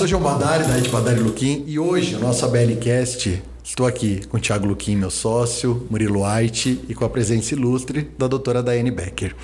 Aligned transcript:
Sou 0.00 0.06
João 0.06 0.22
Badari, 0.22 0.64
da 0.64 0.72
Rede 0.72 0.88
Badari 0.88 1.20
Luquim, 1.20 1.62
e 1.66 1.78
hoje, 1.78 2.14
no 2.14 2.20
nosso 2.20 2.42
ABLcast, 2.46 3.42
estou 3.62 3.86
aqui 3.86 4.26
com 4.28 4.38
o 4.38 4.40
Thiago 4.40 4.66
Luquim, 4.66 4.96
meu 4.96 5.10
sócio, 5.10 5.86
Murilo 5.90 6.22
White, 6.24 6.86
e 6.88 6.94
com 6.94 7.04
a 7.04 7.10
presença 7.10 7.52
ilustre 7.52 8.10
da 8.18 8.26
doutora 8.26 8.62
Daiane 8.62 8.90
Becker. 8.90 9.36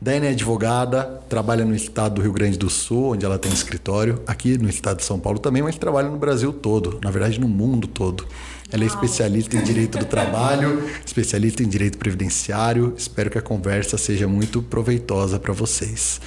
Daiane 0.00 0.28
é 0.28 0.30
advogada, 0.30 1.20
trabalha 1.28 1.64
no 1.64 1.74
estado 1.74 2.14
do 2.14 2.22
Rio 2.22 2.32
Grande 2.32 2.56
do 2.56 2.70
Sul, 2.70 3.14
onde 3.14 3.26
ela 3.26 3.40
tem 3.40 3.52
escritório, 3.52 4.22
aqui 4.24 4.56
no 4.56 4.68
estado 4.68 4.98
de 4.98 5.04
São 5.04 5.18
Paulo 5.18 5.40
também, 5.40 5.64
mas 5.64 5.76
trabalha 5.76 6.08
no 6.08 6.16
Brasil 6.16 6.52
todo, 6.52 7.00
na 7.02 7.10
verdade 7.10 7.40
no 7.40 7.48
mundo 7.48 7.88
todo. 7.88 8.24
Ela 8.70 8.84
é 8.84 8.86
especialista 8.86 9.56
em 9.56 9.64
direito 9.64 9.98
do 9.98 10.04
trabalho, 10.04 10.80
especialista 11.04 11.64
em 11.64 11.68
direito 11.68 11.98
previdenciário. 11.98 12.94
Espero 12.96 13.30
que 13.30 13.38
a 13.38 13.42
conversa 13.42 13.98
seja 13.98 14.28
muito 14.28 14.62
proveitosa 14.62 15.40
para 15.40 15.52
vocês. 15.52 16.20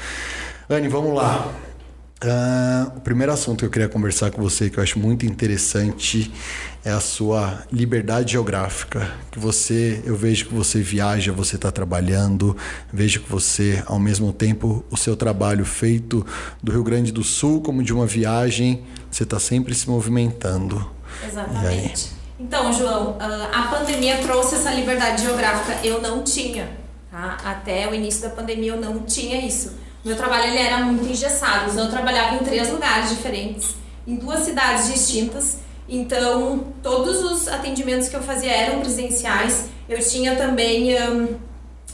Anne, 0.70 0.90
vamos 0.90 1.16
lá. 1.16 1.56
Uh, 2.24 2.98
o 2.98 3.02
primeiro 3.02 3.32
assunto 3.32 3.60
que 3.60 3.66
eu 3.66 3.70
queria 3.70 3.88
conversar 3.88 4.32
com 4.32 4.42
você, 4.42 4.72
que 4.72 4.80
eu 4.80 4.84
acho 4.84 4.98
muito 4.98 5.24
interessante, 5.24 6.32
é 6.84 6.90
a 6.90 7.00
sua 7.00 7.64
liberdade 7.72 8.32
geográfica. 8.32 9.12
Que 9.30 9.38
você, 9.38 10.02
eu 10.04 10.16
vejo 10.16 10.48
que 10.48 10.54
você 10.54 10.82
viaja, 10.82 11.32
você 11.32 11.58
está 11.58 11.72
trabalhando, 11.72 12.58
vejo 12.92 13.22
que 13.22 13.30
você, 13.30 13.84
ao 13.86 14.00
mesmo 14.00 14.34
tempo, 14.34 14.84
o 14.90 14.98
seu 14.98 15.16
trabalho 15.16 15.64
feito 15.64 16.26
do 16.62 16.72
Rio 16.72 16.84
Grande 16.84 17.12
do 17.12 17.24
Sul, 17.24 17.62
como 17.62 17.84
de 17.84 17.94
uma 17.94 18.08
viagem, 18.08 18.84
você 19.12 19.22
está 19.22 19.40
sempre 19.40 19.76
se 19.76 19.88
movimentando. 19.88 20.90
Exatamente. 21.24 22.12
Então, 22.40 22.74
João, 22.74 23.16
ah, 23.20 23.50
a 23.54 23.64
pandemia 23.68 24.18
trouxe 24.20 24.56
essa 24.56 24.72
liberdade 24.72 25.22
geográfica. 25.22 25.86
Eu 25.86 26.02
não 26.02 26.24
tinha, 26.24 26.68
tá? 27.12 27.38
Até 27.44 27.88
o 27.88 27.94
início 27.94 28.24
da 28.24 28.30
pandemia 28.30 28.72
eu 28.72 28.82
não 28.82 29.04
tinha 29.04 29.46
isso. 29.46 29.86
Meu 30.08 30.16
trabalho 30.16 30.46
ele 30.46 30.58
era 30.58 30.78
muito 30.78 31.06
engessado. 31.06 31.70
Então, 31.70 31.84
eu 31.84 31.92
trabalhava 31.92 32.36
em 32.36 32.40
três 32.40 32.72
lugares 32.72 33.10
diferentes, 33.10 33.76
em 34.08 34.16
duas 34.16 34.40
cidades 34.40 34.88
distintas. 34.88 35.58
Então, 35.90 36.68
todos 36.82 37.22
os 37.22 37.50
atendimentos 37.50 38.08
que 38.08 38.16
eu 38.16 38.24
fazia 38.24 38.50
eram 38.50 38.80
presenciais. 38.80 39.66
Eu 39.90 40.00
tinha 40.00 40.38
também 40.38 40.96
um, 40.96 41.36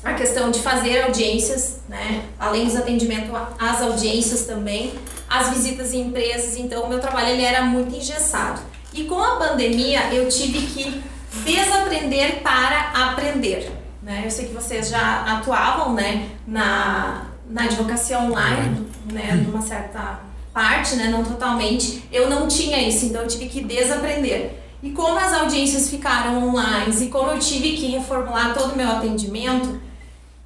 a 0.03 0.13
questão 0.13 0.51
de 0.51 0.59
fazer 0.59 1.01
audiências, 1.01 1.79
né? 1.89 2.25
Além 2.39 2.65
dos 2.65 2.75
atendimentos, 2.75 3.31
as 3.59 3.81
audiências 3.81 4.45
também, 4.45 4.93
as 5.27 5.49
visitas 5.49 5.91
em 5.91 6.01
empresas. 6.01 6.55
Então, 6.55 6.83
o 6.83 6.89
meu 6.89 6.99
trabalho 6.99 7.29
ele 7.29 7.41
era 7.41 7.63
muito 7.63 7.95
engessado. 7.95 8.61
E 8.93 9.05
com 9.05 9.19
a 9.19 9.37
pandemia 9.37 10.13
eu 10.13 10.29
tive 10.29 10.67
que 10.67 11.03
desaprender 11.43 12.43
para 12.43 12.91
aprender. 13.09 13.71
Né? 14.03 14.21
Eu 14.23 14.29
sei 14.29 14.45
que 14.45 14.53
vocês 14.53 14.89
já 14.89 15.23
atuavam 15.23 15.93
né, 15.95 16.29
na, 16.45 17.32
na 17.53 17.65
advocacia 17.65 18.19
online, 18.19 18.87
né, 19.11 19.45
numa 19.45 19.61
certa 19.61 20.19
parte, 20.51 20.95
né, 20.95 21.07
não 21.07 21.23
totalmente. 21.23 22.03
Eu 22.11 22.29
não 22.29 22.47
tinha 22.47 22.81
isso, 22.81 23.05
então 23.05 23.21
eu 23.21 23.27
tive 23.27 23.47
que 23.47 23.61
desaprender. 23.63 24.55
E 24.81 24.89
como 24.89 25.17
as 25.17 25.31
audiências 25.31 25.89
ficaram 25.89 26.49
online 26.49 26.93
e 27.05 27.07
como 27.07 27.29
eu 27.29 27.39
tive 27.39 27.73
que 27.73 27.87
reformular 27.87 28.53
todo 28.53 28.73
o 28.73 28.75
meu 28.75 28.89
atendimento, 28.89 29.79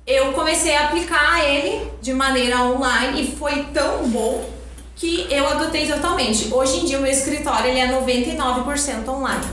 eu 0.06 0.34
comecei 0.34 0.76
a 0.76 0.86
aplicar 0.86 1.44
ele 1.44 1.90
de 2.02 2.14
maneira 2.14 2.62
online 2.62 3.22
e 3.22 3.36
foi 3.36 3.64
tão 3.74 4.08
bom 4.10 4.48
que 4.96 5.28
eu 5.30 5.48
adotei 5.48 5.88
totalmente. 5.88 6.54
Hoje 6.54 6.82
em 6.82 6.86
dia 6.86 7.00
o 7.00 7.02
meu 7.02 7.12
escritório 7.12 7.70
ele 7.70 7.80
é 7.80 7.88
99% 7.88 9.08
online. 9.08 9.46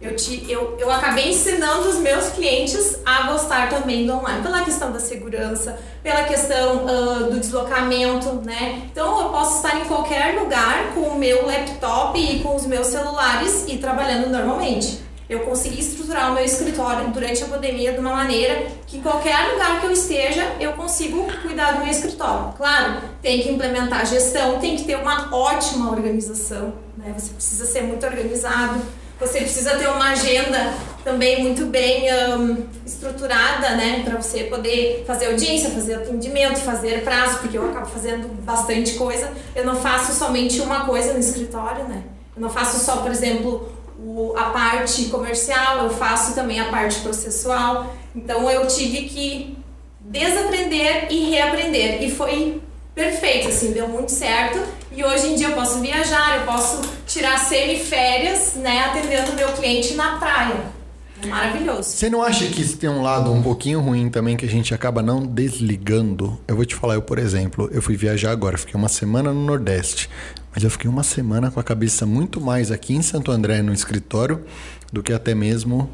Eu, 0.00 0.14
te, 0.14 0.44
eu, 0.50 0.76
eu 0.78 0.90
acabei 0.90 1.30
ensinando 1.30 1.88
os 1.88 1.96
meus 1.98 2.28
clientes 2.30 2.98
a 3.04 3.30
gostar 3.30 3.70
também 3.70 4.06
do 4.06 4.12
online, 4.12 4.42
pela 4.42 4.62
questão 4.62 4.92
da 4.92 5.00
segurança, 5.00 5.78
pela 6.02 6.24
questão 6.24 6.84
uh, 6.84 7.30
do 7.30 7.40
deslocamento, 7.40 8.34
né? 8.44 8.82
Então 8.90 9.20
eu 9.20 9.28
posso 9.30 9.56
estar 9.56 9.80
em 9.80 9.84
qualquer 9.84 10.38
lugar 10.38 10.92
com 10.94 11.00
o 11.00 11.18
meu 11.18 11.46
laptop 11.46 12.18
e 12.18 12.40
com 12.40 12.56
os 12.56 12.66
meus 12.66 12.88
celulares 12.88 13.64
e 13.68 13.78
trabalhando 13.78 14.28
normalmente 14.28 15.10
eu 15.30 15.40
consegui 15.40 15.78
estruturar 15.80 16.32
o 16.32 16.34
meu 16.34 16.44
escritório 16.44 17.08
durante 17.10 17.44
a 17.44 17.46
pandemia 17.46 17.92
de 17.92 18.00
uma 18.00 18.16
maneira 18.16 18.66
que 18.84 18.98
em 18.98 19.00
qualquer 19.00 19.52
lugar 19.52 19.80
que 19.80 19.86
eu 19.86 19.92
esteja, 19.92 20.44
eu 20.58 20.72
consigo 20.72 21.24
cuidar 21.40 21.74
do 21.74 21.84
meu 21.84 21.88
escritório. 21.88 22.52
Claro, 22.56 23.00
tem 23.22 23.40
que 23.40 23.48
implementar 23.48 24.04
gestão, 24.04 24.58
tem 24.58 24.74
que 24.74 24.82
ter 24.82 24.96
uma 24.96 25.32
ótima 25.32 25.92
organização, 25.92 26.74
né? 26.98 27.14
Você 27.16 27.32
precisa 27.32 27.64
ser 27.64 27.82
muito 27.82 28.04
organizado, 28.04 28.82
você 29.20 29.40
precisa 29.40 29.76
ter 29.76 29.86
uma 29.86 30.12
agenda 30.12 30.72
também 31.04 31.42
muito 31.42 31.66
bem 31.66 32.06
um, 32.34 32.66
estruturada, 32.86 33.76
né, 33.76 34.02
para 34.04 34.20
você 34.20 34.44
poder 34.44 35.04
fazer 35.06 35.26
audiência, 35.26 35.70
fazer 35.70 35.94
atendimento, 35.94 36.58
fazer 36.60 37.02
prazo, 37.02 37.38
porque 37.38 37.56
eu 37.56 37.70
acabo 37.70 37.86
fazendo 37.86 38.28
bastante 38.42 38.94
coisa. 38.94 39.30
Eu 39.54 39.64
não 39.64 39.76
faço 39.76 40.12
somente 40.12 40.60
uma 40.60 40.86
coisa 40.86 41.12
no 41.12 41.18
escritório, 41.18 41.84
né? 41.84 42.02
Eu 42.34 42.42
não 42.42 42.50
faço 42.50 42.82
só, 42.84 42.98
por 42.98 43.10
exemplo, 43.10 43.70
o, 43.98 44.34
a 44.36 44.44
parte 44.44 45.04
comercial, 45.04 45.84
eu 45.84 45.90
faço 45.90 46.34
também 46.34 46.58
a 46.60 46.70
parte 46.70 47.00
processual. 47.00 47.94
Então 48.14 48.50
eu 48.50 48.66
tive 48.66 49.02
que 49.02 49.58
desaprender 50.00 51.08
e 51.10 51.30
reaprender. 51.30 52.02
E 52.02 52.10
foi 52.10 52.60
perfeito, 52.94 53.48
assim, 53.48 53.72
deu 53.72 53.88
muito 53.88 54.10
certo. 54.10 54.60
E 54.92 55.04
hoje 55.04 55.28
em 55.28 55.34
dia 55.36 55.48
eu 55.48 55.54
posso 55.54 55.80
viajar, 55.80 56.38
eu 56.38 56.46
posso 56.46 56.80
tirar 57.06 57.38
semiférias, 57.38 58.54
né, 58.56 58.84
atendendo 58.84 59.32
meu 59.34 59.52
cliente 59.52 59.94
na 59.94 60.18
praia. 60.18 60.80
Maravilhoso. 61.26 61.90
Você 61.90 62.08
não 62.08 62.22
acha 62.22 62.46
que 62.46 62.62
isso 62.62 62.78
tem 62.78 62.88
um 62.88 63.02
lado 63.02 63.30
um 63.30 63.42
pouquinho 63.42 63.80
ruim 63.80 64.08
também 64.08 64.36
que 64.36 64.46
a 64.46 64.48
gente 64.48 64.72
acaba 64.72 65.02
não 65.02 65.24
desligando? 65.24 66.40
Eu 66.48 66.56
vou 66.56 66.64
te 66.64 66.74
falar, 66.74 66.94
eu, 66.94 67.02
por 67.02 67.18
exemplo, 67.18 67.68
eu 67.72 67.82
fui 67.82 67.96
viajar 67.96 68.30
agora, 68.30 68.56
fiquei 68.56 68.74
uma 68.74 68.88
semana 68.88 69.32
no 69.32 69.44
Nordeste. 69.44 70.08
Mas 70.52 70.64
eu 70.64 70.70
fiquei 70.70 70.90
uma 70.90 71.02
semana 71.02 71.50
com 71.50 71.60
a 71.60 71.62
cabeça 71.62 72.06
muito 72.06 72.40
mais 72.40 72.70
aqui 72.70 72.94
em 72.94 73.02
Santo 73.02 73.30
André, 73.30 73.62
no 73.62 73.72
escritório, 73.72 74.44
do 74.92 75.02
que 75.02 75.12
até 75.12 75.34
mesmo 75.34 75.90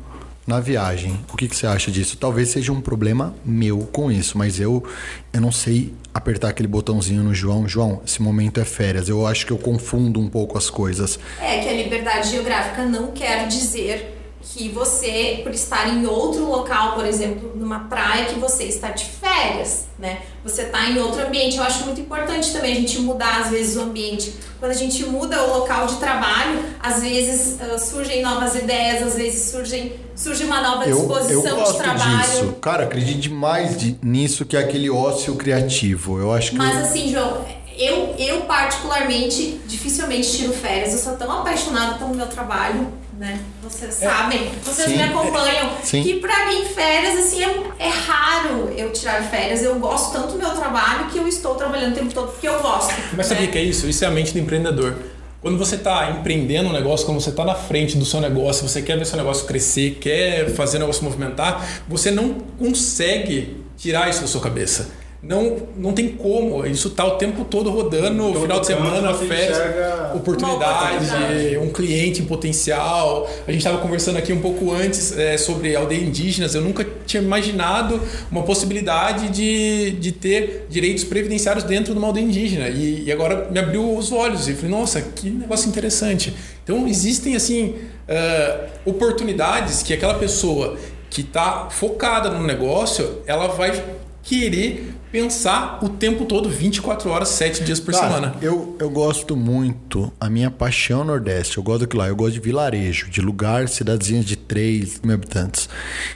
na 0.47 0.61
viagem. 0.61 1.19
O 1.33 1.37
que, 1.37 1.49
que 1.49 1.57
você 1.57 1.67
acha 1.67 1.91
disso? 1.91 2.17
Talvez 2.17 2.51
seja 2.51 2.73
um 2.73 2.81
problema 2.81 3.35
meu 3.45 3.81
com 3.93 4.11
isso, 4.11 4.39
mas 4.39 4.61
eu, 4.61 4.85
eu 5.33 5.41
não 5.41 5.51
sei 5.51 5.93
apertar 6.15 6.51
aquele 6.51 6.69
botãozinho 6.69 7.23
no 7.23 7.35
João. 7.35 7.69
João, 7.69 8.01
esse 8.07 8.23
momento 8.23 8.61
é 8.61 8.65
férias. 8.65 9.09
Eu 9.09 9.27
acho 9.27 9.45
que 9.45 9.53
eu 9.53 9.59
confundo 9.59 10.21
um 10.21 10.29
pouco 10.29 10.57
as 10.57 10.71
coisas. 10.71 11.19
É 11.41 11.59
que 11.59 11.69
a 11.69 11.73
liberdade 11.73 12.31
geográfica 12.31 12.85
não 12.85 13.11
quer 13.13 13.49
dizer 13.49 14.16
que 14.53 14.69
você, 14.69 15.41
por 15.43 15.53
estar 15.53 15.89
em 15.89 16.07
outro 16.07 16.49
local, 16.49 16.95
por 16.95 17.05
exemplo, 17.05 17.53
numa 17.57 17.81
praia, 17.81 18.27
que 18.27 18.39
você 18.39 18.65
está 18.65 18.91
de 18.91 19.05
férias, 19.05 19.87
né? 19.99 20.21
Você 20.45 20.63
está 20.63 20.89
em 20.89 20.99
outro 20.99 21.27
ambiente. 21.27 21.57
Eu 21.57 21.63
acho 21.63 21.85
muito 21.85 22.01
importante 22.01 22.53
também 22.53 22.73
a 22.73 22.75
gente 22.77 23.01
mudar, 23.01 23.43
às 23.43 23.51
vezes, 23.51 23.77
o 23.77 23.83
ambiente. 23.83 24.33
Quando 24.61 24.71
a 24.71 24.75
gente 24.75 25.05
muda 25.05 25.43
o 25.43 25.59
local 25.59 25.87
de 25.87 25.97
trabalho, 25.97 26.65
às 26.81 27.03
vezes 27.03 27.59
uh, 27.61 27.79
surgem 27.79 28.23
novas 28.23 28.55
ideias, 28.55 29.03
às 29.03 29.15
vezes 29.15 29.51
surgem, 29.51 29.95
surge 30.15 30.45
uma 30.45 30.63
nova 30.63 30.87
disposição 30.87 31.43
eu, 31.43 31.47
eu 31.49 31.57
gosto 31.57 31.77
de 31.77 31.83
trabalho. 31.83 32.19
Disso. 32.19 32.53
Cara, 32.61 32.85
acredito 32.85 33.21
demais 33.21 33.77
de, 33.77 33.99
nisso 34.03 34.45
que 34.45 34.57
aquele 34.57 34.89
ócio 34.89 35.35
criativo. 35.35 36.19
Eu 36.19 36.33
acho 36.33 36.53
que. 36.53 36.57
Mas 36.57 36.77
eu... 36.77 36.83
assim, 36.83 37.11
João, 37.11 37.45
eu, 37.77 38.15
eu 38.17 38.43
particularmente 38.43 39.61
dificilmente 39.67 40.31
tiro 40.31 40.53
férias. 40.53 40.93
Eu 40.93 40.99
sou 40.99 41.17
tão 41.17 41.31
apaixonada 41.31 41.99
pelo 41.99 42.15
meu 42.15 42.27
trabalho 42.27 42.91
né? 43.19 43.41
Vocês 43.63 44.03
é. 44.03 44.09
sabem, 44.09 44.51
vocês 44.65 44.89
Sim. 44.89 44.97
me 44.97 45.03
acompanham. 45.03 45.71
Sim. 45.83 46.03
Que 46.03 46.21
pra 46.21 46.47
mim, 46.47 46.65
férias, 46.67 47.19
assim, 47.19 47.43
é, 47.43 47.87
é, 47.87 47.89
raro 47.89 48.73
eu 48.77 48.93
tirar 48.93 49.23
férias. 49.23 49.63
Eu 49.63 49.79
gosto 49.79 50.13
tanto 50.13 50.33
do 50.33 50.39
meu 50.39 50.51
trabalho 50.51 51.11
que 51.11 51.19
eu 51.19 51.27
estou 51.27 51.55
trabalhando 51.55 51.93
o 51.93 51.95
tempo 51.95 52.13
todo 52.13 52.33
porque 52.33 52.49
eu 52.49 52.61
gosto. 52.61 52.95
Mas 53.17 53.27
sabia 53.27 53.47
né? 53.47 53.53
que 53.53 53.59
é 53.59 53.63
isso? 53.63 53.89
Isso 53.89 54.05
é 54.05 54.09
a 54.09 54.11
mente 54.11 54.33
do 54.33 54.39
empreendedor. 54.39 54.97
Quando 55.41 55.59
você 55.59 55.77
está 55.77 56.11
empreendendo 56.11 56.69
um 56.69 56.73
negócio, 56.73 57.07
quando 57.07 57.21
você 57.21 57.31
está 57.31 57.45
na 57.45 57.55
frente 57.55 57.97
do 57.97 58.05
seu 58.05 58.21
negócio, 58.21 58.69
você 58.69 58.83
quer 58.83 58.99
ver 58.99 59.07
seu 59.07 59.17
negócio 59.17 59.47
crescer, 59.47 59.99
quer 60.01 60.51
fazer 60.51 60.79
o 60.79 60.81
negócio 60.81 61.05
movimentar, 61.05 61.65
você 61.87 62.11
não 62.11 62.35
consegue 62.59 63.65
tirar 63.77 64.11
isso 64.11 64.23
da 64.23 64.27
sua 64.27 64.41
cabeça 64.41 64.91
não, 65.27 65.57
não 65.77 65.93
tem 65.93 66.09
como. 66.09 66.65
Isso 66.67 66.91
tá 66.91 67.05
o 67.05 67.13
tempo 67.13 67.45
todo 67.45 67.69
rodando, 67.71 68.33
todo 68.33 68.41
final 68.43 68.61
de 68.61 68.67
semana, 68.67 69.13
festa, 69.15 70.13
oportunidade, 70.15 71.59
um 71.59 71.69
cliente 71.71 72.23
em 72.23 72.25
potencial. 72.25 73.29
A 73.47 73.51
gente 73.51 73.61
estava 73.61 73.79
conversando 73.79 74.19
aqui 74.19 74.33
um 74.33 74.41
pouco 74.41 74.73
antes 74.73 75.17
é, 75.17 75.37
sobre 75.37 75.75
aldeia 75.75 76.01
indígenas. 76.01 76.55
Eu 76.55 76.63
nunca 76.63 76.87
tinha 77.05 77.23
imaginado 77.23 78.01
uma 78.31 78.43
possibilidade 78.43 79.29
de, 79.31 79.93
de 79.93 80.13
ter 80.13 80.67
direitos 80.69 81.03
previdenciários 81.03 81.65
dentro 81.65 81.93
de 81.93 81.99
uma 81.99 82.07
aldeia 82.07 82.25
indígena. 82.25 82.69
E, 82.69 83.05
e 83.05 83.13
agora 83.13 83.49
me 83.51 83.59
abriu 83.59 83.97
os 83.97 84.13
olhos 84.13 84.49
e 84.49 84.55
falei, 84.55 84.71
nossa, 84.71 85.03
que 85.03 85.29
negócio 85.29 85.69
interessante. 85.69 86.35
Então 86.63 86.87
existem 86.87 87.35
assim 87.35 87.75
uh, 88.09 88.69
oportunidades 88.85 89.83
que 89.83 89.93
aquela 89.93 90.15
pessoa 90.15 90.77
que 91.11 91.23
está 91.23 91.69
focada 91.71 92.31
no 92.31 92.45
negócio, 92.45 93.23
ela 93.27 93.49
vai 93.49 93.83
querer 94.23 94.96
pensar 95.11 95.79
o 95.83 95.89
tempo 95.89 96.25
todo, 96.25 96.49
24 96.49 97.11
horas, 97.11 97.29
7 97.31 97.65
dias 97.65 97.81
por 97.81 97.93
Cara, 97.93 98.07
semana. 98.07 98.35
Eu, 98.43 98.77
eu 98.79 98.91
gosto 98.91 99.37
muito, 99.37 100.13
a 100.21 100.29
minha 100.29 100.51
paixão 100.51 101.05
Nordeste, 101.05 101.59
eu 101.59 101.63
gosto 101.63 101.87
do 101.87 101.97
lá, 101.97 102.09
eu 102.09 102.17
gosto 102.17 102.35
de 102.35 102.41
vilarejo, 102.41 103.09
de 103.11 103.21
lugar, 103.21 103.69
cidadezinhas 103.69 104.25
de 104.25 104.37
3 104.37 105.01
mil 105.03 105.15
habitantes. 105.15 105.69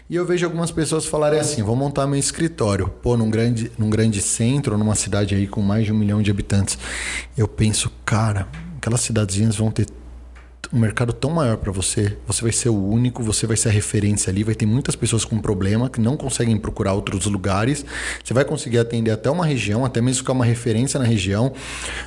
E 0.09 0.17
eu 0.17 0.27
vejo 0.27 0.45
algumas 0.45 0.71
pessoas 0.71 1.07
falarem 1.07 1.41
assim: 1.41 1.63
vou 1.63 1.77
montar 1.77 2.07
meu 2.07 2.19
escritório, 2.19 2.89
pô, 3.03 3.17
num 3.17 3.31
grande, 3.31 3.71
num 3.79 3.89
grande 3.89 4.21
centro, 4.21 4.77
numa 4.77 4.95
cidade 4.95 5.35
aí 5.35 5.47
com 5.47 5.63
mais 5.63 5.85
de 5.87 5.93
um 5.93 5.97
milhão 5.97 6.21
de 6.23 6.31
habitantes. 6.31 6.79
Eu 7.37 7.49
penso, 7.49 7.91
cara, 8.05 8.49
aquelas 8.77 9.01
cidadezinhas 9.01 9.57
vão 9.57 9.71
ter 9.71 9.87
um 10.73 10.79
mercado 10.79 11.13
tão 11.13 11.31
maior 11.31 11.57
para 11.57 11.73
você, 11.73 12.17
você 12.27 12.43
vai 12.43 12.53
ser 12.53 12.69
o 12.69 12.77
único, 12.77 13.23
você 13.23 13.47
vai 13.47 13.57
ser 13.57 13.71
a 13.71 13.73
referência 13.73 14.31
ali, 14.31 14.45
vai 14.45 14.55
ter 14.55 14.67
muitas 14.67 14.95
pessoas 14.95 15.25
com 15.25 15.39
problema 15.41 15.91
que 15.91 16.01
não 16.01 16.17
conseguem 16.17 16.57
procurar 16.57 16.93
outros 16.93 17.27
lugares. 17.27 17.85
Você 18.23 18.33
vai 18.33 18.45
conseguir 18.45 18.79
atender 18.79 19.11
até 19.11 19.29
uma 19.29 19.45
região, 19.45 19.85
até 19.85 20.01
mesmo 20.01 20.19
ficar 20.19 20.33
uma 20.33 20.45
referência 20.45 21.01
na 21.01 21.05
região. 21.05 21.53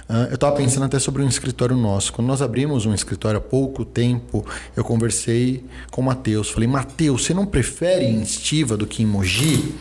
Uh, 0.09 0.29
eu 0.29 0.35
estava 0.35 0.55
pensando 0.55 0.85
até 0.85 0.97
sobre 0.97 1.21
um 1.23 1.27
escritório 1.27 1.75
nosso. 1.75 2.13
Quando 2.13 2.27
nós 2.27 2.41
abrimos 2.41 2.85
um 2.85 2.94
escritório 2.94 3.38
há 3.38 3.41
pouco 3.41 3.83
tempo, 3.83 4.45
eu 4.75 4.83
conversei 4.83 5.65
com 5.91 6.01
o 6.01 6.05
Matheus. 6.05 6.50
Falei, 6.50 6.67
Matheus, 6.67 7.25
você 7.25 7.33
não 7.33 7.45
prefere 7.45 8.05
em 8.05 8.21
Estiva 8.21 8.77
do 8.77 8.88
que 8.88 9.03
em 9.03 9.05
Mogi? 9.05 9.75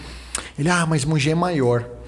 Ele, 0.59 0.69
ah, 0.69 0.85
mas 0.87 1.05
Mogi 1.05 1.31
é 1.31 1.35
maior. 1.35 2.02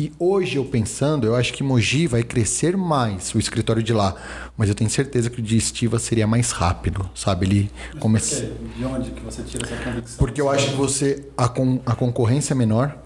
E 0.00 0.10
hoje 0.18 0.56
eu 0.56 0.64
pensando, 0.64 1.26
eu 1.26 1.36
acho 1.36 1.52
que 1.52 1.62
Mogi 1.62 2.06
vai 2.06 2.22
crescer 2.22 2.74
mais 2.74 3.34
o 3.34 3.38
escritório 3.38 3.82
de 3.82 3.92
lá, 3.92 4.14
mas 4.56 4.70
eu 4.70 4.74
tenho 4.74 4.88
certeza 4.88 5.28
que 5.28 5.40
o 5.40 5.42
de 5.42 5.58
Estiva 5.58 5.98
seria 5.98 6.26
mais 6.26 6.52
rápido, 6.52 7.10
sabe? 7.14 7.44
Ele 7.44 7.70
começa. 7.98 8.50
De 8.78 8.82
onde 8.82 9.10
que 9.10 9.20
você 9.20 9.42
tira 9.42 9.66
essa 9.66 9.76
convicção? 9.76 10.16
Porque 10.16 10.40
eu 10.40 10.48
acho 10.48 10.70
que 10.70 10.74
você 10.74 11.26
a, 11.36 11.46
con 11.50 11.80
a 11.84 11.94
concorrência 11.94 12.54
é 12.54 12.56
menor 12.56 12.96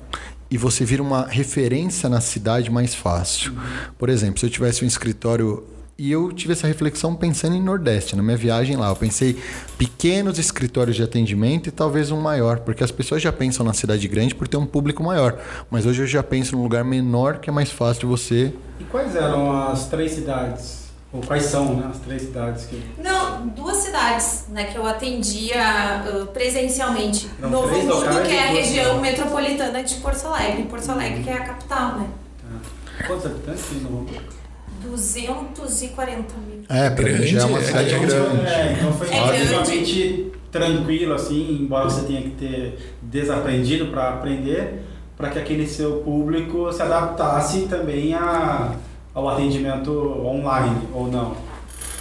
e 0.49 0.56
você 0.56 0.85
vira 0.85 1.02
uma 1.02 1.26
referência 1.26 2.08
na 2.08 2.20
cidade 2.20 2.70
mais 2.70 2.94
fácil. 2.94 3.50
Uhum. 3.50 3.58
Por 3.99 4.08
exemplo, 4.08 4.38
se 4.38 4.47
eu 4.47 4.50
tivesse 4.50 4.85
um 4.85 4.87
escritório 4.87 5.64
e 5.96 6.11
eu 6.11 6.32
tive 6.32 6.52
essa 6.52 6.67
reflexão 6.67 7.14
pensando 7.14 7.55
em 7.55 7.62
Nordeste, 7.62 8.17
na 8.17 8.23
minha 8.23 8.37
viagem 8.37 8.76
lá. 8.76 8.88
Eu 8.88 8.96
pensei 8.96 9.41
pequenos 9.79 10.38
escritórios 10.38 10.96
de 10.96 11.02
atendimento 11.02 11.69
e 11.69 11.73
talvez 11.73 12.11
um 12.11 12.20
maior, 12.20 12.61
porque 12.61 12.82
as 12.82 12.91
pessoas 12.91 13.23
já 13.23 13.32
pensam 13.32 13.64
na 13.64 13.73
cidade 13.73 14.06
grande 14.08 14.35
por 14.35 14.49
ter 14.49 14.56
um 14.56 14.67
público 14.67 15.02
maior. 15.05 15.38
Mas 15.70 15.87
hoje 15.87 16.02
eu 16.02 16.06
já 16.06 16.23
penso 16.23 16.56
num 16.56 16.62
lugar 16.62 16.85
menor 16.85 17.38
que 17.38 17.49
é 17.49 17.52
mais 17.52 17.70
fácil 17.70 18.00
de 18.00 18.06
você. 18.06 18.52
E 18.81 18.85
quais 18.85 19.14
eram 19.14 19.52
as 19.69 19.87
três 19.87 20.12
cidades? 20.12 20.85
Ou 21.12 21.20
quais 21.20 21.44
são 21.44 21.76
né, 21.76 21.88
as 21.88 22.00
três 22.00 22.23
cidades 22.23 22.67
que. 22.67 22.82
Não, 23.00 23.47
duas 23.47 23.76
cidades 23.76 24.47
né, 24.49 24.64
que 24.64 24.76
eu 24.76 24.85
atendia 24.85 26.02
uh, 26.08 26.26
presencialmente. 26.26 27.31
Não, 27.38 27.50
Novo 27.50 27.73
Mundo, 27.73 28.23
que 28.26 28.32
é 28.32 28.49
a 28.49 28.50
região 28.50 29.00
metropolitana 29.00 29.85
de 29.85 29.94
Porto 29.97 30.26
Alegre. 30.26 30.64
Porto 30.64 30.90
Alegre, 30.90 31.23
que 31.23 31.31
é 31.31 31.35
a 31.35 31.44
capital, 31.44 31.99
né? 31.99 32.08
Tá. 32.43 33.06
Quantos 33.06 33.26
habitantes 33.26 33.64
tem 33.67 33.79
Novo 33.79 33.99
Mundo? 33.99 34.44
240 34.88 36.34
mil. 36.46 36.64
É, 36.69 36.90
pra 36.90 37.04
grande, 37.04 37.26
já 37.26 37.42
é 37.42 37.44
uma 37.44 37.60
cidade 37.60 37.94
é, 37.94 37.98
grande. 37.98 38.46
É, 38.46 38.76
então 38.78 38.92
foi 38.92 39.08
é 39.08 39.12
relativamente 39.12 40.32
tranquilo, 40.50 41.14
assim, 41.14 41.58
embora 41.62 41.84
você 41.84 42.06
tenha 42.06 42.22
que 42.22 42.31
ter 42.31 42.78
desaprendido 43.02 43.86
para 43.86 44.10
aprender, 44.10 44.82
para 45.16 45.31
que 45.31 45.38
aquele 45.38 45.66
seu 45.66 45.98
público 45.98 46.72
se 46.72 46.81
adaptasse 46.81 47.62
também 47.62 48.14
a, 48.14 48.76
ao 49.12 49.28
atendimento 49.28 49.90
online, 50.25 50.88
ou 50.92 51.08
não? 51.08 51.37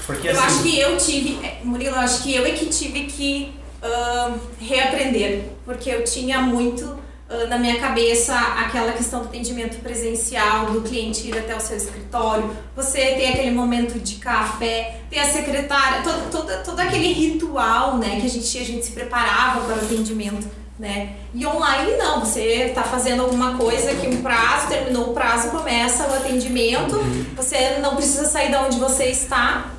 Porque, 0.05 0.27
eu 0.27 0.31
assim, 0.31 0.43
acho 0.43 0.63
que 0.63 0.79
eu 0.79 0.97
tive, 0.97 1.45
é, 1.45 1.59
Murilo, 1.63 1.95
eu 1.95 1.99
acho 1.99 2.23
que 2.23 2.35
eu 2.35 2.45
é 2.45 2.51
que 2.51 2.65
tive 2.67 3.05
que 3.05 3.53
uh, 3.81 4.39
reaprender, 4.59 5.45
porque 5.65 5.89
eu 5.89 6.03
tinha 6.03 6.41
muito 6.41 7.02
na 7.47 7.57
minha 7.57 7.79
cabeça 7.79 8.35
aquela 8.35 8.91
questão 8.93 9.21
do 9.21 9.25
atendimento 9.25 9.79
presencial, 9.81 10.67
do 10.67 10.81
cliente 10.81 11.27
ir 11.27 11.37
até 11.37 11.55
o 11.55 11.59
seu 11.59 11.77
escritório, 11.77 12.49
você 12.75 12.99
ter 13.15 13.27
aquele 13.27 13.51
momento 13.51 13.99
de 13.99 14.15
café, 14.15 15.01
ter 15.09 15.19
a 15.19 15.25
secretária, 15.25 16.01
todo, 16.03 16.31
todo, 16.31 16.63
todo 16.63 16.79
aquele 16.79 17.11
ritual 17.13 17.97
né, 17.97 18.19
que 18.19 18.25
a 18.25 18.29
gente, 18.29 18.57
a 18.57 18.63
gente 18.63 18.85
se 18.85 18.91
preparava 18.91 19.61
para 19.61 19.75
o 19.75 19.79
atendimento. 19.85 20.63
Né? 20.77 21.17
E 21.33 21.45
online 21.45 21.97
não, 21.97 22.19
você 22.19 22.65
está 22.65 22.83
fazendo 22.83 23.21
alguma 23.21 23.57
coisa 23.57 23.93
que 23.93 24.07
um 24.07 24.21
prazo, 24.21 24.67
terminou 24.67 25.11
o 25.11 25.13
prazo, 25.13 25.49
começa 25.49 26.07
o 26.07 26.15
atendimento, 26.15 26.95
você 27.35 27.77
não 27.79 27.95
precisa 27.95 28.25
sair 28.25 28.49
de 28.49 28.55
onde 28.55 28.79
você 28.79 29.05
está, 29.05 29.71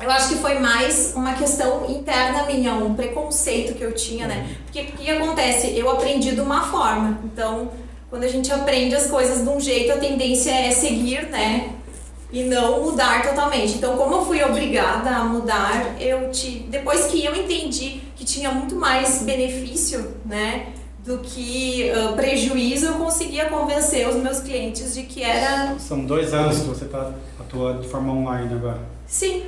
eu 0.00 0.10
acho 0.10 0.30
que 0.30 0.36
foi 0.36 0.58
mais 0.58 1.12
uma 1.14 1.34
questão 1.34 1.90
interna 1.90 2.46
minha, 2.46 2.74
um 2.74 2.94
preconceito 2.94 3.74
que 3.74 3.82
eu 3.82 3.92
tinha, 3.92 4.26
né? 4.26 4.56
Porque 4.64 4.80
o 4.80 4.92
que 4.92 5.10
acontece? 5.10 5.76
Eu 5.76 5.90
aprendi 5.90 6.32
de 6.32 6.40
uma 6.40 6.62
forma. 6.62 7.20
Então, 7.24 7.70
quando 8.08 8.24
a 8.24 8.28
gente 8.28 8.50
aprende 8.52 8.94
as 8.94 9.06
coisas 9.08 9.42
de 9.42 9.48
um 9.48 9.60
jeito, 9.60 9.92
a 9.92 9.96
tendência 9.96 10.50
é 10.50 10.70
seguir, 10.70 11.28
né? 11.28 11.74
E 12.32 12.44
não 12.44 12.82
mudar 12.82 13.22
totalmente. 13.22 13.74
Então, 13.74 13.96
como 13.96 14.14
eu 14.14 14.24
fui 14.24 14.42
obrigada 14.42 15.10
a 15.10 15.24
mudar, 15.24 16.00
eu 16.00 16.30
te 16.30 16.60
depois 16.70 17.06
que 17.06 17.24
eu 17.24 17.34
entendi 17.34 18.00
que 18.16 18.24
tinha 18.24 18.50
muito 18.50 18.76
mais 18.76 19.22
benefício, 19.22 20.14
né? 20.24 20.72
do 21.04 21.18
que 21.18 21.90
uh, 21.90 22.14
prejuízo, 22.14 22.86
eu 22.86 22.92
conseguia 22.94 23.46
convencer 23.46 24.06
os 24.06 24.16
meus 24.16 24.40
clientes 24.40 24.94
de 24.94 25.04
que 25.04 25.22
era. 25.22 25.78
São 25.78 26.04
dois 26.04 26.34
anos 26.34 26.58
que 26.58 26.68
você 26.68 26.84
está 26.84 27.12
atuando 27.38 27.80
de 27.80 27.88
forma 27.88 28.12
online 28.12 28.54
agora. 28.54 28.80
Sim, 29.06 29.42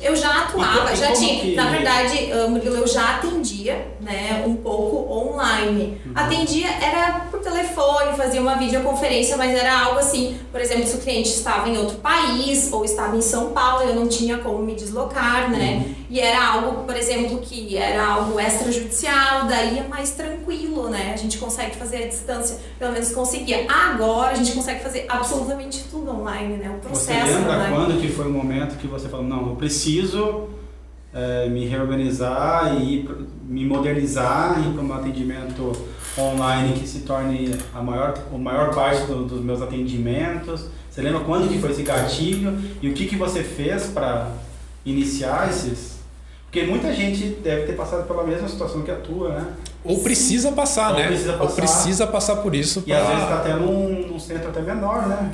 eu 0.00 0.14
já 0.14 0.44
atuava, 0.44 0.94
já 0.94 1.12
tinha. 1.12 1.40
Que... 1.40 1.54
Na 1.54 1.70
verdade, 1.70 2.30
Murilo, 2.48 2.76
eu 2.76 2.86
já 2.86 3.16
atendia, 3.16 3.86
né, 4.00 4.44
um 4.46 4.54
pouco 4.54 5.12
online. 5.12 6.00
Uhum. 6.06 6.12
Atendia, 6.14 6.68
era 6.68 7.26
por 7.30 7.40
telefone, 7.40 8.16
fazia 8.16 8.40
uma 8.40 8.56
videoconferência, 8.56 9.36
mas 9.36 9.54
era 9.54 9.80
algo 9.80 9.98
assim, 9.98 10.38
por 10.52 10.60
exemplo, 10.60 10.86
se 10.86 10.96
o 10.96 11.00
cliente 11.00 11.30
estava 11.30 11.68
em 11.68 11.76
outro 11.76 11.96
país 11.98 12.72
ou 12.72 12.84
estava 12.84 13.16
em 13.16 13.20
São 13.20 13.50
Paulo, 13.50 13.82
eu 13.82 13.94
não 13.94 14.08
tinha 14.08 14.38
como 14.38 14.58
me 14.58 14.74
deslocar, 14.74 15.50
né? 15.50 15.84
Uhum. 15.86 15.94
E 16.10 16.20
era 16.20 16.52
algo, 16.52 16.84
por 16.84 16.96
exemplo, 16.96 17.38
que 17.38 17.76
era 17.76 18.06
algo 18.06 18.40
extrajudicial, 18.40 19.46
daí 19.46 19.78
é 19.78 19.86
mais 19.86 20.12
tranquilo, 20.12 20.88
né? 20.88 21.12
A 21.12 21.16
gente 21.16 21.36
consegue 21.36 21.76
fazer 21.76 22.04
a 22.04 22.06
distância, 22.06 22.58
pelo 22.78 22.92
menos 22.92 23.12
conseguia. 23.12 23.66
Agora 23.70 24.32
a 24.32 24.34
gente 24.34 24.52
consegue 24.52 24.82
fazer 24.82 25.04
absolutamente 25.08 25.84
tudo 25.90 26.10
online, 26.10 26.56
né? 26.56 26.70
O 26.70 26.80
processo. 26.80 27.26
Você 27.26 27.34
lembra 27.34 27.56
online. 27.56 27.74
quando 27.74 28.00
que 28.00 28.08
foi 28.08 28.26
o 28.26 28.30
momento 28.30 28.78
que 28.78 28.86
você 28.86 29.08
falou, 29.08 29.26
não, 29.26 29.48
eu 29.48 29.56
preciso 29.56 30.48
é, 31.12 31.46
me 31.50 31.66
reorganizar 31.66 32.74
e 32.80 33.06
me 33.46 33.66
modernizar 33.66 34.58
e 34.66 34.72
para 34.72 34.82
um 34.82 34.92
atendimento 34.94 35.72
online 36.16 36.72
que 36.72 36.86
se 36.86 37.00
torne 37.00 37.54
a 37.74 37.82
maior, 37.82 38.14
a 38.32 38.38
maior 38.38 38.74
parte 38.74 39.06
do, 39.06 39.26
dos 39.26 39.42
meus 39.42 39.60
atendimentos? 39.60 40.68
Você 40.90 41.02
lembra 41.02 41.20
quando 41.20 41.48
que 41.48 41.58
foi 41.58 41.70
esse 41.70 41.82
gatilho 41.82 42.58
e 42.80 42.88
o 42.88 42.94
que, 42.94 43.06
que 43.06 43.14
você 43.14 43.44
fez 43.44 43.86
para 43.86 44.32
iniciar 44.86 45.50
esses 45.50 45.97
porque 46.50 46.62
muita 46.62 46.94
gente 46.94 47.26
deve 47.44 47.66
ter 47.66 47.74
passado 47.74 48.06
pela 48.06 48.24
mesma 48.24 48.48
situação 48.48 48.80
que 48.80 48.90
a 48.90 48.96
tua, 48.96 49.28
né? 49.28 49.46
Ou 49.84 49.98
precisa 49.98 50.50
passar, 50.50 50.92
Ou 50.92 50.96
né? 50.96 51.06
Precisa 51.08 51.32
passar. 51.34 51.44
Ou 51.44 51.54
precisa 51.54 52.06
passar 52.06 52.36
por 52.36 52.54
isso. 52.54 52.82
E 52.86 52.90
pra... 52.90 53.02
às 53.02 53.06
vezes 53.06 53.22
está 53.22 53.34
até 53.36 53.54
num, 53.54 54.08
num, 54.08 54.18
centro 54.18 54.48
até 54.48 54.62
menor, 54.62 55.06
né? 55.06 55.30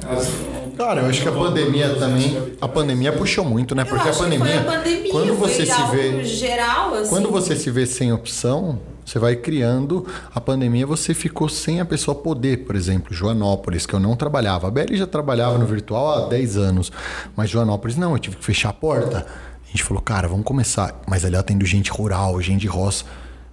Cara, 0.77 1.03
eu 1.03 1.09
acho 1.09 1.23
que 1.23 1.29
a 1.29 1.33
pandemia 1.33 1.95
também. 1.95 2.57
A 2.61 2.67
pandemia 2.67 3.13
puxou 3.13 3.45
muito, 3.45 3.77
né? 3.77 3.85
Porque 3.85 4.09
a 4.09 4.13
pandemia, 4.13 4.61
a 4.61 4.65
pandemia. 4.65 5.13
Quando 5.13 5.35
você 5.35 5.65
se 5.65 5.83
vê. 5.93 6.25
Geral, 6.25 6.95
assim. 6.95 7.11
Quando 7.11 7.31
você 7.31 7.55
se 7.55 7.71
vê 7.71 7.87
sem 7.87 8.13
opção, 8.13 8.81
você 9.07 9.21
vai 9.21 9.37
criando. 9.37 10.05
A 10.35 10.41
pandemia 10.41 10.85
você 10.85 11.15
ficou 11.15 11.49
sem 11.49 11.81
a 11.81 11.85
pessoa 11.85 12.17
poder, 12.17 12.65
por 12.65 12.75
exemplo, 12.75 13.15
Joanópolis, 13.15 13.87
que 13.87 13.95
eu 13.95 14.01
não 14.01 14.17
trabalhava. 14.17 14.67
A 14.67 14.71
Belly 14.71 14.97
já 14.97 15.07
trabalhava 15.07 15.59
no 15.59 15.65
virtual 15.65 16.25
há 16.25 16.29
10 16.29 16.57
anos. 16.57 16.91
Mas 17.37 17.51
Joanópolis 17.51 17.97
não, 17.97 18.13
eu 18.13 18.19
tive 18.19 18.35
que 18.35 18.45
fechar 18.45 18.71
a 18.71 18.73
porta 18.73 19.25
gente 19.77 19.85
falou, 19.85 20.03
cara, 20.03 20.29
vamos 20.29 20.45
começar. 20.45 21.01
Mas 21.07 21.25
ali 21.25 21.37
atendo 21.37 21.67
gente 21.67 21.91
rural, 21.91 22.41
gente 22.41 22.61
de 22.61 22.69
roça. 22.69 23.05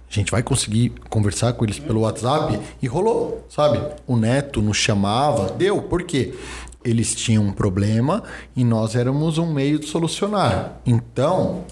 A 0.08 0.14
gente 0.14 0.30
vai 0.30 0.42
conseguir 0.42 0.92
conversar 1.08 1.54
com 1.54 1.64
eles 1.64 1.78
pelo 1.78 2.00
WhatsApp 2.00 2.60
e 2.80 2.86
rolou, 2.86 3.46
sabe? 3.48 3.80
O 4.06 4.16
neto 4.16 4.60
nos 4.60 4.76
chamava, 4.76 5.50
deu, 5.52 5.82
por 5.82 6.02
quê? 6.02 6.34
Eles 6.84 7.14
tinham 7.14 7.44
um 7.44 7.52
problema 7.52 8.22
e 8.54 8.62
nós 8.62 8.94
éramos 8.94 9.38
um 9.38 9.52
meio 9.52 9.78
de 9.78 9.86
solucionar. 9.86 10.80
Então, 10.84 11.64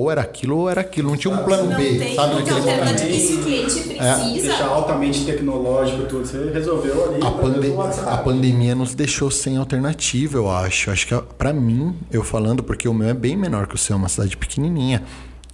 ou 0.00 0.10
era 0.10 0.22
aquilo 0.22 0.56
ou 0.56 0.70
era 0.70 0.80
aquilo, 0.80 1.10
não 1.10 1.16
tinha 1.16 1.34
um 1.34 1.44
plano 1.44 1.70
não 1.70 1.76
B, 1.76 1.98
tem, 1.98 2.14
sabe? 2.14 2.34
Naquele 2.36 2.60
momento. 2.60 3.02
E 3.02 3.20
se 3.20 3.34
o 3.34 3.42
cliente 3.42 3.78
é. 3.78 3.82
precisa. 3.82 4.46
É. 4.46 4.48
Deixar 4.48 4.66
altamente 4.68 5.24
tecnológico 5.26 6.04
tudo, 6.04 6.26
você 6.26 6.50
resolveu 6.50 7.10
ali. 7.10 7.22
A, 7.22 7.30
pande 7.30 7.72
a 8.06 8.16
pandemia 8.16 8.74
nos 8.74 8.94
deixou 8.94 9.30
sem 9.30 9.58
alternativa, 9.58 10.38
eu 10.38 10.50
acho. 10.50 10.90
Acho 10.90 11.06
que 11.06 11.14
para 11.36 11.52
mim, 11.52 11.94
eu 12.10 12.24
falando, 12.24 12.62
porque 12.62 12.88
o 12.88 12.94
meu 12.94 13.08
é 13.08 13.14
bem 13.14 13.36
menor 13.36 13.66
que 13.66 13.74
o 13.74 13.78
seu, 13.78 13.94
é 13.94 13.96
uma 13.98 14.08
cidade 14.08 14.36
pequenininha. 14.38 15.02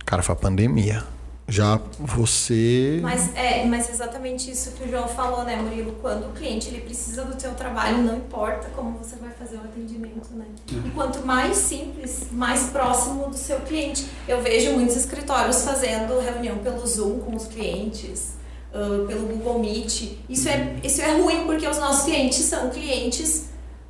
Cara, 0.04 0.22
foi 0.22 0.34
a 0.34 0.38
pandemia 0.38 1.15
já 1.48 1.80
você 1.98 2.98
mas 3.02 3.34
é 3.36 3.64
mas 3.64 3.88
exatamente 3.88 4.50
isso 4.50 4.72
que 4.72 4.84
o 4.84 4.90
João 4.90 5.06
falou 5.06 5.44
né 5.44 5.56
Murilo? 5.56 5.92
Quando 6.02 6.26
o 6.28 6.32
cliente 6.32 6.68
ele 6.68 6.80
precisa 6.80 7.24
do 7.24 7.36
teu 7.36 7.54
trabalho 7.54 7.98
não 7.98 8.16
importa 8.16 8.68
como 8.74 8.98
você 8.98 9.14
vai 9.16 9.30
fazer 9.30 9.56
o 9.56 9.60
atendimento 9.60 10.28
né? 10.34 10.44
E 10.84 10.90
quanto 10.90 11.24
mais 11.24 11.56
simples 11.56 12.26
mais 12.32 12.64
próximo 12.70 13.28
do 13.28 13.36
seu 13.36 13.60
cliente. 13.60 14.06
Eu 14.26 14.42
vejo 14.42 14.72
muitos 14.72 14.96
escritórios 14.96 15.62
fazendo 15.62 16.18
reunião 16.20 16.58
pelo 16.58 16.84
Zoom 16.86 17.20
com 17.20 17.36
os 17.36 17.46
clientes 17.46 18.34
uh, 18.72 19.06
pelo 19.06 19.26
Google 19.26 19.60
Meet. 19.60 20.18
Isso 20.28 20.48
é 20.48 20.76
isso 20.82 21.00
é 21.00 21.20
ruim 21.20 21.46
porque 21.46 21.66
os 21.66 21.78
nossos 21.78 22.04
clientes 22.04 22.38
são 22.38 22.70
clientes 22.70 23.46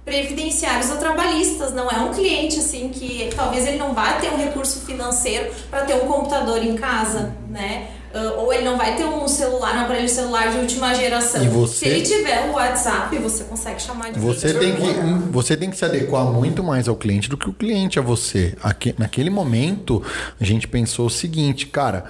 previdenciários 0.06 0.88
ou 0.90 0.96
trabalhistas. 0.98 1.74
Não 1.74 1.90
é 1.90 1.98
um 1.98 2.14
cliente 2.14 2.60
assim 2.60 2.88
que 2.88 3.28
talvez 3.34 3.66
ele 3.66 3.76
não 3.76 3.92
vá 3.92 4.14
ter 4.14 4.32
um 4.32 4.36
recurso 4.38 4.80
financeiro 4.86 5.50
para 5.68 5.82
ter 5.82 5.94
um 5.94 6.06
computador 6.06 6.62
em 6.64 6.76
casa, 6.76 7.34
né? 7.50 7.88
Uh, 8.14 8.40
ou 8.40 8.52
ele 8.52 8.64
não 8.64 8.78
vai 8.78 8.96
ter 8.96 9.04
um 9.04 9.28
celular, 9.28 9.76
um 9.76 9.80
aparelho 9.80 10.08
celular 10.08 10.50
de 10.50 10.56
última 10.58 10.94
geração. 10.94 11.44
E 11.44 11.48
você- 11.48 11.74
Se 11.74 11.86
ele 11.86 12.00
tiver 12.02 12.48
o 12.48 12.52
WhatsApp, 12.52 13.14
você 13.18 13.44
consegue 13.44 13.82
chamar 13.82 14.10
de 14.12 14.18
Você 14.20 14.54
tem, 14.54 14.74
que, 14.74 14.94
você 15.30 15.54
tem 15.56 15.68
que 15.70 15.76
se 15.76 15.84
adequar 15.84 16.24
muito 16.24 16.62
mais 16.62 16.88
ao 16.88 16.96
cliente 16.96 17.28
do 17.28 17.36
que 17.36 17.50
o 17.50 17.52
cliente 17.52 17.98
a 17.98 18.02
você. 18.02 18.54
Aque- 18.62 18.94
naquele 18.96 19.28
momento, 19.28 20.02
a 20.40 20.44
gente 20.44 20.66
pensou 20.66 21.06
o 21.06 21.10
seguinte, 21.10 21.66
cara, 21.66 22.04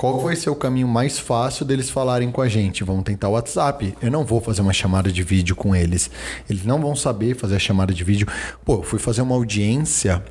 qual 0.00 0.18
vai 0.18 0.34
ser 0.34 0.48
o 0.48 0.56
caminho 0.56 0.88
mais 0.88 1.18
fácil 1.18 1.62
deles 1.62 1.90
falarem 1.90 2.30
com 2.30 2.40
a 2.40 2.48
gente? 2.48 2.82
Vamos 2.82 3.04
tentar 3.04 3.28
o 3.28 3.32
WhatsApp. 3.32 3.94
Eu 4.00 4.10
não 4.10 4.24
vou 4.24 4.40
fazer 4.40 4.62
uma 4.62 4.72
chamada 4.72 5.12
de 5.12 5.22
vídeo 5.22 5.54
com 5.54 5.76
eles. 5.76 6.10
Eles 6.48 6.64
não 6.64 6.80
vão 6.80 6.96
saber 6.96 7.36
fazer 7.36 7.56
a 7.56 7.58
chamada 7.58 7.92
de 7.92 8.02
vídeo. 8.02 8.26
Pô, 8.64 8.76
eu 8.76 8.82
fui 8.82 8.98
fazer 8.98 9.20
uma 9.20 9.34
audiência 9.34 10.24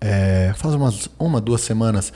é, 0.00 0.52
faz 0.56 0.74
umas 0.74 1.08
uma, 1.20 1.40
duas 1.40 1.60
semanas. 1.60 2.12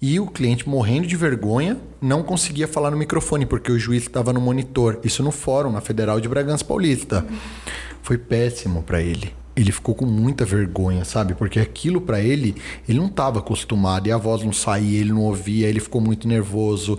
E 0.00 0.18
o 0.18 0.26
cliente 0.26 0.66
morrendo 0.66 1.06
de 1.06 1.14
vergonha 1.14 1.76
não 2.00 2.22
conseguia 2.22 2.66
falar 2.66 2.90
no 2.90 2.96
microfone, 2.96 3.44
porque 3.44 3.70
o 3.70 3.78
juiz 3.78 4.04
estava 4.04 4.32
no 4.32 4.40
monitor. 4.40 4.98
Isso 5.04 5.22
no 5.22 5.30
fórum, 5.30 5.70
na 5.70 5.82
Federal 5.82 6.18
de 6.22 6.28
Bragança 6.30 6.64
Paulista. 6.64 7.22
Foi 8.02 8.16
péssimo 8.16 8.82
para 8.82 9.02
ele. 9.02 9.34
Ele 9.56 9.72
ficou 9.72 9.94
com 9.94 10.04
muita 10.04 10.44
vergonha, 10.44 11.04
sabe? 11.04 11.34
Porque 11.34 11.58
aquilo 11.58 12.00
para 12.00 12.20
ele, 12.20 12.54
ele 12.86 12.98
não 12.98 13.06
estava 13.06 13.38
acostumado. 13.38 14.06
E 14.06 14.12
a 14.12 14.18
voz 14.18 14.42
não 14.44 14.52
saía, 14.52 15.00
ele 15.00 15.12
não 15.12 15.22
ouvia, 15.22 15.66
ele 15.68 15.80
ficou 15.80 16.00
muito 16.00 16.28
nervoso. 16.28 16.98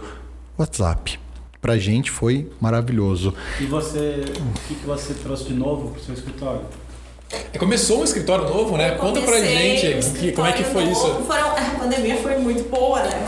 WhatsApp. 0.58 1.20
Pra 1.62 1.78
gente 1.78 2.10
foi 2.10 2.50
maravilhoso. 2.60 3.34
E 3.62 3.66
você, 3.66 4.24
o 4.40 4.68
que, 4.68 4.76
que 4.76 4.86
você 4.86 5.14
trouxe 5.14 5.46
de 5.46 5.54
novo 5.54 5.92
para 5.92 6.02
o 6.02 6.04
seu 6.04 6.14
escritório? 6.14 6.62
É, 7.54 7.58
Começou 7.58 8.00
um 8.02 8.04
escritório 8.04 8.46
novo, 8.48 8.78
né? 8.78 8.92
Conta 8.92 9.22
pra 9.22 9.40
gente 9.40 10.08
um 10.08 10.14
que- 10.14 10.32
como 10.32 10.48
é 10.48 10.54
que 10.54 10.64
foi 10.64 10.84
escritório 10.84 10.92
isso. 10.92 11.08
novo. 11.08 11.26
Foram- 11.26 11.52
a 11.52 11.80
pandemia 11.80 12.18
foi 12.18 12.38
muito 12.38 12.70
boa, 12.70 13.02
né? 13.04 13.28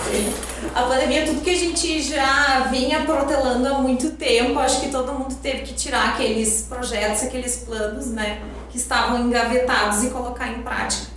A 0.74 0.84
pandemia, 0.84 1.26
tudo 1.26 1.42
que 1.42 1.50
a 1.50 1.56
gente 1.56 2.02
já 2.04 2.68
vinha 2.72 3.02
protelando 3.02 3.68
há 3.68 3.74
muito 3.80 4.12
tempo, 4.12 4.58
acho 4.60 4.80
que 4.82 4.90
todo 4.90 5.12
mundo 5.14 5.36
teve 5.42 5.60
que 5.64 5.74
tirar 5.74 6.10
aqueles 6.10 6.62
projetos, 6.70 7.24
aqueles 7.24 7.58
planos, 7.58 8.08
né? 8.08 8.40
Que 8.70 8.78
estavam 8.78 9.20
engavetados 9.28 10.04
e 10.04 10.10
colocar 10.10 10.48
em 10.48 10.62
prática. 10.62 11.08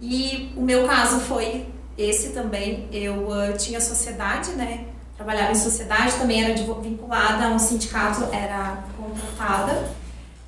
E 0.00 0.52
o 0.56 0.62
meu 0.62 0.84
caso 0.88 1.20
foi 1.20 1.66
esse 1.96 2.30
também. 2.30 2.88
Eu 2.90 3.32
ah, 3.32 3.52
tinha 3.52 3.80
sociedade, 3.80 4.50
né? 4.52 4.84
Trabalhava 5.16 5.52
em 5.52 5.56
sociedade, 5.56 6.14
também 6.14 6.42
era 6.42 6.54
vinculada 6.82 7.44
a 7.44 7.48
um 7.50 7.58
sindicato, 7.58 8.26
era 8.32 8.82
contratada. 8.98 10.01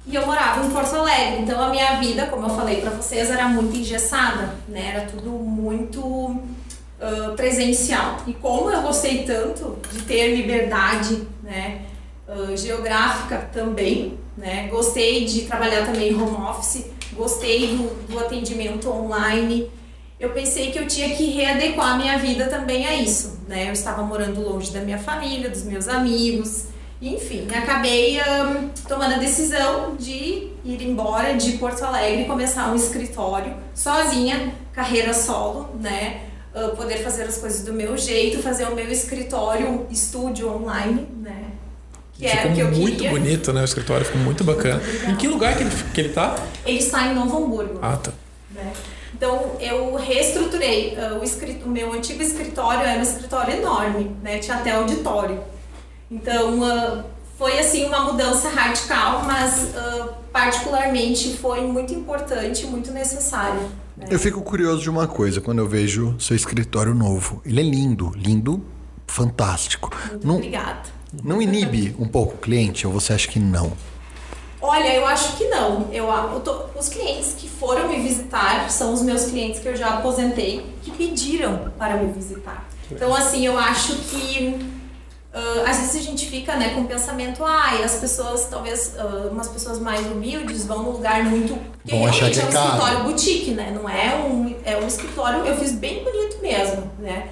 E 0.06 0.14
eu 0.14 0.26
morava 0.26 0.64
em 0.64 0.70
Porto 0.70 0.94
Alegre, 0.96 1.42
então 1.42 1.62
a 1.62 1.70
minha 1.70 1.98
vida, 1.98 2.26
como 2.26 2.46
eu 2.46 2.54
falei 2.54 2.80
pra 2.82 2.90
vocês, 2.90 3.30
era 3.30 3.48
muito 3.48 3.74
engessada, 3.74 4.54
né? 4.68 4.92
Era 4.94 5.06
tudo 5.06 5.30
muito 5.30 6.42
ah, 7.00 7.32
presencial. 7.36 8.18
E 8.26 8.32
como 8.34 8.70
eu 8.70 8.82
gostei 8.82 9.24
tanto 9.24 9.78
de 9.90 10.02
ter 10.02 10.36
liberdade, 10.36 11.26
né? 11.42 11.82
ah, 12.28 12.56
geográfica 12.56 13.48
também, 13.52 14.18
né? 14.36 14.68
Gostei 14.68 15.24
de 15.24 15.42
trabalhar 15.42 15.84
também 15.86 16.14
home 16.14 16.36
office, 16.36 16.86
gostei 17.12 17.76
do, 17.76 18.06
do 18.06 18.18
atendimento 18.18 18.90
online. 18.90 19.70
Eu 20.18 20.30
pensei 20.30 20.70
que 20.70 20.78
eu 20.78 20.86
tinha 20.86 21.14
que 21.14 21.30
readequar 21.30 21.94
a 21.94 21.96
minha 21.96 22.18
vida 22.18 22.46
também 22.46 22.86
a 22.86 22.94
isso, 22.94 23.40
né? 23.48 23.68
Eu 23.68 23.72
estava 23.72 24.02
morando 24.02 24.40
longe 24.40 24.70
da 24.70 24.80
minha 24.80 24.98
família, 24.98 25.50
dos 25.50 25.64
meus 25.64 25.88
amigos, 25.88 26.68
enfim, 27.08 27.46
acabei 27.54 28.20
ahn, 28.20 28.68
tomando 28.88 29.14
a 29.14 29.18
decisão 29.18 29.96
de 29.96 30.48
ir 30.64 30.82
embora 30.82 31.34
de 31.34 31.52
Porto 31.58 31.82
Alegre 31.84 32.22
e 32.22 32.24
começar 32.26 32.70
um 32.70 32.76
escritório 32.76 33.54
sozinha, 33.74 34.54
carreira 34.72 35.12
solo, 35.12 35.70
né? 35.80 36.20
Ah, 36.54 36.68
poder 36.76 36.98
fazer 37.02 37.24
as 37.24 37.36
coisas 37.38 37.62
do 37.64 37.72
meu 37.72 37.96
jeito, 37.98 38.40
fazer 38.42 38.64
o 38.68 38.74
meu 38.74 38.88
escritório, 38.90 39.86
estúdio 39.90 40.48
online, 40.54 41.06
né? 41.20 41.44
Que 42.12 42.26
era 42.26 42.42
Ficou 42.42 42.52
o 42.52 42.54
que 42.54 42.60
eu 42.60 42.70
muito 42.80 42.96
queria. 42.96 43.10
bonito, 43.10 43.52
né? 43.52 43.60
O 43.62 43.64
escritório 43.64 44.06
ficou 44.06 44.20
muito 44.20 44.44
bacana. 44.44 44.76
obrigada. 44.76 45.10
Em 45.12 45.16
que 45.16 45.26
lugar 45.26 45.56
que 45.56 45.64
ele, 45.64 45.70
que 45.92 46.00
ele 46.00 46.08
tá? 46.10 46.36
Ele 46.64 46.78
está 46.78 47.08
em 47.08 47.14
Novo 47.14 47.36
Hamburgo. 47.44 47.80
Ah, 47.82 47.96
tá. 47.96 48.12
né? 48.52 48.72
Então 49.12 49.56
eu 49.60 49.94
reestruturei 49.96 50.96
ah, 50.96 51.18
o, 51.20 51.24
escrit- 51.24 51.62
o 51.64 51.68
meu 51.68 51.92
antigo 51.92 52.22
escritório 52.22 52.82
era 52.86 52.98
um 52.98 53.02
escritório 53.02 53.54
enorme, 53.56 54.14
né? 54.22 54.38
Tinha 54.38 54.56
até 54.58 54.70
auditório. 54.70 55.40
Então 56.14 56.62
ah, 56.64 57.04
foi 57.36 57.58
assim 57.58 57.84
uma 57.86 58.00
mudança 58.00 58.48
radical, 58.48 59.24
mas 59.24 59.74
ah, 59.76 60.08
particularmente 60.32 61.36
foi 61.36 61.62
muito 61.62 61.92
importante, 61.92 62.66
muito 62.66 62.92
necessário. 62.92 63.60
né? 63.96 64.06
Eu 64.10 64.18
fico 64.18 64.40
curioso 64.42 64.80
de 64.82 64.90
uma 64.90 65.06
coisa 65.08 65.40
quando 65.40 65.58
eu 65.58 65.68
vejo 65.68 66.14
seu 66.18 66.36
escritório 66.36 66.94
novo. 66.94 67.42
Ele 67.44 67.60
é 67.60 67.64
lindo, 67.64 68.12
lindo, 68.16 68.64
fantástico. 69.06 69.90
Muito 70.10 70.26
Não, 70.26 70.36
obrigada. 70.36 70.82
não 71.22 71.42
inibe 71.42 71.94
um 71.98 72.06
pouco 72.06 72.34
o 72.34 72.38
cliente 72.38 72.86
ou 72.86 72.92
você 72.92 73.12
acha 73.12 73.28
que 73.28 73.38
não? 73.40 73.72
Olha, 74.60 74.94
eu 74.94 75.06
acho 75.06 75.36
que 75.36 75.44
não. 75.48 75.88
Eu, 75.92 76.06
eu 76.08 76.40
tô- 76.40 76.64
os 76.78 76.88
clientes 76.88 77.34
que 77.36 77.48
foram 77.48 77.86
me 77.88 78.00
visitar 78.00 78.70
são 78.70 78.94
os 78.94 79.02
meus 79.02 79.24
clientes 79.26 79.60
que 79.60 79.68
eu 79.68 79.76
já 79.76 79.88
aposentei, 79.98 80.64
que 80.82 80.90
pediram 80.90 81.70
para 81.78 81.96
me 81.98 82.10
visitar. 82.12 82.66
Então, 82.90 83.14
assim, 83.14 83.44
eu 83.44 83.58
acho 83.58 83.94
que 83.96 84.56
às 85.66 85.78
vezes 85.78 85.96
a 85.96 86.00
gente 86.00 86.26
fica 86.26 86.54
né, 86.56 86.74
com 86.74 86.82
o 86.82 86.84
pensamento, 86.86 87.44
ah, 87.44 87.74
e 87.80 87.82
as 87.82 87.96
pessoas, 87.96 88.46
talvez 88.46 88.94
ah, 88.98 89.28
umas 89.30 89.48
pessoas 89.48 89.78
mais 89.78 90.06
humildes 90.06 90.64
vão 90.66 90.82
num 90.82 90.90
lugar 90.90 91.24
muito. 91.24 91.54
Porque 91.82 91.96
achar 91.96 92.26
realmente 92.26 92.38
é 92.38 92.42
é 92.42 92.46
um 92.46 92.50
caro. 92.52 92.66
escritório 92.66 93.04
boutique, 93.04 93.50
né? 93.50 93.72
Não 93.74 93.88
é 93.88 94.14
um, 94.14 94.56
é 94.64 94.76
um 94.76 94.86
escritório, 94.86 95.44
eu 95.44 95.56
fiz 95.56 95.72
bem 95.72 96.04
bonito 96.04 96.38
mesmo, 96.40 96.90
né? 96.98 97.28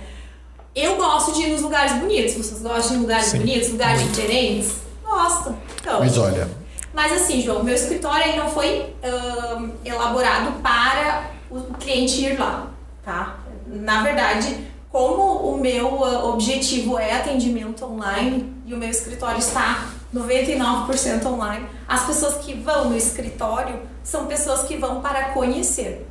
Eu 0.74 0.96
gosto 0.96 1.32
de 1.34 1.42
ir 1.42 1.50
nos 1.50 1.60
lugares 1.62 1.92
bonitos. 1.92 2.34
Vocês 2.34 2.62
gostam 2.62 2.96
de 2.96 3.02
lugares 3.02 3.26
Sim, 3.26 3.38
bonitos, 3.38 3.68
lugares 3.70 4.02
diferentes? 4.02 4.76
Gosto. 5.04 5.54
Então, 5.80 6.00
Mas 6.00 6.16
olha, 6.16 6.48
mas 6.94 7.12
assim, 7.12 7.40
João, 7.40 7.62
meu 7.62 7.74
escritório 7.74 8.28
ele 8.28 8.38
não 8.38 8.48
foi 8.50 8.94
ahn, 9.02 9.70
elaborado 9.84 10.60
para 10.62 11.30
o 11.50 11.60
cliente 11.74 12.22
ir 12.24 12.38
lá, 12.38 12.70
tá? 13.04 13.38
Na 13.66 14.02
verdade, 14.02 14.71
como 14.92 15.48
o 15.50 15.58
meu 15.58 16.04
ah, 16.04 16.26
objetivo 16.26 16.98
é 16.98 17.14
atendimento 17.14 17.82
online 17.84 18.52
e 18.66 18.74
o 18.74 18.76
meu 18.76 18.90
escritório 18.90 19.38
está 19.38 19.90
99% 20.14 21.24
online, 21.24 21.66
as 21.88 22.04
pessoas 22.04 22.44
que 22.44 22.52
vão 22.52 22.90
no 22.90 22.96
escritório 22.96 23.80
são 24.04 24.26
pessoas 24.26 24.62
que 24.64 24.76
vão 24.76 25.00
para 25.00 25.30
conhecer. 25.30 26.06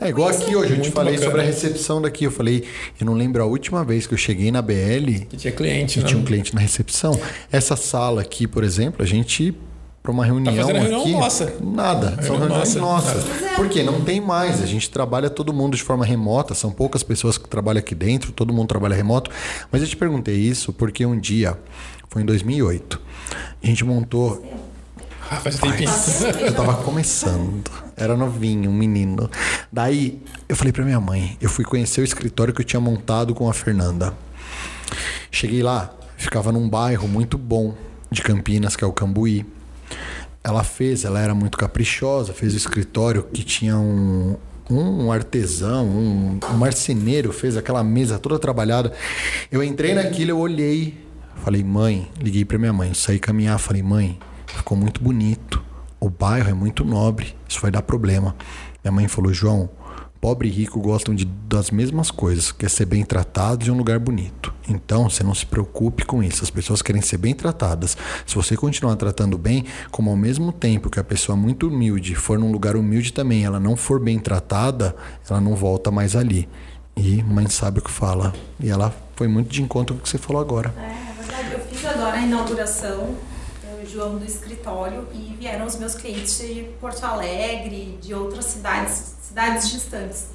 é 0.00 0.08
igual 0.08 0.30
aqui 0.30 0.56
hoje, 0.56 0.72
eu 0.74 0.80
te 0.80 0.90
falei 0.90 1.14
bacana. 1.14 1.30
sobre 1.30 1.42
a 1.42 1.44
recepção 1.44 2.00
daqui. 2.00 2.24
Eu 2.24 2.30
falei, 2.30 2.64
eu 2.98 3.04
não 3.04 3.12
lembro 3.12 3.42
a 3.42 3.46
última 3.46 3.84
vez 3.84 4.06
que 4.06 4.14
eu 4.14 4.18
cheguei 4.18 4.50
na 4.50 4.62
BL 4.62 5.26
Que 5.28 5.36
tinha 5.36 5.52
cliente, 5.52 5.98
e 5.98 6.02
né? 6.02 6.08
tinha 6.08 6.18
um 6.18 6.24
cliente 6.24 6.54
na 6.54 6.60
recepção. 6.62 7.20
Essa 7.52 7.76
sala 7.76 8.22
aqui, 8.22 8.46
por 8.46 8.64
exemplo, 8.64 9.02
a 9.02 9.06
gente 9.06 9.54
para 10.06 10.12
uma 10.12 10.24
reunião 10.24 10.54
Tá 10.54 10.62
fazendo 10.62 10.78
reunião 10.78 11.00
aqui, 11.00 11.12
nossa. 11.12 11.52
nada, 11.60 12.10
são 12.22 12.36
Reunião 12.36 12.38
reuniões 12.38 12.74
nossa. 12.76 13.12
nossas. 13.14 13.24
Porque 13.56 13.82
não 13.82 14.00
tem 14.02 14.20
mais, 14.20 14.62
a 14.62 14.66
gente 14.66 14.88
trabalha 14.88 15.28
todo 15.28 15.52
mundo 15.52 15.76
de 15.76 15.82
forma 15.82 16.04
remota, 16.04 16.54
são 16.54 16.70
poucas 16.70 17.02
pessoas 17.02 17.36
que 17.36 17.48
trabalham 17.48 17.80
aqui 17.80 17.94
dentro, 17.94 18.30
todo 18.30 18.52
mundo 18.52 18.68
trabalha 18.68 18.94
remoto. 18.94 19.30
Mas 19.72 19.82
eu 19.82 19.88
te 19.88 19.96
perguntei 19.96 20.36
isso 20.36 20.72
porque 20.72 21.04
um 21.04 21.18
dia, 21.18 21.58
foi 22.08 22.22
em 22.22 22.24
2008, 22.24 23.00
a 23.62 23.66
gente 23.66 23.84
montou 23.84 24.44
Ah, 25.28 25.36
faz 25.36 25.58
tempinho. 25.58 25.90
eu 26.40 26.54
tava 26.54 26.74
começando. 26.84 27.68
Era 27.96 28.16
novinho, 28.16 28.70
um 28.70 28.74
menino. 28.74 29.28
Daí 29.72 30.22
eu 30.48 30.54
falei 30.54 30.72
pra 30.72 30.84
minha 30.84 31.00
mãe, 31.00 31.36
eu 31.40 31.48
fui 31.50 31.64
conhecer 31.64 32.00
o 32.00 32.04
escritório 32.04 32.54
que 32.54 32.60
eu 32.60 32.64
tinha 32.64 32.78
montado 32.80 33.34
com 33.34 33.48
a 33.50 33.52
Fernanda. 33.52 34.14
Cheguei 35.32 35.62
lá, 35.64 35.90
ficava 36.16 36.52
num 36.52 36.68
bairro 36.68 37.08
muito 37.08 37.36
bom 37.36 37.74
de 38.10 38.22
Campinas, 38.22 38.76
que 38.76 38.84
é 38.84 38.86
o 38.86 38.92
Cambuí. 38.92 39.44
Ela 40.42 40.62
fez, 40.62 41.04
ela 41.04 41.20
era 41.20 41.34
muito 41.34 41.58
caprichosa, 41.58 42.32
fez 42.32 42.54
o 42.54 42.56
escritório 42.56 43.24
que 43.32 43.42
tinha 43.42 43.76
um, 43.76 44.36
um 44.70 45.10
artesão, 45.10 45.86
um, 45.86 46.38
um 46.50 46.56
marceneiro, 46.56 47.32
fez 47.32 47.56
aquela 47.56 47.82
mesa 47.82 48.18
toda 48.18 48.38
trabalhada. 48.38 48.92
Eu 49.50 49.62
entrei 49.62 49.94
naquilo, 49.94 50.30
eu 50.30 50.38
olhei, 50.38 50.98
falei, 51.42 51.64
mãe, 51.64 52.10
liguei 52.20 52.44
pra 52.44 52.58
minha 52.58 52.72
mãe, 52.72 52.94
saí 52.94 53.18
caminhar, 53.18 53.58
falei, 53.58 53.82
mãe, 53.82 54.18
ficou 54.46 54.76
muito 54.76 55.02
bonito. 55.02 55.62
O 55.98 56.10
bairro 56.10 56.50
é 56.50 56.54
muito 56.54 56.84
nobre, 56.84 57.34
isso 57.48 57.60
vai 57.60 57.70
dar 57.70 57.82
problema. 57.82 58.36
Minha 58.84 58.92
mãe 58.92 59.08
falou, 59.08 59.32
João, 59.32 59.68
pobre 60.20 60.48
e 60.48 60.50
rico 60.50 60.80
gostam 60.80 61.14
de, 61.14 61.24
das 61.24 61.70
mesmas 61.70 62.10
coisas, 62.10 62.52
quer 62.52 62.70
ser 62.70 62.86
bem 62.86 63.04
tratados 63.04 63.68
em 63.68 63.70
um 63.70 63.76
lugar 63.76 63.98
bonito. 63.98 64.52
Então, 64.68 65.08
você 65.08 65.22
não 65.22 65.34
se 65.34 65.46
preocupe 65.46 66.04
com 66.04 66.22
isso. 66.22 66.42
As 66.42 66.50
pessoas 66.50 66.82
querem 66.82 67.00
ser 67.00 67.18
bem 67.18 67.34
tratadas. 67.34 67.96
Se 68.26 68.34
você 68.34 68.56
continuar 68.56 68.96
tratando 68.96 69.38
bem, 69.38 69.64
como 69.90 70.10
ao 70.10 70.16
mesmo 70.16 70.52
tempo 70.52 70.90
que 70.90 70.98
a 70.98 71.04
pessoa 71.04 71.36
muito 71.36 71.68
humilde 71.68 72.14
for 72.14 72.38
num 72.38 72.50
lugar 72.50 72.76
humilde 72.76 73.12
também, 73.12 73.44
ela 73.44 73.60
não 73.60 73.76
for 73.76 74.00
bem 74.00 74.18
tratada, 74.18 74.96
ela 75.28 75.40
não 75.40 75.54
volta 75.54 75.90
mais 75.90 76.16
ali. 76.16 76.48
E 76.96 77.22
mãe 77.22 77.48
sabe 77.48 77.78
o 77.78 77.82
que 77.82 77.90
fala. 77.90 78.32
E 78.58 78.70
ela 78.70 78.94
foi 79.14 79.28
muito 79.28 79.50
de 79.50 79.62
encontro 79.62 79.94
com 79.94 80.00
o 80.00 80.02
que 80.02 80.08
você 80.08 80.18
falou 80.18 80.40
agora. 80.40 80.74
É, 80.78 80.82
é 80.82 81.22
verdade, 81.22 81.52
eu 81.52 81.60
fiz 81.60 81.84
agora 81.84 82.16
a 82.16 82.22
inauguração. 82.22 83.14
João 83.88 84.16
do 84.18 84.24
escritório 84.24 85.06
e 85.12 85.34
vieram 85.38 85.66
os 85.66 85.76
meus 85.76 85.94
clientes 85.94 86.38
de 86.38 86.66
Porto 86.80 87.04
Alegre, 87.04 87.98
de 88.00 88.14
outras 88.14 88.44
cidades, 88.46 89.16
cidades 89.22 89.70
distantes. 89.70 90.26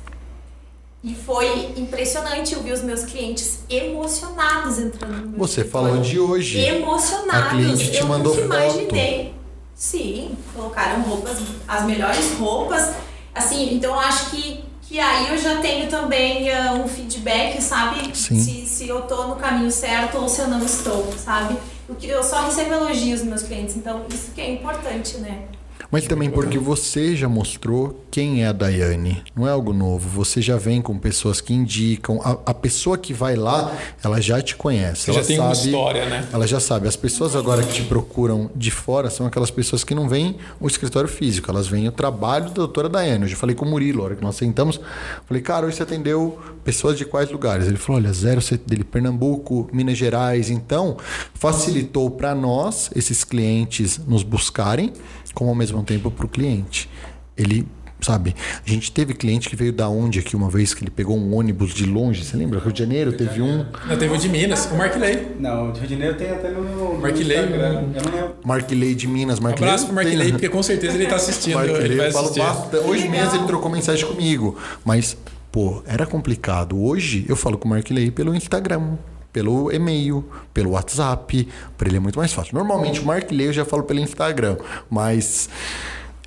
E 1.03 1.15
foi 1.15 1.73
impressionante 1.77 2.53
eu 2.53 2.61
ver 2.61 2.73
os 2.73 2.83
meus 2.83 3.03
clientes 3.03 3.59
emocionados 3.69 4.77
entrando 4.77 5.13
no 5.21 5.27
meu 5.29 5.39
Você 5.39 5.61
escritório. 5.61 5.87
falou 5.89 6.01
de 6.03 6.19
hoje. 6.19 6.59
Emocionados. 6.59 7.47
A 7.47 7.49
cliente 7.49 7.91
te 7.91 7.97
eu 7.97 8.05
mandou 8.07 8.35
nunca 8.35 8.47
foto. 8.61 8.77
imaginei. 8.79 9.33
Sim, 9.73 10.37
colocaram 10.53 11.01
roupas, 11.01 11.39
as 11.67 11.85
melhores 11.85 12.33
roupas. 12.37 12.91
Assim, 13.33 13.73
então 13.73 13.93
eu 13.93 13.99
acho 13.99 14.29
que, 14.29 14.63
que 14.83 14.99
aí 14.99 15.29
eu 15.29 15.37
já 15.39 15.59
tenho 15.59 15.89
também 15.89 16.51
ah, 16.51 16.73
um 16.73 16.87
feedback, 16.87 17.59
sabe? 17.59 18.15
Sim. 18.15 18.39
Se, 18.39 18.65
se 18.67 18.87
eu 18.87 19.01
tô 19.01 19.25
no 19.25 19.37
caminho 19.37 19.71
certo 19.71 20.19
ou 20.19 20.29
se 20.29 20.41
eu 20.41 20.47
não 20.47 20.63
estou, 20.63 21.11
sabe? 21.17 21.57
Eu 22.01 22.23
só 22.23 22.41
recebo 22.41 22.73
elogios 22.73 23.19
dos 23.19 23.29
meus 23.29 23.43
clientes, 23.43 23.75
então 23.75 24.05
isso 24.09 24.31
que 24.31 24.41
é 24.41 24.51
importante, 24.51 25.17
né? 25.17 25.47
Mas 25.91 26.05
também 26.07 26.29
porque 26.29 26.57
você 26.57 27.15
já 27.17 27.27
mostrou 27.27 28.01
quem 28.09 28.43
é 28.43 28.47
a 28.47 28.53
Daiane. 28.53 29.21
Não 29.35 29.45
é 29.45 29.51
algo 29.51 29.73
novo. 29.73 30.07
Você 30.09 30.41
já 30.41 30.55
vem 30.55 30.81
com 30.81 30.97
pessoas 30.97 31.41
que 31.41 31.53
indicam. 31.53 32.21
A, 32.23 32.51
a 32.51 32.53
pessoa 32.53 32.97
que 32.97 33.13
vai 33.13 33.35
lá, 33.35 33.77
ela 34.01 34.21
já 34.21 34.41
te 34.41 34.55
conhece. 34.55 35.05
Você 35.05 35.11
ela 35.11 35.19
já 35.19 35.27
tem 35.27 35.37
sabe, 35.37 35.47
uma 35.47 35.53
história, 35.53 36.05
né? 36.05 36.27
Ela 36.31 36.47
já 36.47 36.59
sabe. 36.61 36.87
As 36.87 36.95
pessoas 36.95 37.35
agora 37.35 37.61
que 37.61 37.73
te 37.73 37.83
procuram 37.83 38.49
de 38.55 38.71
fora 38.71 39.09
são 39.09 39.25
aquelas 39.25 39.51
pessoas 39.51 39.83
que 39.83 39.93
não 39.93 40.07
vêm 40.07 40.37
o 40.61 40.67
escritório 40.67 41.09
físico. 41.09 41.51
Elas 41.51 41.67
vêm 41.67 41.87
o 41.89 41.91
trabalho 41.91 42.45
da 42.45 42.53
doutora 42.53 42.87
Daiane. 42.87 43.23
Eu 43.23 43.29
já 43.29 43.35
falei 43.35 43.55
com 43.55 43.65
o 43.65 43.69
Murilo, 43.69 44.01
a 44.01 44.05
hora 44.05 44.15
que 44.15 44.23
nós 44.23 44.37
sentamos. 44.37 44.79
Falei, 45.27 45.43
cara, 45.43 45.65
hoje 45.65 45.75
você 45.75 45.83
atendeu 45.83 46.39
pessoas 46.63 46.97
de 46.97 47.03
quais 47.03 47.29
lugares? 47.29 47.67
Ele 47.67 47.77
falou, 47.77 48.01
olha, 48.01 48.13
zero 48.13 48.41
dele, 48.65 48.85
Pernambuco, 48.85 49.69
Minas 49.73 49.97
Gerais. 49.97 50.49
Então, 50.49 50.95
facilitou 51.33 52.09
para 52.09 52.33
nós, 52.33 52.89
esses 52.95 53.23
clientes, 53.23 53.99
nos 54.07 54.23
buscarem, 54.23 54.93
como 55.33 55.49
ao 55.49 55.55
mesmo 55.55 55.81
tempo 55.83 56.09
para 56.11 56.25
o 56.25 56.29
cliente. 56.29 56.89
Ele, 57.37 57.65
sabe, 57.99 58.35
a 58.65 58.69
gente 58.69 58.91
teve 58.91 59.13
cliente 59.13 59.49
que 59.49 59.55
veio 59.55 59.71
da 59.71 59.87
onde 59.89 60.19
aqui 60.19 60.35
uma 60.35 60.49
vez, 60.49 60.73
que 60.73 60.83
ele 60.83 60.91
pegou 60.91 61.17
um 61.17 61.35
ônibus 61.35 61.73
de 61.73 61.85
longe, 61.85 62.23
você 62.23 62.35
lembra? 62.37 62.59
Rio 62.59 62.71
de 62.71 62.79
Janeiro, 62.79 63.13
teve 63.13 63.41
um. 63.41 63.65
Já 63.87 63.95
teve 63.97 64.13
o 64.13 64.17
de 64.17 64.29
Minas, 64.29 64.65
o 64.71 64.75
Mark 64.75 64.95
Ley. 64.97 65.27
Não, 65.39 65.69
o 65.69 65.71
de 65.71 65.79
Rio 65.79 65.87
de 65.87 65.93
Janeiro 65.95 66.17
tem 66.17 66.29
até 66.29 66.49
no, 66.49 66.63
no 66.93 66.99
Marquilei, 66.99 67.37
né? 67.45 67.71
Não 67.95 68.11
lembro. 68.11 68.35
Marquilei 68.43 68.95
de 68.95 69.07
Minas, 69.07 69.39
Um 69.39 69.43
Marquilei. 69.43 69.69
abraço 69.69 69.85
pro 69.85 69.95
Mark 69.95 70.07
tem- 70.07 70.17
Ley, 70.17 70.31
porque 70.31 70.49
com 70.49 70.61
certeza 70.63 70.95
ele 70.95 71.07
tá 71.07 71.15
assistindo. 71.15 71.55
Marquilei, 71.55 71.83
ele 71.83 71.95
vai 71.95 72.07
eu 72.07 72.11
falo 72.11 72.25
assistir. 72.25 72.41
bastante. 72.43 72.85
Hoje 72.87 73.07
mesmo 73.09 73.35
ele 73.35 73.45
trocou 73.47 73.71
mensagem 73.71 74.05
comigo, 74.05 74.57
mas, 74.83 75.17
pô, 75.51 75.81
era 75.87 76.05
complicado. 76.05 76.77
Hoje 76.81 77.25
eu 77.29 77.35
falo 77.35 77.57
com 77.57 77.67
o 77.67 77.69
Marquilei 77.71 78.11
pelo 78.11 78.35
Instagram. 78.35 78.97
Pelo 79.33 79.71
e-mail, 79.71 80.25
pelo 80.53 80.71
WhatsApp, 80.71 81.47
para 81.77 81.87
ele 81.87 81.97
é 81.97 81.99
muito 81.99 82.17
mais 82.19 82.33
fácil. 82.33 82.53
Normalmente 82.55 82.99
o 82.99 83.05
Marquilei 83.05 83.47
eu 83.47 83.53
já 83.53 83.63
falo 83.65 83.83
pelo 83.83 83.99
Instagram, 83.99 84.57
mas 84.89 85.49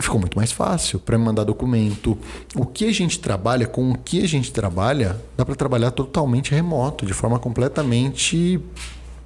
ficou 0.00 0.18
muito 0.18 0.37
mais 0.37 0.50
fácil 0.50 0.99
para 0.99 1.16
me 1.18 1.25
mandar 1.25 1.44
documento. 1.44 2.16
O 2.56 2.64
que 2.66 2.88
a 2.88 2.92
gente 2.92 3.18
trabalha, 3.18 3.66
com 3.66 3.90
o 3.90 3.99
que 3.99 4.25
a 4.25 4.26
gente 4.28 4.50
trabalha, 4.52 5.16
dá 5.37 5.44
para 5.44 5.54
trabalhar 5.54 5.90
totalmente 5.90 6.50
remoto, 6.52 7.04
de 7.06 7.12
forma 7.12 7.38
completamente 7.38 8.61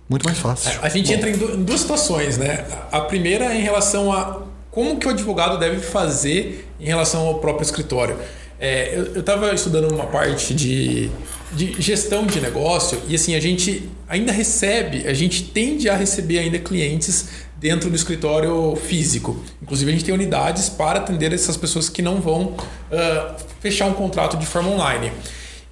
muito 0.09 0.25
mais 0.25 0.39
fácil. 0.39 0.79
A 0.83 0.89
gente 0.89 1.13
entra 1.13 1.29
em 1.31 1.37
du- 1.37 1.53
em 1.55 1.63
duas 1.63 1.81
situações, 1.81 2.37
né? 2.39 2.67
A 2.91 3.01
primeira 3.01 3.47
é 3.47 3.59
em 3.59 3.63
relação 3.63 4.11
a 4.13 4.43
como 4.71 4.99
que 4.99 5.07
o 5.07 5.11
advogado 5.11 5.59
deve 5.59 5.79
fazer 5.81 6.67
em 6.81 6.87
relação 6.87 7.27
ao 7.27 7.39
próprio 7.39 7.63
escritório. 7.65 8.17
É, 8.61 8.97
eu 9.15 9.21
estava 9.21 9.53
estudando 9.55 9.93
uma 9.93 10.07
parte 10.07 10.53
de, 10.55 11.11
de 11.53 11.81
gestão 11.81 12.27
de 12.27 12.41
negócio 12.41 13.01
e 13.09 13.15
assim 13.15 13.35
a 13.35 13.41
gente 13.41 13.89
ainda 14.09 14.33
recebe, 14.33 15.07
a 15.07 15.15
gente 15.15 15.45
tende 15.45 15.89
a 15.89 15.97
receber 15.97 16.39
ainda 16.39 16.59
clientes 16.59 17.29
dentro 17.57 17.91
do 17.91 17.97
escritório 17.97 18.77
físico. 18.77 19.43
Inclusive 19.63 19.91
a 19.91 19.95
gente 19.95 20.05
tem 20.05 20.15
unidades 20.15 20.69
para 20.69 21.01
atender 21.01 21.33
essas 21.33 21.57
pessoas 21.57 21.89
que 21.89 22.03
não 22.03 22.21
vão 22.21 22.55
ah, 22.93 23.37
fechar 23.61 23.87
um 23.87 23.95
contrato 23.95 24.37
de 24.37 24.47
forma 24.47 24.71
online. 24.71 25.13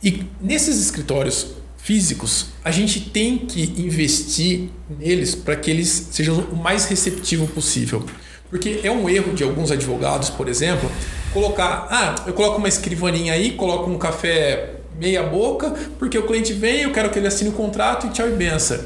E 0.03 0.25
nesses 0.41 0.79
escritórios 0.81 1.55
físicos, 1.79 2.47
a 2.65 2.71
gente 2.71 3.01
tem 3.01 3.39
que 3.39 3.63
investir 3.79 4.69
neles 4.99 5.35
para 5.35 5.55
que 5.55 5.71
eles 5.71 6.09
sejam 6.11 6.41
o 6.51 6.57
mais 6.57 6.87
receptivo 6.87 7.47
possível. 7.47 8.05
Porque 8.51 8.81
é 8.83 8.91
um 8.91 9.09
erro 9.09 9.35
de 9.35 9.43
alguns 9.43 9.71
advogados, 9.71 10.31
por 10.31 10.49
exemplo, 10.49 10.91
colocar, 11.33 11.87
ah, 11.91 12.15
eu 12.27 12.33
coloco 12.33 12.59
uma 12.59 12.69
escrivaninha 12.69 13.33
aí, 13.33 13.53
coloco 13.53 13.91
um 13.91 13.99
café 13.99 14.76
meia 14.99 15.23
boca, 15.23 15.75
porque 15.99 16.19
o 16.19 16.27
cliente 16.27 16.53
vem, 16.53 16.83
eu 16.83 16.93
quero 16.93 17.11
que 17.11 17.19
ele 17.19 17.27
assine 17.27 17.51
o 17.51 17.53
contrato 17.53 18.07
e 18.07 18.11
tchau 18.11 18.29
e 18.29 18.33
benção. 18.33 18.79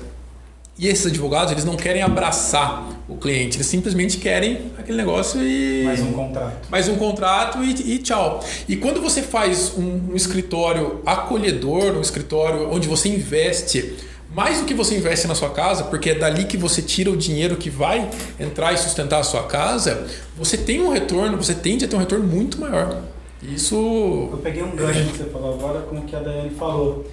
E 0.79 0.89
esses 0.89 1.07
advogados, 1.07 1.53
eles 1.53 1.65
não 1.65 1.77
querem 1.77 2.01
abraçar 2.01 2.89
o 3.07 3.17
cliente, 3.17 3.59
eles 3.59 3.67
simplesmente 3.67 4.17
querem 4.17 4.73
aquele 4.79 4.97
negócio 4.97 5.43
e 5.43 5.83
Mais 5.85 6.01
um 6.01 6.13
contrato. 6.13 6.71
mais 6.71 6.89
um 6.89 6.97
contrato 6.97 7.63
e, 7.63 7.95
e 7.95 7.99
tchau. 7.99 8.43
E 8.67 8.77
quando 8.77 9.01
você 9.01 9.21
faz 9.21 9.75
um, 9.77 10.13
um 10.13 10.17
escritório 10.17 11.03
acolhedor, 11.05 11.97
um 11.97 12.01
escritório 12.01 12.73
onde 12.73 12.89
você 12.89 13.09
investe 13.11 13.95
mais 14.35 14.61
do 14.61 14.65
que 14.65 14.73
você 14.73 14.97
investe 14.97 15.27
na 15.27 15.35
sua 15.35 15.51
casa, 15.51 15.85
porque 15.85 16.11
é 16.11 16.15
dali 16.15 16.45
que 16.45 16.57
você 16.57 16.81
tira 16.81 17.11
o 17.11 17.17
dinheiro 17.17 17.57
que 17.57 17.69
vai 17.69 18.09
entrar 18.39 18.73
e 18.73 18.79
sustentar 18.79 19.19
a 19.19 19.25
sua 19.25 19.43
casa, 19.43 20.07
você 20.37 20.57
tem 20.57 20.81
um 20.81 20.91
retorno, 20.91 21.37
você 21.37 21.53
tende 21.53 21.85
a 21.85 21.89
ter 21.89 21.97
um 21.97 21.99
retorno 21.99 22.27
muito 22.27 22.61
maior. 22.61 23.03
Isso 23.43 24.29
Eu 24.31 24.39
peguei 24.43 24.63
um 24.63 24.77
gancho 24.77 25.07
que 25.07 25.17
você 25.17 25.25
falou 25.25 25.55
agora 25.55 25.81
com 25.81 25.97
o 25.97 26.03
que 26.03 26.15
a 26.15 26.21
Daiane 26.21 26.51
falou. 26.51 27.07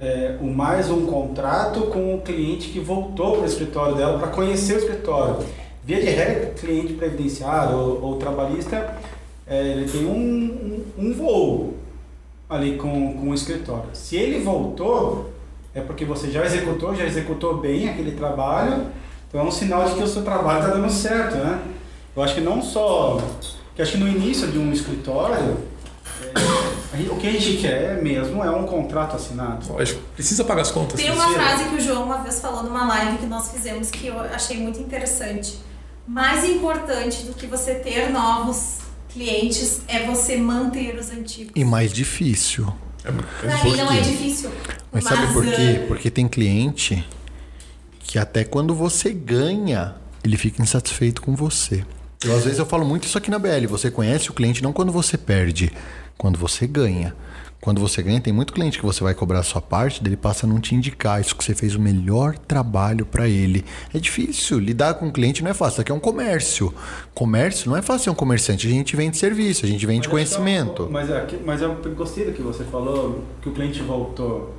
É, 0.00 0.36
o 0.40 0.46
mais 0.46 0.90
um 0.90 1.06
contrato 1.06 1.82
com 1.82 2.14
o 2.14 2.20
cliente 2.20 2.68
que 2.68 2.80
voltou 2.80 3.32
para 3.32 3.42
o 3.42 3.46
escritório 3.46 3.94
dela 3.94 4.18
para 4.18 4.28
conhecer 4.28 4.74
o 4.74 4.78
escritório. 4.78 5.36
Via 5.84 6.00
de 6.00 6.06
regra, 6.06 6.50
cliente 6.50 6.94
previdenciário 6.94 7.76
ou, 7.76 8.02
ou 8.02 8.16
trabalhista, 8.16 8.96
é, 9.46 9.68
ele 9.68 9.88
tem 9.88 10.04
um, 10.04 10.84
um, 10.98 11.06
um 11.06 11.12
voo 11.12 11.74
ali 12.48 12.76
com, 12.76 13.14
com 13.14 13.30
o 13.30 13.34
escritório. 13.34 13.90
Se 13.92 14.16
ele 14.16 14.40
voltou, 14.40 15.30
é 15.74 15.80
porque 15.80 16.04
você 16.04 16.30
já 16.30 16.44
executou, 16.44 16.94
já 16.94 17.04
executou 17.04 17.58
bem 17.58 17.88
aquele 17.88 18.12
trabalho, 18.12 18.86
então 19.28 19.40
é 19.40 19.44
um 19.44 19.50
sinal 19.50 19.84
de 19.84 19.94
que 19.94 20.02
o 20.02 20.08
seu 20.08 20.22
trabalho 20.22 20.60
está 20.60 20.74
dando 20.74 20.90
certo, 20.90 21.36
né? 21.36 21.62
Eu 22.14 22.22
acho 22.22 22.34
que 22.34 22.40
não 22.40 22.62
só... 22.62 23.18
Que 23.76 23.82
acho 23.82 23.92
que 23.92 23.98
no 23.98 24.08
início 24.08 24.48
de 24.48 24.58
um 24.58 24.72
escritório, 24.72 25.58
a 26.92 26.96
gente- 26.96 27.10
O 27.10 27.16
que 27.16 27.26
a 27.26 27.32
gente 27.32 27.58
quer 27.58 28.02
mesmo 28.02 28.42
é 28.42 28.50
um 28.50 28.64
contrato 28.64 29.16
assinado. 29.16 29.70
lógico, 29.70 30.00
precisa 30.14 30.44
pagar 30.44 30.62
as 30.62 30.70
contas. 30.70 30.98
Tem 30.98 31.10
uma 31.10 31.28
Sim. 31.28 31.34
frase 31.34 31.64
que 31.64 31.74
o 31.76 31.80
João 31.80 32.04
uma 32.04 32.18
vez 32.22 32.40
falou 32.40 32.62
numa 32.62 32.86
live 32.86 33.18
que 33.18 33.26
nós 33.26 33.50
fizemos 33.50 33.90
que 33.90 34.06
eu 34.06 34.18
achei 34.18 34.56
muito 34.56 34.80
interessante. 34.80 35.58
Mais 36.08 36.44
importante 36.44 37.24
do 37.24 37.34
que 37.34 37.46
você 37.46 37.74
ter 37.74 38.10
novos 38.10 38.78
clientes 39.10 39.80
é 39.88 40.06
você 40.06 40.36
manter 40.36 40.96
os 40.98 41.10
antigos. 41.10 41.52
E 41.54 41.64
mais 41.64 41.92
difícil. 41.92 42.72
É 43.04 43.10
Pra 43.12 43.58
por 43.58 43.64
mim 43.64 43.76
não 43.76 43.92
é 43.92 44.00
difícil. 44.00 44.50
Mas 44.90 45.04
sabe 45.04 45.32
por 45.32 45.46
ah, 45.46 45.52
quê? 45.52 45.84
Porque 45.86 46.10
tem 46.10 46.26
cliente 46.26 47.06
que 48.00 48.18
até 48.18 48.42
quando 48.44 48.74
você 48.74 49.12
ganha, 49.12 49.96
ele 50.24 50.36
fica 50.36 50.62
insatisfeito 50.62 51.20
com 51.20 51.34
você. 51.34 51.84
Eu, 52.24 52.34
às 52.36 52.44
vezes 52.44 52.58
eu 52.58 52.66
falo 52.66 52.84
muito 52.84 53.04
isso 53.04 53.18
aqui 53.18 53.30
na 53.30 53.38
BL. 53.38 53.66
Você 53.68 53.90
conhece 53.90 54.30
o 54.30 54.34
cliente 54.34 54.62
não 54.62 54.72
quando 54.72 54.90
você 54.92 55.16
perde, 55.18 55.70
quando 56.16 56.38
você 56.38 56.66
ganha. 56.66 57.14
Quando 57.60 57.80
você 57.80 58.00
ganha, 58.02 58.20
tem 58.20 58.32
muito 58.32 58.52
cliente 58.52 58.78
que 58.78 58.84
você 58.84 59.02
vai 59.02 59.12
cobrar 59.14 59.40
a 59.40 59.42
sua 59.42 59.60
parte, 59.60 60.02
dele 60.02 60.16
passa 60.16 60.46
a 60.46 60.48
não 60.48 60.60
te 60.60 60.74
indicar 60.74 61.20
isso 61.20 61.34
que 61.34 61.42
você 61.42 61.54
fez 61.54 61.74
o 61.74 61.80
melhor 61.80 62.36
trabalho 62.38 63.04
para 63.04 63.26
ele. 63.28 63.64
É 63.92 63.98
difícil 63.98 64.58
lidar 64.60 64.94
com 64.94 65.08
o 65.08 65.12
cliente, 65.12 65.42
não 65.42 65.50
é 65.50 65.54
fácil. 65.54 65.72
Isso 65.72 65.80
aqui 65.80 65.90
é 65.90 65.94
um 65.94 65.98
comércio. 66.00 66.72
Comércio 67.14 67.68
não 67.70 67.76
é 67.76 67.82
fácil 67.82 68.04
ser 68.04 68.10
um 68.10 68.14
comerciante. 68.14 68.66
A 68.68 68.70
gente 68.70 68.94
vende 68.94 69.16
serviço, 69.16 69.64
a 69.64 69.68
gente 69.68 69.84
vende 69.84 70.06
Mas 70.06 70.10
conhecimento. 70.12 70.68
acho 70.68 70.74
que 70.76 70.82
é 70.82 70.86
um- 70.86 70.90
Mas, 70.92 71.10
aqui- 71.10 71.40
mas 71.44 71.62
eu 71.62 71.74
gostei 71.96 72.26
do 72.26 72.32
que 72.32 72.42
você 72.42 72.62
falou, 72.64 73.24
que 73.42 73.48
o 73.48 73.52
cliente 73.52 73.82
voltou. 73.82 74.54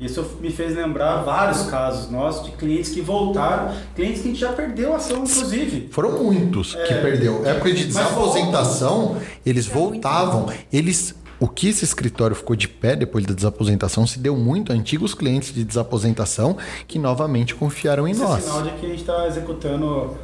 Isso 0.00 0.24
me 0.40 0.50
fez 0.50 0.74
lembrar 0.74 1.18
vários 1.24 1.64
casos 1.64 2.10
nossos 2.10 2.46
de 2.46 2.52
clientes 2.52 2.90
que 2.90 3.02
voltaram, 3.02 3.74
clientes 3.94 4.22
que 4.22 4.28
a 4.28 4.30
gente 4.30 4.40
já 4.40 4.50
perdeu 4.52 4.94
a 4.94 4.96
ação, 4.96 5.24
inclusive. 5.24 5.88
Foram 5.92 6.12
muitos 6.22 6.74
que 6.74 6.80
É. 6.92 7.00
perdeu. 7.02 7.46
Época 7.46 7.70
de 7.70 7.84
Mas 7.84 7.86
desaposentação, 7.94 9.16
eles 9.44 9.68
É 9.68 9.72
voltavam. 9.72 10.46
Eles. 10.72 11.14
O 11.38 11.48
que 11.48 11.68
esse 11.68 11.84
escritório 11.84 12.34
ficou 12.36 12.54
de 12.54 12.68
pé 12.68 12.94
depois 12.96 13.24
da 13.24 13.32
desaposentação 13.34 14.06
se 14.06 14.18
deu 14.18 14.36
muito 14.36 14.72
a 14.72 14.74
antigos 14.74 15.14
clientes 15.14 15.54
de 15.54 15.64
desaposentação 15.64 16.56
que 16.86 16.98
novamente 16.98 17.54
confiaram 17.54 18.06
em 18.06 18.10
Esse 18.12 18.20
nós. 18.20 18.38
é 18.38 18.40
sinal 18.42 18.62
de 18.62 18.70
que 18.72 18.84
a 18.86 18.88
gente 18.90 19.00
está 19.00 19.26
executando 19.26 20.16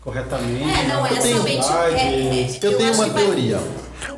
corretamente. 0.00 0.62
É, 0.64 0.88
não, 0.88 1.02
né? 1.04 1.10
é 1.12 1.16
tenho- 1.20 1.36
somente. 1.36 1.66
É, 1.68 1.92
é, 1.92 2.58
Eu 2.62 2.76
tenho 2.78 2.90
acho 2.90 2.98
uma 3.00 3.04
que 3.08 3.14
vai- 3.14 3.24
teoria. 3.24 3.60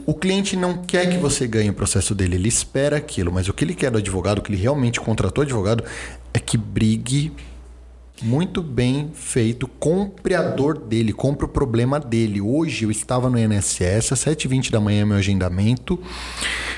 O 0.06 0.14
cliente 0.14 0.56
não 0.56 0.78
quer 0.78 1.08
que 1.08 1.18
você 1.18 1.46
ganhe 1.46 1.70
o 1.70 1.74
processo 1.74 2.14
dele, 2.14 2.36
ele 2.36 2.48
espera 2.48 2.96
aquilo, 2.96 3.32
mas 3.32 3.48
o 3.48 3.52
que 3.52 3.64
ele 3.64 3.74
quer 3.74 3.90
do 3.90 3.98
advogado, 3.98 4.38
o 4.38 4.42
que 4.42 4.52
ele 4.52 4.60
realmente 4.60 5.00
contratou 5.00 5.42
advogado, 5.42 5.84
é 6.32 6.38
que 6.38 6.56
brigue 6.56 7.32
muito 8.22 8.62
bem 8.62 9.10
feito, 9.12 9.66
compre 9.66 10.34
a 10.34 10.42
dor 10.42 10.78
dele, 10.78 11.12
compre 11.12 11.44
o 11.44 11.48
problema 11.48 11.98
dele. 11.98 12.40
Hoje 12.40 12.84
eu 12.84 12.90
estava 12.90 13.28
no 13.28 13.38
INSS, 13.38 14.12
às 14.12 14.24
7h20 14.24 14.70
da 14.70 14.80
manhã, 14.80 15.04
meu 15.04 15.16
agendamento. 15.16 15.98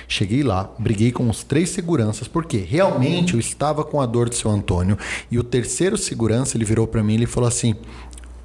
Cheguei 0.08 0.42
lá, 0.42 0.70
briguei 0.78 1.12
com 1.12 1.28
os 1.28 1.42
três 1.42 1.70
seguranças, 1.70 2.28
porque 2.28 2.58
realmente 2.58 3.34
eu 3.34 3.40
estava 3.40 3.84
com 3.84 4.00
a 4.00 4.06
dor 4.06 4.28
do 4.28 4.34
seu 4.34 4.50
Antônio. 4.50 4.98
E 5.30 5.38
o 5.38 5.44
terceiro 5.44 5.96
segurança, 5.96 6.56
ele 6.56 6.64
virou 6.64 6.86
para 6.86 7.02
mim 7.02 7.20
e 7.20 7.26
falou 7.26 7.48
assim: 7.48 7.74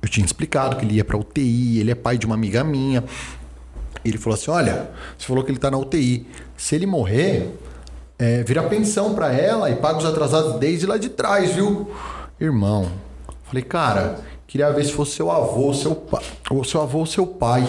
Eu 0.02 0.10
tinha 0.10 0.26
explicado 0.26 0.76
que 0.76 0.86
ele 0.86 0.96
ia 0.96 1.06
para 1.06 1.18
UTI, 1.18 1.80
ele 1.80 1.92
é 1.92 1.96
pai 1.96 2.18
de 2.18 2.26
uma 2.26 2.36
amiga 2.36 2.64
minha. 2.64 3.04
Ele 4.04 4.18
falou 4.18 4.38
assim: 4.38 4.52
Olha, 4.52 4.90
você 5.18 5.28
falou 5.28 5.44
que 5.44 5.52
ele 5.52 5.60
tá 5.60 5.70
na 5.70 5.78
UTI. 5.78 6.28
Se 6.56 6.76
ele 6.76 6.86
morrer, 6.86 7.50
é, 8.18 8.44
vira 8.44 8.64
pensão 8.64 9.16
para 9.16 9.32
ela 9.32 9.70
e 9.70 9.76
paga 9.76 9.98
os 9.98 10.06
atrasados 10.06 10.60
desde 10.60 10.86
lá 10.86 10.98
de 10.98 11.10
trás, 11.10 11.54
viu? 11.54 11.90
Irmão, 12.40 12.92
falei, 13.46 13.64
cara, 13.64 14.20
queria 14.46 14.72
ver 14.72 14.86
se 14.86 14.92
fosse 14.92 15.16
seu 15.16 15.32
avô, 15.32 15.74
seu 15.74 15.96
pai, 15.96 16.24
ou 16.50 16.64
seu 16.64 16.82
avô 16.82 17.06
seu 17.06 17.26
pai. 17.26 17.68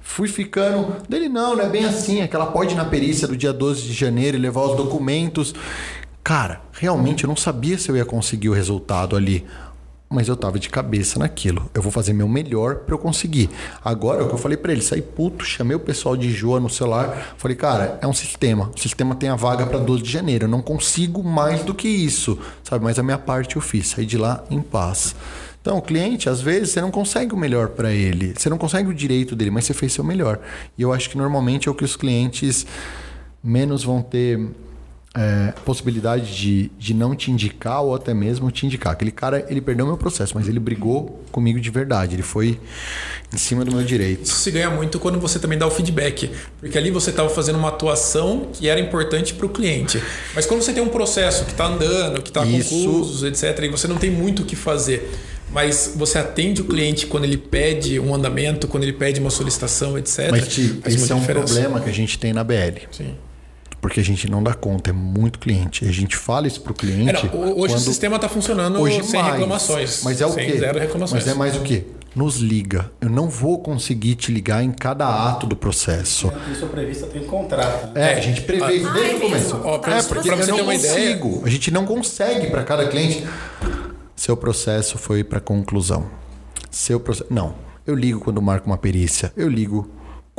Fui 0.00 0.26
ficando. 0.26 0.96
Dele, 1.08 1.28
não, 1.28 1.54
não 1.54 1.64
é 1.64 1.68
bem 1.68 1.84
assim. 1.84 2.22
Aquela 2.22 2.46
pode 2.46 2.72
ir 2.74 2.76
na 2.76 2.84
perícia 2.84 3.28
do 3.28 3.36
dia 3.36 3.52
12 3.52 3.82
de 3.82 3.92
janeiro 3.92 4.36
e 4.36 4.40
levar 4.40 4.62
os 4.62 4.76
documentos. 4.76 5.54
Cara, 6.24 6.60
realmente 6.72 7.24
eu 7.24 7.28
não 7.28 7.36
sabia 7.36 7.78
se 7.78 7.90
eu 7.90 7.96
ia 7.96 8.04
conseguir 8.04 8.48
o 8.48 8.52
resultado 8.52 9.16
ali 9.16 9.46
mas 10.12 10.26
eu 10.26 10.34
tava 10.34 10.58
de 10.58 10.68
cabeça 10.68 11.20
naquilo. 11.20 11.70
Eu 11.72 11.80
vou 11.80 11.92
fazer 11.92 12.12
meu 12.12 12.26
melhor 12.26 12.78
para 12.78 12.92
eu 12.96 12.98
conseguir. 12.98 13.48
Agora, 13.82 14.24
o 14.24 14.26
que 14.28 14.34
eu 14.34 14.38
falei 14.38 14.56
para 14.56 14.72
ele, 14.72 14.82
saí 14.82 15.00
puto, 15.00 15.44
chamei 15.44 15.76
o 15.76 15.80
pessoal 15.80 16.16
de 16.16 16.32
Joa 16.32 16.58
no 16.58 16.68
celular, 16.68 17.34
falei, 17.36 17.56
cara, 17.56 17.96
é 18.02 18.08
um 18.08 18.12
sistema. 18.12 18.72
O 18.76 18.80
sistema 18.80 19.14
tem 19.14 19.28
a 19.28 19.36
vaga 19.36 19.64
para 19.66 19.78
12 19.78 20.02
de 20.02 20.10
janeiro. 20.10 20.46
Eu 20.46 20.48
não 20.48 20.60
consigo 20.60 21.22
mais 21.22 21.62
do 21.62 21.72
que 21.72 21.86
isso, 21.86 22.36
sabe? 22.64 22.84
Mas 22.84 22.98
a 22.98 23.04
minha 23.04 23.18
parte 23.18 23.54
eu 23.54 23.62
fiz, 23.62 23.90
saí 23.90 24.04
de 24.04 24.18
lá 24.18 24.42
em 24.50 24.60
paz. 24.60 25.14
Então, 25.60 25.78
o 25.78 25.82
cliente, 25.82 26.28
às 26.28 26.40
vezes, 26.40 26.70
você 26.70 26.80
não 26.80 26.90
consegue 26.90 27.32
o 27.32 27.36
melhor 27.36 27.68
para 27.68 27.92
ele. 27.92 28.34
Você 28.36 28.50
não 28.50 28.58
consegue 28.58 28.88
o 28.88 28.94
direito 28.94 29.36
dele, 29.36 29.52
mas 29.52 29.64
você 29.64 29.74
fez 29.74 29.92
seu 29.92 30.02
melhor. 30.02 30.40
E 30.76 30.82
eu 30.82 30.92
acho 30.92 31.08
que 31.08 31.16
normalmente 31.16 31.68
é 31.68 31.70
o 31.70 31.74
que 31.74 31.84
os 31.84 31.94
clientes 31.94 32.66
menos 33.44 33.84
vão 33.84 34.02
ter 34.02 34.40
é, 35.12 35.52
possibilidade 35.64 36.36
de, 36.36 36.70
de 36.78 36.94
não 36.94 37.16
te 37.16 37.32
indicar 37.32 37.82
ou 37.82 37.94
até 37.94 38.14
mesmo 38.14 38.50
te 38.50 38.64
indicar. 38.64 38.92
Aquele 38.92 39.10
cara, 39.10 39.44
ele 39.48 39.60
perdeu 39.60 39.84
meu 39.84 39.96
processo, 39.96 40.34
mas 40.36 40.48
ele 40.48 40.60
brigou 40.60 41.20
comigo 41.32 41.58
de 41.58 41.68
verdade. 41.68 42.14
Ele 42.14 42.22
foi 42.22 42.60
em 43.32 43.36
cima 43.36 43.64
do 43.64 43.74
meu 43.74 43.84
direito. 43.84 44.24
Isso 44.24 44.36
se 44.36 44.50
ganha 44.52 44.70
muito 44.70 45.00
quando 45.00 45.18
você 45.18 45.38
também 45.40 45.58
dá 45.58 45.66
o 45.66 45.70
feedback. 45.70 46.30
Porque 46.60 46.78
ali 46.78 46.92
você 46.92 47.10
estava 47.10 47.28
fazendo 47.28 47.58
uma 47.58 47.68
atuação 47.68 48.50
que 48.52 48.68
era 48.68 48.78
importante 48.78 49.34
para 49.34 49.46
o 49.46 49.48
cliente. 49.48 50.00
Mas 50.34 50.46
quando 50.46 50.62
você 50.62 50.72
tem 50.72 50.82
um 50.82 50.88
processo 50.88 51.44
que 51.44 51.50
está 51.50 51.66
andando, 51.66 52.22
que 52.22 52.30
está 52.30 52.46
concluso, 52.46 53.26
etc., 53.26 53.58
e 53.64 53.68
você 53.68 53.88
não 53.88 53.96
tem 53.96 54.10
muito 54.10 54.42
o 54.42 54.44
que 54.44 54.54
fazer. 54.54 55.10
Mas 55.52 55.94
você 55.96 56.18
atende 56.18 56.60
o 56.60 56.64
cliente 56.64 57.06
quando 57.06 57.24
ele 57.24 57.36
pede 57.36 57.98
um 57.98 58.14
andamento, 58.14 58.68
quando 58.68 58.84
ele 58.84 58.92
pede 58.92 59.18
uma 59.18 59.30
solicitação, 59.30 59.98
etc. 59.98 60.30
Mas, 60.30 60.46
esse 60.46 61.10
é 61.10 61.14
um 61.16 61.18
diferença. 61.18 61.52
problema 61.52 61.80
que 61.80 61.90
a 61.90 61.92
gente 61.92 62.16
tem 62.16 62.32
na 62.32 62.44
BL. 62.44 62.86
Sim 62.92 63.16
porque 63.80 64.00
a 64.00 64.04
gente 64.04 64.30
não 64.30 64.42
dá 64.42 64.52
conta, 64.52 64.90
é 64.90 64.92
muito 64.92 65.38
cliente. 65.38 65.86
A 65.86 65.92
gente 65.92 66.16
fala 66.16 66.46
isso 66.46 66.60
para 66.60 66.72
o 66.72 66.74
cliente. 66.74 67.26
É, 67.26 67.30
não, 67.30 67.58
hoje 67.58 67.74
quando... 67.74 67.76
o 67.76 67.78
sistema 67.80 68.16
está 68.16 68.28
funcionando 68.28 68.78
hoje 68.78 69.02
sem 69.02 69.20
mais, 69.20 69.32
reclamações. 69.32 70.02
Mas 70.04 70.20
é 70.20 70.26
o 70.26 70.34
quê? 70.34 70.58
Zero 70.58 70.78
reclamações. 70.78 71.24
Mas 71.24 71.34
é 71.34 71.36
mais 71.36 71.56
o 71.56 71.60
quê? 71.60 71.86
Nos 72.14 72.36
liga. 72.36 72.90
Eu 73.00 73.08
não 73.08 73.28
vou 73.28 73.58
conseguir 73.60 74.16
te 74.16 74.30
ligar 74.32 74.62
em 74.62 74.72
cada 74.72 75.06
ato 75.28 75.46
do 75.46 75.56
processo. 75.56 76.30
Isso 76.52 76.64
é 76.64 76.68
previsto 76.68 77.06
tem 77.06 77.24
contrato. 77.24 77.94
Né? 77.94 78.12
É, 78.12 78.14
a 78.16 78.20
gente 78.20 78.42
prevê 78.42 78.74
isso 78.74 78.92
desde 78.92 79.16
o 79.16 79.20
começo. 79.20 79.56
é, 79.56 80.02
porque 80.02 80.28
eu 80.28 80.36
não 80.36 80.64
consigo. 80.64 81.28
Ideia. 81.28 81.44
A 81.44 81.48
gente 81.48 81.70
não 81.70 81.86
consegue 81.86 82.48
para 82.48 82.64
cada 82.64 82.86
cliente. 82.88 83.26
Seu 84.14 84.36
processo 84.36 84.98
foi 84.98 85.24
para 85.24 85.40
conclusão. 85.40 86.06
Seu 86.70 87.00
processo. 87.00 87.32
Não. 87.32 87.54
Eu 87.86 87.94
ligo 87.94 88.20
quando 88.20 88.42
marco 88.42 88.66
uma 88.66 88.76
perícia. 88.76 89.32
Eu 89.36 89.48
ligo 89.48 89.88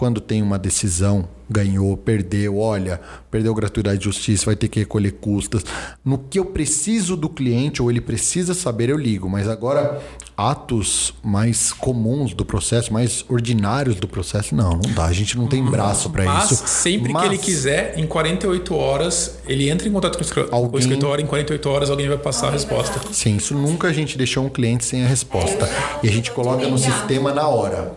quando 0.02 0.20
tem 0.20 0.42
uma 0.42 0.58
decisão 0.58 1.30
ganhou, 1.48 1.96
perdeu, 1.96 2.58
olha, 2.58 3.00
perdeu 3.30 3.54
gratuidade 3.54 4.00
de 4.00 4.06
justiça, 4.06 4.46
vai 4.46 4.56
ter 4.56 4.68
que 4.68 4.80
recolher 4.80 5.12
custas. 5.12 5.64
No 6.04 6.18
que 6.18 6.40
eu 6.40 6.46
preciso 6.46 7.16
do 7.16 7.30
cliente 7.30 7.84
ou 7.84 7.92
ele 7.92 8.02
precisa 8.02 8.56
saber, 8.56 8.90
eu 8.90 8.98
ligo. 8.98 9.30
Mas 9.30 9.48
agora, 9.48 10.02
atos 10.36 11.14
mais 11.22 11.72
comuns 11.72 12.34
do 12.34 12.44
processo, 12.44 12.92
mais 12.92 13.24
ordinários 13.30 13.98
do 13.98 14.08
processo, 14.08 14.56
não, 14.56 14.72
não 14.72 14.94
dá. 14.96 15.06
A 15.06 15.14
gente 15.14 15.38
não 15.38 15.46
tem 15.46 15.64
braço 15.64 16.10
para 16.10 16.24
isso. 16.24 16.58
Mas 16.62 16.70
sempre 16.72 17.14
que 17.14 17.26
ele 17.26 17.38
quiser, 17.38 17.94
em 18.00 18.08
48 18.08 18.74
horas, 18.74 19.38
ele 19.46 19.70
entra 19.70 19.88
em 19.88 19.92
contato 19.92 20.14
com 20.14 20.24
o 20.24 20.26
escritório. 20.26 20.56
Alguém... 20.56 20.76
O 20.76 20.80
escritório, 20.80 21.24
em 21.24 21.28
48 21.28 21.70
horas, 21.70 21.90
alguém 21.92 22.08
vai 22.08 22.18
passar 22.18 22.48
a 22.48 22.52
resposta. 22.52 23.00
Sim, 23.12 23.36
isso 23.36 23.54
nunca 23.54 23.90
a 23.90 23.94
gente 23.94 24.18
deixou 24.18 24.46
um 24.46 24.50
cliente 24.50 24.84
sem 24.84 25.04
a 25.04 25.08
resposta. 25.08 25.70
E 26.02 26.10
a 26.10 26.12
gente 26.12 26.32
coloca 26.32 26.68
no 26.68 26.78
sistema 26.78 27.32
na 27.34 27.48
hora. 27.48 27.96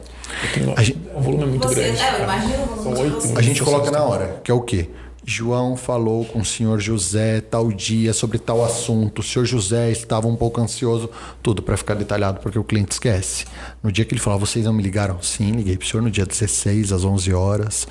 A 0.76 0.82
gente, 0.82 0.98
o 1.14 1.20
volume 1.20 1.42
é 1.42 1.46
muito 1.46 1.68
Você, 1.68 1.74
grande. 1.74 2.00
É, 2.00 2.14
eu 2.18 2.24
imagino 2.24 2.62
o 2.62 2.66
volume. 2.66 3.20
São 3.20 3.36
A 3.38 3.42
gente 3.42 3.62
coloca 3.62 3.90
na 3.90 4.02
hora, 4.02 4.40
que 4.42 4.50
é 4.50 4.54
o 4.54 4.60
quê? 4.60 4.88
João 5.26 5.74
falou 5.76 6.24
com 6.26 6.40
o 6.40 6.44
senhor 6.44 6.78
José 6.78 7.40
tal 7.40 7.72
dia 7.72 8.12
sobre 8.12 8.38
tal 8.38 8.62
assunto. 8.62 9.20
O 9.20 9.22
senhor 9.22 9.46
José 9.46 9.90
estava 9.90 10.28
um 10.28 10.36
pouco 10.36 10.60
ansioso, 10.60 11.08
tudo 11.42 11.62
para 11.62 11.76
ficar 11.76 11.94
detalhado, 11.94 12.40
porque 12.40 12.58
o 12.58 12.64
cliente 12.64 12.92
esquece. 12.92 13.46
No 13.82 13.90
dia 13.90 14.04
que 14.04 14.12
ele 14.12 14.20
falou, 14.20 14.38
vocês 14.38 14.66
não 14.66 14.72
me 14.72 14.82
ligaram? 14.82 15.20
Sim, 15.22 15.52
liguei 15.52 15.78
para 15.78 15.86
o 15.86 15.88
senhor 15.88 16.02
no 16.02 16.10
dia 16.10 16.26
16, 16.26 16.92
às 16.92 17.04
11 17.04 17.32
horas. 17.32 17.88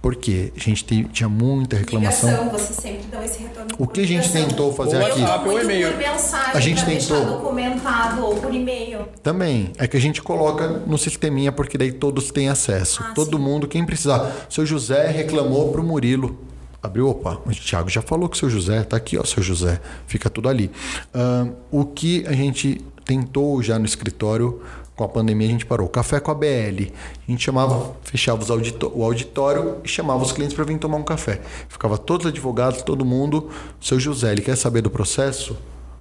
Porque 0.00 0.52
a 0.56 0.60
gente 0.60 0.84
tinha 1.12 1.28
muita 1.28 1.76
reclamação. 1.76 2.30
Ligação, 2.30 2.50
você 2.50 2.72
sempre 2.72 3.06
dá 3.10 3.24
esse 3.24 3.40
retorno. 3.40 3.68
O 3.78 3.88
que 3.88 4.00
a 4.02 4.06
gente 4.06 4.30
tentou 4.30 4.72
fazer 4.72 4.98
ou 4.98 5.06
aqui? 5.06 5.20
WhatsApp 5.20 5.48
ou 5.48 5.60
e-mail. 5.60 5.88
Por 5.88 5.98
mensagem, 5.98 6.52
a 6.54 6.60
gente 6.60 6.84
tentou 6.84 7.24
documentado 7.24 8.24
ou 8.24 8.36
por 8.36 8.54
e-mail. 8.54 9.08
Também 9.22 9.72
é 9.76 9.88
que 9.88 9.96
a 9.96 10.00
gente 10.00 10.22
coloca 10.22 10.68
no 10.68 10.96
sisteminha 10.96 11.50
porque 11.50 11.76
daí 11.76 11.90
todos 11.90 12.30
têm 12.30 12.48
acesso. 12.48 13.02
Ah, 13.02 13.12
Todo 13.12 13.36
sim. 13.36 13.42
mundo, 13.42 13.66
quem 13.66 13.84
precisar. 13.84 14.46
O 14.48 14.54
seu 14.54 14.64
José 14.64 15.08
reclamou 15.08 15.72
para 15.72 15.80
o 15.80 15.84
Murilo 15.84 16.38
abriu, 16.86 17.08
opa, 17.08 17.40
o 17.44 17.50
Thiago 17.50 17.88
já 17.88 18.02
falou 18.02 18.28
que 18.28 18.36
o 18.36 18.38
seu 18.38 18.48
José 18.48 18.80
está 18.80 18.96
aqui, 18.96 19.18
ó, 19.18 19.24
seu 19.24 19.42
José, 19.42 19.80
fica 20.06 20.30
tudo 20.30 20.48
ali. 20.48 20.70
Uh, 21.14 21.54
o 21.70 21.84
que 21.84 22.26
a 22.26 22.32
gente 22.32 22.84
tentou 23.04 23.62
já 23.62 23.78
no 23.78 23.84
escritório, 23.84 24.60
com 24.96 25.04
a 25.04 25.08
pandemia 25.08 25.46
a 25.46 25.50
gente 25.50 25.66
parou. 25.66 25.88
Café 25.88 26.18
com 26.18 26.30
a 26.30 26.34
BL. 26.34 26.90
A 27.28 27.30
gente 27.30 27.44
chamava, 27.44 27.94
fechava 28.02 28.42
os 28.42 28.48
o 28.48 29.02
auditório 29.02 29.76
e 29.84 29.88
chamava 29.88 30.22
os 30.22 30.32
clientes 30.32 30.56
para 30.56 30.64
vir 30.64 30.78
tomar 30.78 30.96
um 30.96 31.04
café. 31.04 31.40
Ficava 31.68 31.98
todos 31.98 32.26
os 32.26 32.32
advogados, 32.32 32.82
todo 32.82 33.04
mundo. 33.04 33.50
Seu 33.80 34.00
José, 34.00 34.32
ele 34.32 34.40
quer 34.40 34.56
saber 34.56 34.80
do 34.80 34.90
processo? 34.90 35.56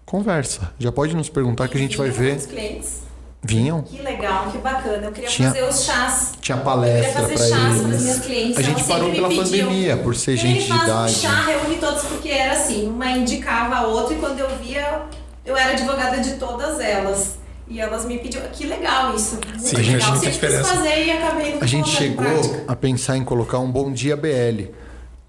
Conversa. 0.05 0.71
Já 0.79 0.91
pode 0.91 1.15
nos 1.15 1.29
perguntar 1.29 1.67
que 1.67 1.75
a 1.75 1.79
gente 1.79 1.97
vai 1.97 2.09
ver. 2.09 2.39
Clientes? 2.47 3.04
Vinham. 3.45 3.81
Que 3.84 4.01
legal, 4.01 4.49
que 4.51 4.58
bacana. 4.58 5.05
Eu 5.05 5.12
queria 5.12 5.29
tinha, 5.29 5.49
fazer 5.49 5.63
os 5.63 5.84
chás. 5.84 6.34
Tinha 6.41 6.58
palestra 6.58 7.21
para 7.23 7.34
eles. 7.34 8.19
Clientes, 8.19 8.58
a 8.58 8.62
gente 8.62 8.84
parou 8.86 9.12
pela 9.12 9.29
pandemia, 9.29 9.97
por 9.97 10.15
ser 10.15 10.36
gente 10.36 10.65
de 10.65 10.73
idade. 10.75 11.13
Um 11.13 11.21
chá, 11.21 11.45
reúne 11.45 11.75
todos, 11.77 12.03
porque 12.03 12.29
era 12.29 12.53
assim, 12.53 12.88
uma 12.88 13.12
indicava 13.12 13.75
a 13.75 13.88
outra 13.88 14.15
e 14.15 14.17
quando 14.17 14.39
eu 14.39 14.49
via, 14.58 15.03
eu 15.45 15.55
era 15.55 15.73
advogada 15.73 16.17
de 16.17 16.34
todas 16.36 16.79
elas. 16.79 17.38
E 17.67 17.79
elas 17.79 18.05
me 18.05 18.19
pediam, 18.19 18.43
que 18.51 18.67
legal 18.67 19.15
isso. 19.15 19.36
Muito 19.36 19.60
Sim, 19.60 19.77
legal. 19.77 20.12
a 20.12 20.15
gente 20.15 20.31
diferença. 20.31 20.75
fazer 20.75 21.05
e 21.05 21.12
acabei 21.12 21.58
A 21.60 21.65
gente 21.65 21.89
chegou 21.89 22.63
a 22.67 22.75
pensar 22.75 23.17
em 23.17 23.23
colocar 23.23 23.60
um 23.60 23.71
bom 23.71 23.91
dia 23.91 24.15
BL 24.15 24.71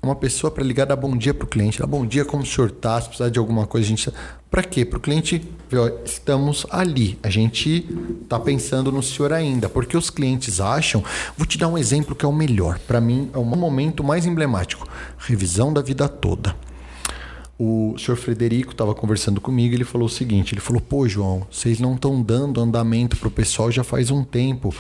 uma 0.02 0.14
pessoa 0.14 0.50
para 0.50 0.62
ligar 0.62 0.86
dar 0.86 0.96
bom 0.96 1.16
dia 1.16 1.34
para 1.34 1.44
o 1.44 1.48
cliente, 1.48 1.78
dar 1.78 1.86
bom 1.86 2.06
dia 2.06 2.24
como 2.24 2.42
o 2.42 2.46
senhor 2.46 2.68
está, 2.68 3.00
se 3.00 3.08
precisar 3.08 3.28
de 3.28 3.38
alguma 3.38 3.66
coisa, 3.66 3.86
a 3.86 3.88
gente. 3.88 4.12
Para 4.50 4.62
quê? 4.62 4.84
Para 4.84 4.98
o 4.98 5.00
cliente 5.00 5.42
ver, 5.68 5.78
ó, 5.78 5.90
estamos 6.04 6.64
ali, 6.70 7.18
a 7.22 7.28
gente 7.28 7.86
está 8.22 8.38
pensando 8.38 8.92
no 8.92 9.02
senhor 9.02 9.32
ainda, 9.32 9.68
porque 9.68 9.96
os 9.96 10.08
clientes 10.08 10.60
acham. 10.60 11.02
Vou 11.36 11.46
te 11.46 11.58
dar 11.58 11.68
um 11.68 11.76
exemplo 11.76 12.14
que 12.14 12.24
é 12.24 12.28
o 12.28 12.32
melhor, 12.32 12.78
para 12.86 13.00
mim 13.00 13.30
é 13.34 13.38
o 13.38 13.44
momento 13.44 14.04
mais 14.04 14.24
emblemático: 14.26 14.86
revisão 15.18 15.72
da 15.72 15.82
vida 15.82 16.08
toda 16.08 16.54
o 17.58 17.96
senhor 17.98 18.16
Frederico 18.16 18.72
estava 18.72 18.94
conversando 18.94 19.40
comigo 19.40 19.72
e 19.72 19.76
ele 19.76 19.84
falou 19.84 20.06
o 20.06 20.10
seguinte: 20.10 20.52
ele 20.52 20.60
falou, 20.60 20.80
pô, 20.80 21.08
João, 21.08 21.46
vocês 21.50 21.80
não 21.80 21.94
estão 21.94 22.22
dando 22.22 22.60
andamento 22.60 23.16
para 23.16 23.28
o 23.28 23.30
pessoal 23.30 23.70
já 23.70 23.82
faz 23.82 24.10
um 24.10 24.22
tempo. 24.22 24.74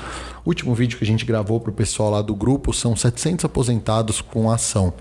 O 0.44 0.50
último 0.50 0.74
vídeo 0.74 0.98
que 0.98 1.04
a 1.04 1.06
gente 1.06 1.24
gravou 1.24 1.58
para 1.58 1.70
o 1.70 1.74
pessoal 1.74 2.10
lá 2.10 2.20
do 2.20 2.34
grupo 2.34 2.72
são 2.74 2.94
700 2.94 3.46
aposentados 3.46 4.20
com 4.20 4.50
ação. 4.50 4.92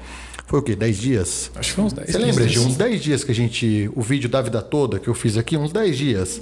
Foi 0.47 0.59
o 0.59 0.61
quê? 0.61 0.75
10 0.75 0.97
dias? 0.97 1.51
Acho 1.55 1.69
que 1.69 1.75
foi 1.75 1.83
uns 1.85 1.93
10 1.93 2.11
Você 2.11 2.17
lembra 2.17 2.45
de 2.45 2.59
uns 2.59 2.77
10 2.77 3.01
dias 3.01 3.23
que 3.23 3.31
a 3.31 3.35
gente. 3.35 3.91
O 3.95 4.01
vídeo 4.01 4.29
da 4.29 4.41
vida 4.41 4.61
toda 4.61 4.99
que 4.99 5.07
eu 5.07 5.13
fiz 5.13 5.37
aqui? 5.37 5.57
Uns 5.57 5.73
10 5.73 5.97
dias. 5.97 6.41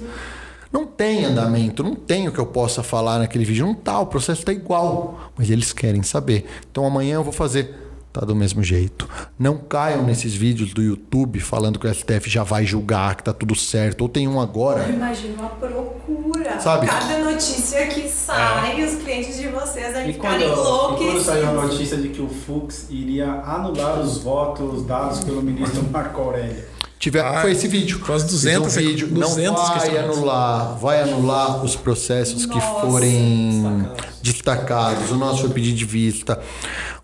Não 0.70 0.86
tem 0.86 1.24
andamento, 1.24 1.84
não 1.84 1.94
tem 1.94 2.26
o 2.26 2.32
que 2.32 2.38
eu 2.38 2.46
possa 2.46 2.82
falar 2.82 3.18
naquele 3.18 3.44
vídeo. 3.44 3.64
Não 3.64 3.74
tá, 3.74 3.98
o 4.00 4.06
processo 4.06 4.40
está 4.40 4.52
igual. 4.52 5.32
Mas 5.36 5.50
eles 5.50 5.72
querem 5.72 6.02
saber. 6.02 6.46
Então 6.70 6.84
amanhã 6.84 7.14
eu 7.14 7.24
vou 7.24 7.32
fazer 7.32 7.83
tá 8.14 8.24
do 8.24 8.34
mesmo 8.34 8.62
jeito. 8.62 9.08
Não 9.36 9.58
caiam 9.58 10.04
nesses 10.04 10.34
vídeos 10.34 10.72
do 10.72 10.80
YouTube 10.80 11.40
falando 11.40 11.80
que 11.80 11.86
o 11.86 11.92
STF 11.92 12.30
já 12.30 12.44
vai 12.44 12.64
julgar, 12.64 13.16
que 13.16 13.24
tá 13.24 13.32
tudo 13.32 13.56
certo. 13.56 14.02
Ou 14.02 14.08
tem 14.08 14.28
um 14.28 14.40
agora. 14.40 14.84
Eu 14.84 14.94
imagino 14.94 15.34
uma 15.34 15.48
procura. 15.48 16.60
Sabe? 16.60 16.86
Cada 16.86 17.18
notícia 17.18 17.84
que 17.88 18.08
sai, 18.08 18.80
é. 18.80 18.84
os 18.84 19.02
clientes 19.02 19.36
de 19.36 19.48
vocês 19.48 19.92
devem 19.92 20.12
ficarem 20.12 20.48
loucos. 20.48 21.00
E 21.00 21.04
quando 21.04 21.24
saiu 21.24 21.48
a 21.48 21.52
notícia 21.52 21.96
de 21.96 22.08
que 22.10 22.22
o 22.22 22.28
Fux 22.28 22.86
iria 22.88 23.26
anular 23.26 23.98
os 23.98 24.18
votos 24.18 24.86
dados 24.86 25.24
pelo 25.24 25.42
ministro 25.42 25.82
Marco 25.90 26.20
Aurélio? 26.20 26.74
Tiver, 27.04 27.20
ah, 27.20 27.42
foi 27.42 27.52
esse 27.52 27.68
vídeo. 27.68 27.98
Foi 27.98 28.16
200, 28.16 28.76
um 28.76 28.80
vídeo. 28.80 29.08
200 29.08 29.42
não 29.44 29.54
vai 29.54 29.98
anular, 29.98 30.78
vai 30.78 31.02
anular 31.02 31.62
os 31.62 31.76
processos 31.76 32.46
Nossa, 32.46 32.60
que 32.60 32.80
forem 32.80 33.62
destacados. 33.62 34.20
destacados. 34.22 35.10
O 35.10 35.16
nosso 35.16 35.40
foi 35.42 35.50
pedir 35.50 35.74
de 35.74 35.84
vista. 35.84 36.40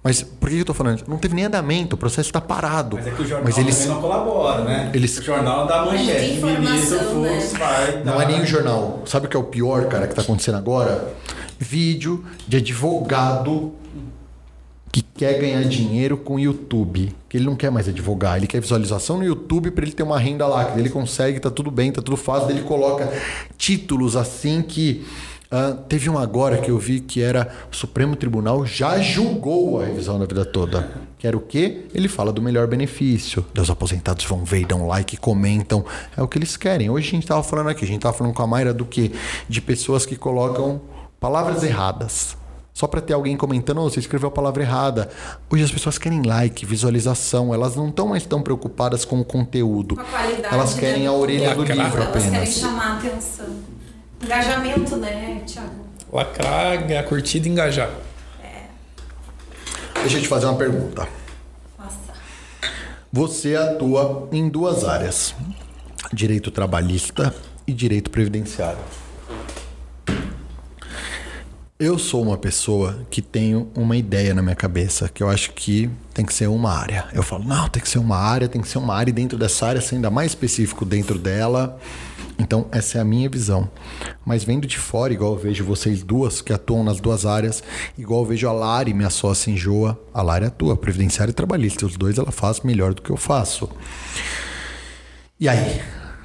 Mas 0.02 0.22
por 0.22 0.48
que 0.48 0.56
eu 0.58 0.64
tô 0.64 0.72
falando? 0.72 1.04
Não 1.06 1.18
teve 1.18 1.34
nem 1.34 1.44
andamento, 1.44 1.94
o 1.94 1.98
processo 1.98 2.28
está 2.30 2.40
parado. 2.40 2.96
Mas 2.96 3.06
é 3.06 3.10
que 3.10 3.20
o 3.20 3.24
jornal 3.24 3.44
Mas 3.44 3.58
eles, 3.58 3.76
também 3.76 3.92
não 3.94 4.00
colabora, 4.00 4.64
né? 4.64 4.90
eles- 4.94 5.18
O 5.18 5.22
jornal 5.22 5.66
dá 5.66 5.84
manchete, 5.84 6.40
ministro 6.42 6.98
Fux 7.00 7.52
né? 7.52 7.58
vai 7.58 7.96
Não 8.02 8.16
dar- 8.16 8.22
é 8.22 8.26
nem 8.26 8.40
o 8.40 8.46
jornal. 8.46 9.02
Sabe 9.04 9.26
o 9.26 9.28
que 9.28 9.36
é 9.36 9.40
o 9.40 9.44
pior, 9.44 9.86
cara, 9.88 10.06
que 10.06 10.14
tá 10.14 10.22
acontecendo 10.22 10.56
agora? 10.56 11.12
Vídeo 11.58 12.24
de 12.48 12.56
advogado 12.56 13.74
que 14.90 15.02
quer 15.02 15.38
ganhar 15.38 15.62
dinheiro 15.64 16.16
com 16.16 16.36
o 16.36 16.40
YouTube. 16.40 17.14
Que 17.28 17.36
ele 17.36 17.44
não 17.44 17.54
quer 17.54 17.70
mais 17.70 17.86
advogar, 17.86 18.38
ele 18.38 18.46
quer 18.46 18.60
visualização 18.60 19.18
no 19.18 19.24
YouTube 19.24 19.70
para 19.70 19.84
ele 19.84 19.92
ter 19.92 20.02
uma 20.02 20.18
renda 20.18 20.46
lá. 20.46 20.64
Que 20.64 20.80
ele 20.80 20.88
consegue, 20.88 21.38
tá 21.38 21.50
tudo 21.50 21.70
bem, 21.70 21.92
tá 21.92 22.00
tudo 22.00 22.16
fácil. 22.16 22.48
Ele 22.50 22.62
coloca 22.62 23.06
títulos 23.58 24.16
assim 24.16 24.62
que. 24.62 25.04
Ah, 25.50 25.76
teve 25.88 26.08
um 26.08 26.16
agora 26.18 26.58
que 26.58 26.70
eu 26.70 26.78
vi 26.78 27.00
que 27.00 27.20
era 27.20 27.48
o 27.72 27.74
Supremo 27.74 28.14
Tribunal 28.14 28.64
já 28.64 28.98
julgou 29.00 29.80
a 29.80 29.84
revisão 29.86 30.18
da 30.18 30.24
vida 30.26 30.44
toda. 30.44 30.88
Que 31.18 31.26
era 31.26 31.36
o 31.36 31.40
quê? 31.40 31.86
Ele 31.94 32.08
fala 32.08 32.32
do 32.32 32.40
melhor 32.40 32.66
benefício. 32.66 33.44
Os 33.58 33.68
aposentados 33.68 34.24
vão 34.24 34.44
ver, 34.44 34.64
dão 34.66 34.86
like, 34.86 35.16
comentam. 35.16 35.84
É 36.16 36.22
o 36.22 36.28
que 36.28 36.38
eles 36.38 36.56
querem. 36.56 36.88
Hoje 36.88 37.08
a 37.08 37.10
gente 37.10 37.26
tava 37.26 37.42
falando 37.42 37.68
aqui, 37.68 37.84
a 37.84 37.88
gente 37.88 38.00
tava 38.00 38.16
falando 38.16 38.32
com 38.32 38.42
a 38.42 38.46
Mayra 38.46 38.72
do 38.72 38.84
quê? 38.84 39.10
De 39.48 39.60
pessoas 39.60 40.06
que 40.06 40.16
colocam 40.16 40.80
palavras 41.18 41.62
erradas. 41.62 42.36
Só 42.72 42.86
para 42.86 43.00
ter 43.02 43.12
alguém 43.12 43.36
comentando, 43.36 43.78
"Ô, 43.82 43.90
você 43.90 44.00
escreveu 44.00 44.28
a 44.28 44.32
palavra 44.32 44.62
errada. 44.62 45.10
Hoje 45.50 45.64
as 45.64 45.70
pessoas 45.72 45.98
querem 45.98 46.22
like, 46.22 46.64
visualização, 46.64 47.52
elas 47.52 47.76
não 47.76 47.88
estão 47.88 48.06
mais 48.08 48.24
tão 48.24 48.40
preocupadas 48.40 49.04
com 49.04 49.20
o 49.20 49.24
conteúdo. 49.24 49.96
Com 49.96 50.00
a 50.00 50.04
qualidade, 50.04 50.54
Elas 50.54 50.74
querem 50.74 51.02
né? 51.02 51.08
a 51.08 51.12
orelha 51.12 51.54
do 51.54 51.60
Lacrar. 51.60 51.76
livro 51.86 52.00
Elas 52.02 52.12
querem 52.12 52.28
apenas. 52.28 52.54
chamar 52.54 52.92
a 52.92 52.96
atenção. 52.98 53.46
Engajamento, 54.22 54.96
né, 54.96 55.42
Thiago? 55.46 55.87
Lacrar, 56.12 56.87
ganhar 56.87 57.02
curtida 57.04 57.48
e 57.48 57.50
engajar. 57.50 57.90
Deixa 60.00 60.16
eu 60.16 60.22
te 60.22 60.28
fazer 60.28 60.46
uma 60.46 60.56
pergunta. 60.56 61.06
Nossa. 61.78 62.14
Você 63.12 63.54
atua 63.54 64.28
em 64.33 64.48
duas 64.48 64.85
áreas: 64.85 65.35
direito 66.12 66.50
trabalhista 66.50 67.35
e 67.66 67.72
direito 67.72 68.11
previdenciário. 68.11 68.80
Eu 71.80 71.98
sou 71.98 72.22
uma 72.22 72.36
pessoa 72.36 73.06
que 73.08 73.22
tenho 73.22 73.70
uma 73.74 73.96
ideia 73.96 74.34
na 74.34 74.42
minha 74.42 74.54
cabeça, 74.54 75.08
que 75.08 75.22
eu 75.22 75.30
acho 75.30 75.52
que 75.54 75.88
tem 76.12 76.26
que 76.26 76.34
ser 76.34 76.46
uma 76.46 76.70
área. 76.70 77.06
Eu 77.10 77.22
falo, 77.22 77.42
não, 77.42 77.70
tem 77.70 77.82
que 77.82 77.88
ser 77.88 77.98
uma 77.98 78.18
área, 78.18 78.46
tem 78.50 78.60
que 78.60 78.68
ser 78.68 78.76
uma 78.76 78.94
área, 78.94 79.08
e 79.08 79.14
dentro 79.14 79.38
dessa 79.38 79.66
área 79.66 79.80
ser 79.80 79.94
ainda 79.94 80.10
mais 80.10 80.32
específico 80.32 80.84
dentro 80.84 81.18
dela. 81.18 81.80
Então, 82.38 82.66
essa 82.70 82.98
é 82.98 83.00
a 83.00 83.04
minha 83.04 83.30
visão. 83.30 83.66
Mas 84.26 84.44
vendo 84.44 84.66
de 84.66 84.76
fora, 84.76 85.14
igual 85.14 85.32
eu 85.32 85.38
vejo 85.38 85.64
vocês 85.64 86.02
duas 86.02 86.42
que 86.42 86.52
atuam 86.52 86.84
nas 86.84 87.00
duas 87.00 87.24
áreas, 87.24 87.62
igual 87.96 88.20
eu 88.20 88.26
vejo 88.26 88.46
a 88.46 88.52
Lari, 88.52 88.92
minha 88.92 89.08
sócia 89.08 89.50
em 89.50 89.56
Joa, 89.56 89.98
a 90.12 90.20
Lari 90.20 90.44
atua, 90.44 90.76
previdenciário 90.76 91.32
e 91.32 91.34
trabalhista. 91.34 91.86
Os 91.86 91.96
dois 91.96 92.18
ela 92.18 92.30
faz 92.30 92.60
melhor 92.60 92.92
do 92.92 93.00
que 93.00 93.08
eu 93.08 93.16
faço. 93.16 93.70
E 95.40 95.48
aí? 95.48 95.80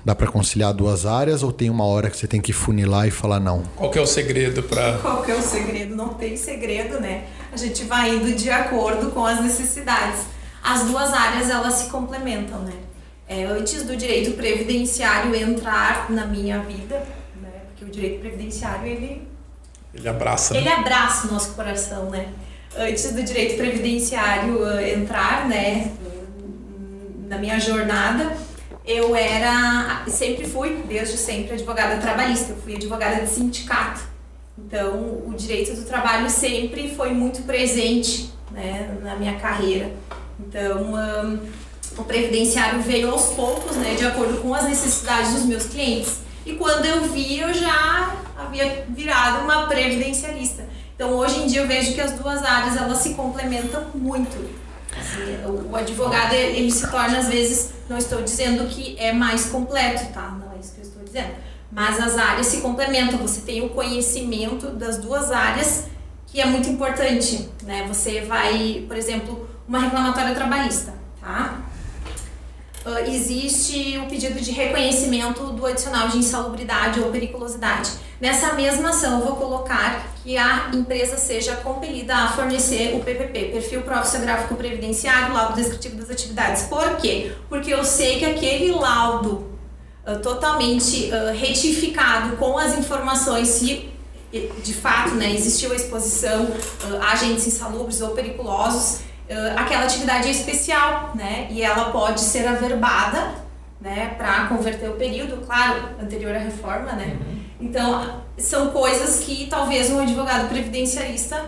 Dá 0.06 0.14
para 0.14 0.28
conciliar 0.28 0.72
duas 0.72 1.04
áreas 1.04 1.42
ou 1.42 1.52
tem 1.52 1.68
uma 1.68 1.84
hora 1.84 2.12
que 2.12 2.18
você 2.18 2.28
tem 2.28 2.40
que 2.40 2.54
funilar 2.54 3.08
e 3.08 3.12
falar 3.12 3.40
não? 3.40 3.64
Qual 3.76 3.90
que 3.90 3.98
é 3.98 4.02
o 4.02 4.06
segredo 4.06 4.62
para 4.62 5.00
Qual 5.02 5.24
que 5.24 5.32
é 5.32 5.36
o 5.36 5.42
segredo? 5.42 5.96
Não 5.96 6.10
tem 6.10 6.38
segredo, 6.38 7.00
né? 7.00 7.26
A 7.52 7.58
gente 7.58 7.84
vai 7.86 8.14
indo 8.16 8.32
de 8.36 8.52
acordo 8.52 9.10
com 9.10 9.26
as 9.26 9.42
necessidades. 9.42 10.26
As 10.64 10.84
duas 10.84 11.12
áreas, 11.12 11.50
elas 11.50 11.74
se 11.74 11.90
complementam, 11.90 12.60
né? 12.60 12.74
É, 13.28 13.46
antes 13.46 13.82
do 13.82 13.98
direito 13.98 14.34
previdenciário 14.34 15.34
entrar 15.34 16.12
na 16.12 16.28
minha 16.28 16.60
vida, 16.60 17.04
né? 17.42 17.50
Porque 17.70 17.86
o 17.86 17.90
direito 17.90 18.20
previdenciário, 18.20 18.86
ele 18.86 19.28
ele 19.92 20.10
abraça? 20.10 20.54
né? 20.54 20.60
ele 20.60 20.70
abraça 20.70 21.28
o 21.28 21.32
nosso 21.32 21.54
coração, 21.54 22.12
né? 22.12 22.28
Antes 22.78 23.12
do 23.12 23.24
direito 23.24 23.56
previdenciário 23.56 24.62
uh, 24.62 24.80
entrar, 24.82 25.48
né, 25.48 25.92
na 27.28 27.38
minha 27.38 27.58
jornada, 27.60 28.36
eu 28.86 29.16
era, 29.16 30.04
sempre 30.08 30.48
fui, 30.48 30.84
desde 30.88 31.18
sempre, 31.18 31.54
advogada 31.54 32.00
trabalhista. 32.02 32.52
Eu 32.52 32.58
fui 32.58 32.76
advogada 32.76 33.24
de 33.24 33.30
sindicato. 33.30 34.02
Então, 34.58 35.24
o 35.26 35.34
direito 35.36 35.76
do 35.76 35.84
trabalho 35.84 36.30
sempre 36.30 36.94
foi 36.96 37.12
muito 37.12 37.44
presente, 37.44 38.32
né, 38.52 38.98
na 39.02 39.16
minha 39.16 39.36
carreira. 39.40 39.92
Então, 40.40 40.94
um, 40.94 41.40
o 41.98 42.04
previdenciário 42.04 42.82
veio 42.82 43.12
aos 43.12 43.34
poucos, 43.34 43.76
né, 43.78 43.96
de 43.96 44.06
acordo 44.06 44.42
com 44.42 44.54
as 44.54 44.66
necessidades 44.66 45.34
dos 45.34 45.46
meus 45.46 45.66
clientes. 45.66 46.20
E 46.46 46.54
quando 46.54 46.86
eu 46.86 47.02
vi, 47.04 47.40
eu 47.40 47.54
já 47.54 48.16
havia 48.38 48.86
virado 48.90 49.44
uma 49.44 49.68
previdencialista. 49.68 50.66
Então, 50.96 51.12
hoje 51.12 51.42
em 51.42 51.48
dia, 51.48 51.62
eu 51.62 51.68
vejo 51.68 51.94
que 51.94 52.00
as 52.00 52.14
duas 52.14 52.44
áreas 52.44 52.78
elas 52.78 53.00
se 53.00 53.16
complementam 53.16 53.88
muito. 53.94 54.65
O, 55.72 55.76
advogado 55.76 56.34
ele 56.34 56.72
se 56.72 56.90
torna 56.90 57.20
às 57.20 57.28
vezes, 57.28 57.72
não 57.90 57.98
estou 57.98 58.22
dizendo 58.22 58.68
que 58.68 58.96
é 58.98 59.12
mais 59.12 59.46
completo, 59.46 60.12
tá? 60.14 60.32
Não 60.32 60.52
é 60.54 60.60
isso 60.60 60.74
que 60.74 60.82
eu 60.82 60.86
estou 60.86 61.04
dizendo. 61.04 61.34
Mas 61.72 62.00
as 62.00 62.18
áreas 62.18 62.48
se 62.48 62.62
complementam. 62.62 63.20
Você 63.20 63.42
tem 63.42 63.66
o 63.66 63.70
conhecimento 63.70 64.68
das 64.68 64.98
duas 64.98 65.32
áreas 65.32 65.86
que 66.28 66.40
é 66.40 66.46
muito 66.46 66.70
importante, 66.70 67.50
né? 67.64 67.86
Você 67.88 68.22
vai, 68.22 68.86
por 68.88 68.96
exemplo, 68.96 69.50
uma 69.68 69.80
reclamatória 69.80 70.34
trabalhista, 70.34 70.94
tá? 71.20 71.65
Ah, 72.86 73.02
existe 73.02 73.98
o 73.98 74.06
pedido 74.06 74.40
de 74.40 74.52
reconhecimento 74.52 75.48
do 75.48 75.66
adicional 75.66 76.08
de 76.08 76.20
insalubridade 76.20 77.00
ou 77.00 77.10
periculosidade. 77.10 77.90
Nessa 78.22 78.54
mesma 78.54 78.90
ação, 78.90 79.20
eu 79.20 79.26
vou 79.26 79.36
colocar 79.38 80.14
que 80.24 80.38
a 80.38 80.70
empresa 80.72 81.18
seja 81.18 81.56
compelida 81.56 82.16
a 82.16 82.32
fornecer 82.34 82.96
o 82.96 83.00
PPP, 83.04 83.46
Perfil 83.46 83.82
Profissiográfico 83.82 84.54
Previdenciário, 84.54 85.34
laudo 85.34 85.56
descritivo 85.56 85.96
das 85.96 86.12
atividades. 86.12 86.64
Por 86.64 86.98
quê? 86.98 87.32
Porque 87.50 87.74
eu 87.74 87.84
sei 87.84 88.20
que 88.20 88.26
aquele 88.26 88.72
laudo 88.72 89.48
ah, 90.06 90.16
totalmente 90.18 91.12
ah, 91.12 91.32
retificado 91.32 92.36
com 92.38 92.56
as 92.56 92.78
informações, 92.78 93.48
se 93.48 93.90
de 94.32 94.74
fato 94.74 95.16
né, 95.16 95.34
existiu 95.34 95.72
a 95.72 95.76
exposição 95.76 96.50
a 97.02 97.14
agentes 97.14 97.48
insalubres 97.48 98.02
ou 98.02 98.10
periculosos, 98.10 99.00
aquela 99.56 99.84
atividade 99.86 100.28
é 100.28 100.32
especial, 100.32 101.12
né? 101.16 101.48
E 101.50 101.62
ela 101.62 101.92
pode 101.92 102.22
ser 102.22 102.48
averbada, 102.48 103.36
né? 103.82 104.14
Para 104.18 104.48
converter 104.48 104.90
o 104.90 104.94
período, 104.94 105.38
claro, 105.46 105.90
anterior 106.02 106.36
à 106.36 106.40
reforma, 106.40 106.92
né? 106.94 107.18
Então, 107.60 108.22
são 108.38 108.70
coisas 108.70 109.24
que 109.24 109.48
talvez 109.48 109.90
um 109.90 110.00
advogado 110.00 110.50
previdenciarista 110.50 111.46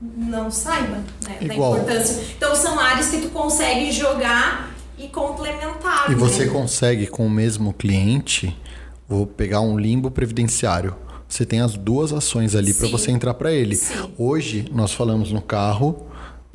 não 0.00 0.50
saiba, 0.50 0.98
né? 1.26 1.38
Da 1.40 1.54
Igual. 1.54 1.76
importância. 1.76 2.22
Então, 2.36 2.54
são 2.54 2.78
áreas 2.78 3.08
que 3.08 3.18
tu 3.22 3.30
consegue 3.30 3.90
jogar 3.90 4.70
e 4.96 5.08
complementar, 5.08 6.10
E 6.10 6.14
você 6.14 6.44
né? 6.44 6.52
consegue 6.52 7.06
com 7.06 7.26
o 7.26 7.30
mesmo 7.30 7.72
cliente, 7.72 8.56
vou 9.08 9.26
pegar 9.26 9.60
um 9.60 9.78
limbo 9.78 10.10
previdenciário. 10.10 10.94
Você 11.28 11.44
tem 11.44 11.60
as 11.60 11.74
duas 11.74 12.12
ações 12.12 12.54
ali 12.56 12.72
para 12.74 12.88
você 12.88 13.10
entrar 13.10 13.34
para 13.34 13.52
ele. 13.52 13.76
Sim. 13.76 14.12
Hoje 14.18 14.66
nós 14.72 14.92
falamos 14.92 15.30
no 15.30 15.42
carro 15.42 16.07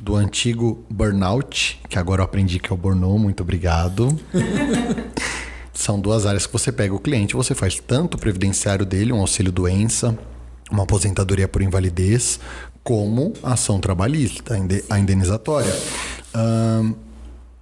do 0.04 0.16
antigo 0.16 0.84
burnout, 0.90 1.80
que 1.88 1.98
agora 1.98 2.20
eu 2.20 2.24
aprendi 2.26 2.58
que 2.58 2.70
é 2.70 2.74
o 2.74 2.76
burnout, 2.76 3.18
muito 3.18 3.42
obrigado. 3.42 4.08
São 5.72 5.98
duas 5.98 6.26
áreas 6.26 6.46
que 6.46 6.52
você 6.52 6.70
pega 6.70 6.94
o 6.94 6.98
cliente, 7.00 7.34
você 7.34 7.54
faz 7.54 7.80
tanto 7.80 8.14
o 8.16 8.18
previdenciário 8.18 8.84
dele, 8.84 9.12
um 9.14 9.20
auxílio 9.20 9.50
doença, 9.50 10.16
uma 10.70 10.82
aposentadoria 10.82 11.48
por 11.48 11.62
invalidez, 11.62 12.38
como 12.82 13.32
ação 13.42 13.80
trabalhista, 13.80 14.54
a 14.54 14.58
inde- 14.58 14.84
a 14.90 14.98
indenizatória. 14.98 15.74
Ahn, 16.34 16.92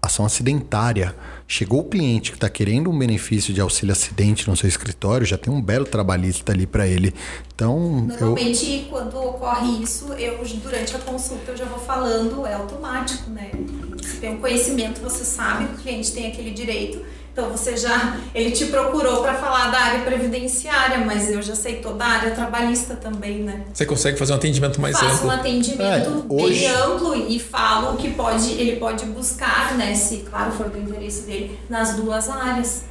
ação 0.03 0.27
acidentária. 0.27 1.15
Chegou 1.53 1.81
o 1.81 1.85
cliente 1.85 2.31
que 2.31 2.39
está 2.39 2.49
querendo 2.49 2.89
um 2.89 2.99
benefício 2.99 3.53
de 3.53 3.61
auxílio 3.61 3.93
acidente 3.93 4.49
no 4.49 4.57
seu 4.57 4.67
escritório, 4.67 5.27
já 5.27 5.37
tem 5.37 5.53
um 5.53 5.61
belo 5.61 5.85
trabalhista 5.85 6.51
ali 6.51 6.67
para 6.67 6.87
ele. 6.87 7.13
Então, 7.55 8.09
eu, 8.09 8.29
Normalmente, 8.29 8.87
quando 8.89 9.19
ocorre 9.19 9.83
isso, 9.83 10.15
eu 10.15 10.43
durante 10.63 10.97
a 10.97 10.99
consulta 10.99 11.51
eu 11.51 11.57
já 11.59 11.67
vou 11.67 11.79
falando, 11.79 12.47
é 12.47 12.55
automático, 12.55 13.29
né? 13.29 13.51
Você 13.99 14.17
tem 14.17 14.31
um 14.31 14.39
conhecimento, 14.39 15.03
você 15.03 15.27
sabe 15.27 15.67
que 15.67 15.75
o 15.75 15.77
cliente 15.77 16.13
tem 16.13 16.29
aquele 16.29 16.53
direito, 16.53 17.05
então 17.33 17.51
você 17.51 17.77
já, 17.77 18.19
ele 18.35 18.51
te 18.51 18.67
procurou 18.67 19.23
para 19.23 19.35
falar 19.35 19.71
da 19.71 19.79
área 19.79 20.01
previdenciária, 20.05 20.99
mas 20.99 21.31
eu 21.31 21.41
já 21.43 21.55
sei 21.55 21.77
toda 21.77 22.05
a 22.05 22.09
área 22.09 22.31
trabalhista 22.33 22.95
também, 22.95 23.39
né? 23.43 23.63
Você 23.73 23.87
consegue 23.87 24.19
fazer 24.19 24.33
um 24.33 24.37
atendimento 24.37 24.81
mais 24.81 24.99
Faço 24.99 25.15
amplo? 25.15 25.29
um 25.29 25.31
atendimento 25.31 26.27
É, 26.29 26.33
hoje- 26.33 26.61
bem 26.61 26.69
amplo 26.69 27.15
e 27.17 27.39
falo 27.39 27.95
o 27.95 27.97
que 27.97 28.11
pode, 28.11 28.53
ele 28.53 28.77
pode 28.77 29.05
buscar, 29.07 29.75
né? 29.77 29.95
Se 29.95 30.19
claro 30.19 30.53
for 30.53 30.69
do 30.69 30.79
interesse 30.79 31.23
dele, 31.23 31.59
nas 31.71 31.95
duas 31.95 32.29
áreas. 32.29 32.85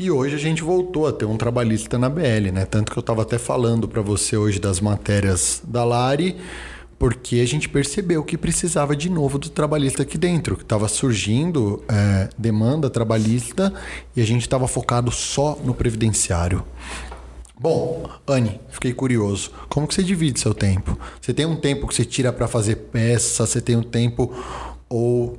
E 0.00 0.12
hoje 0.12 0.36
a 0.36 0.38
gente 0.38 0.62
voltou 0.62 1.08
a 1.08 1.12
ter 1.12 1.24
um 1.24 1.36
trabalhista 1.36 1.98
na 1.98 2.08
BL, 2.08 2.52
né? 2.52 2.64
Tanto 2.64 2.92
que 2.92 2.96
eu 2.98 3.00
estava 3.00 3.22
até 3.22 3.36
falando 3.36 3.88
para 3.88 4.00
você 4.00 4.36
hoje 4.36 4.60
das 4.60 4.80
matérias 4.80 5.60
da 5.64 5.84
Lari, 5.84 6.36
porque 6.98 7.36
a 7.36 7.46
gente 7.46 7.68
percebeu 7.68 8.24
que 8.24 8.36
precisava 8.36 8.96
de 8.96 9.08
novo 9.08 9.38
do 9.38 9.48
trabalhista 9.48 10.02
aqui 10.02 10.18
dentro, 10.18 10.56
que 10.56 10.62
estava 10.62 10.88
surgindo 10.88 11.82
é, 11.88 12.28
demanda 12.36 12.90
trabalhista 12.90 13.72
e 14.16 14.20
a 14.20 14.26
gente 14.26 14.42
estava 14.42 14.66
focado 14.66 15.10
só 15.10 15.56
no 15.64 15.72
previdenciário. 15.74 16.64
Bom, 17.60 18.08
Anne, 18.26 18.60
fiquei 18.70 18.92
curioso. 18.92 19.50
Como 19.68 19.86
que 19.86 19.94
você 19.94 20.02
divide 20.02 20.38
seu 20.40 20.54
tempo? 20.54 20.98
Você 21.20 21.32
tem 21.34 21.44
um 21.46 21.56
tempo 21.56 21.86
que 21.88 21.94
você 21.94 22.04
tira 22.04 22.32
para 22.32 22.46
fazer 22.48 22.76
peça? 22.76 23.46
Você 23.46 23.60
tem 23.60 23.76
um 23.76 23.82
tempo 23.82 24.32
ou 24.88 25.38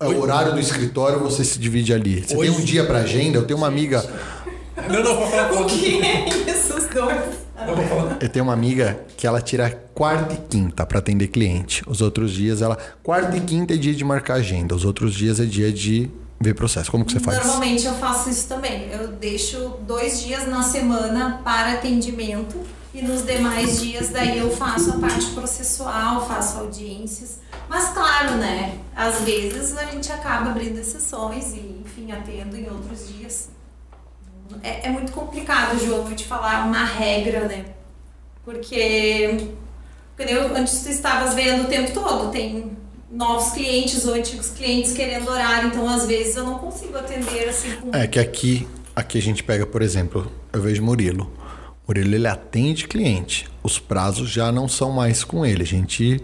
é 0.00 0.06
o 0.06 0.20
horário 0.20 0.52
do 0.52 0.60
escritório 0.60 1.18
você 1.20 1.44
se 1.44 1.58
divide 1.58 1.94
ali? 1.94 2.22
Você 2.26 2.36
Hoje- 2.36 2.50
tem 2.50 2.60
um 2.60 2.64
dia 2.64 2.84
para 2.84 2.98
agenda? 2.98 3.38
Eu 3.38 3.46
tenho 3.46 3.58
uma 3.58 3.68
amiga, 3.68 4.02
Não, 4.88 5.02
não, 5.02 5.16
pode 5.16 5.30
falar. 5.30 5.52
O 5.62 5.66
que 5.66 6.02
é 6.02 6.28
isso, 6.50 6.74
os 6.76 6.86
dois? 6.88 7.43
Eu 8.20 8.28
tenho 8.28 8.44
uma 8.44 8.52
amiga 8.52 8.98
que 9.16 9.26
ela 9.26 9.40
tira 9.40 9.70
quarta 9.94 10.34
e 10.34 10.36
quinta 10.48 10.84
para 10.84 10.98
atender 10.98 11.28
cliente. 11.28 11.82
Os 11.86 12.00
outros 12.00 12.32
dias 12.32 12.62
ela 12.62 12.76
quarta 13.02 13.36
e 13.36 13.40
quinta 13.40 13.74
é 13.74 13.76
dia 13.76 13.94
de 13.94 14.04
marcar 14.04 14.34
agenda. 14.34 14.74
Os 14.74 14.84
outros 14.84 15.14
dias 15.14 15.38
é 15.38 15.44
dia 15.44 15.72
de 15.72 16.10
ver 16.40 16.54
processo. 16.54 16.90
Como 16.90 17.04
que 17.04 17.12
você 17.12 17.20
faz? 17.20 17.38
Normalmente 17.38 17.86
eu 17.86 17.94
faço 17.94 18.28
isso 18.28 18.48
também. 18.48 18.88
Eu 18.90 19.08
deixo 19.08 19.78
dois 19.86 20.22
dias 20.22 20.48
na 20.48 20.62
semana 20.62 21.40
para 21.44 21.74
atendimento 21.74 22.56
e 22.92 23.02
nos 23.02 23.24
demais 23.24 23.80
dias 23.80 24.10
daí 24.10 24.38
eu 24.38 24.50
faço 24.50 24.90
a 24.90 24.98
parte 24.98 25.26
processual, 25.30 26.26
faço 26.26 26.58
audiências. 26.58 27.38
Mas 27.68 27.88
claro, 27.90 28.36
né? 28.36 28.78
Às 28.94 29.22
vezes 29.22 29.76
a 29.76 29.86
gente 29.86 30.12
acaba 30.12 30.50
abrindo 30.50 30.78
exceções 30.78 31.54
e, 31.54 31.82
enfim, 31.84 32.12
atendo 32.12 32.56
em 32.56 32.68
outros 32.68 33.08
dias. 33.08 33.48
É, 34.62 34.88
é 34.88 34.90
muito 34.90 35.12
complicado, 35.12 35.78
João, 35.84 36.04
te 36.14 36.24
falar 36.24 36.66
uma 36.66 36.84
regra, 36.84 37.46
né? 37.46 37.64
Porque, 38.44 39.48
porque 40.16 40.32
eu, 40.32 40.56
antes 40.56 40.82
tu 40.82 40.90
estavas 40.90 41.34
vendo 41.34 41.64
o 41.64 41.66
tempo 41.66 41.92
todo, 41.92 42.30
tem 42.30 42.76
novos 43.10 43.52
clientes 43.52 44.04
ou 44.04 44.14
antigos 44.14 44.50
clientes 44.50 44.92
querendo 44.92 45.28
horário, 45.28 45.68
então 45.68 45.88
às 45.88 46.06
vezes 46.06 46.36
eu 46.36 46.44
não 46.44 46.58
consigo 46.58 46.96
atender 46.98 47.48
assim 47.48 47.76
com 47.76 47.96
É 47.96 48.06
que 48.06 48.18
aqui, 48.18 48.68
aqui 48.94 49.18
a 49.18 49.22
gente 49.22 49.42
pega, 49.42 49.64
por 49.64 49.82
exemplo, 49.82 50.30
eu 50.52 50.60
vejo 50.60 50.82
Murilo. 50.82 51.32
Murilo 51.86 52.14
ele 52.14 52.26
atende 52.26 52.88
cliente. 52.88 53.48
Os 53.62 53.78
prazos 53.78 54.30
já 54.30 54.50
não 54.50 54.66
são 54.68 54.90
mais 54.90 55.22
com 55.22 55.44
ele. 55.44 55.62
A 55.62 55.66
gente 55.66 56.22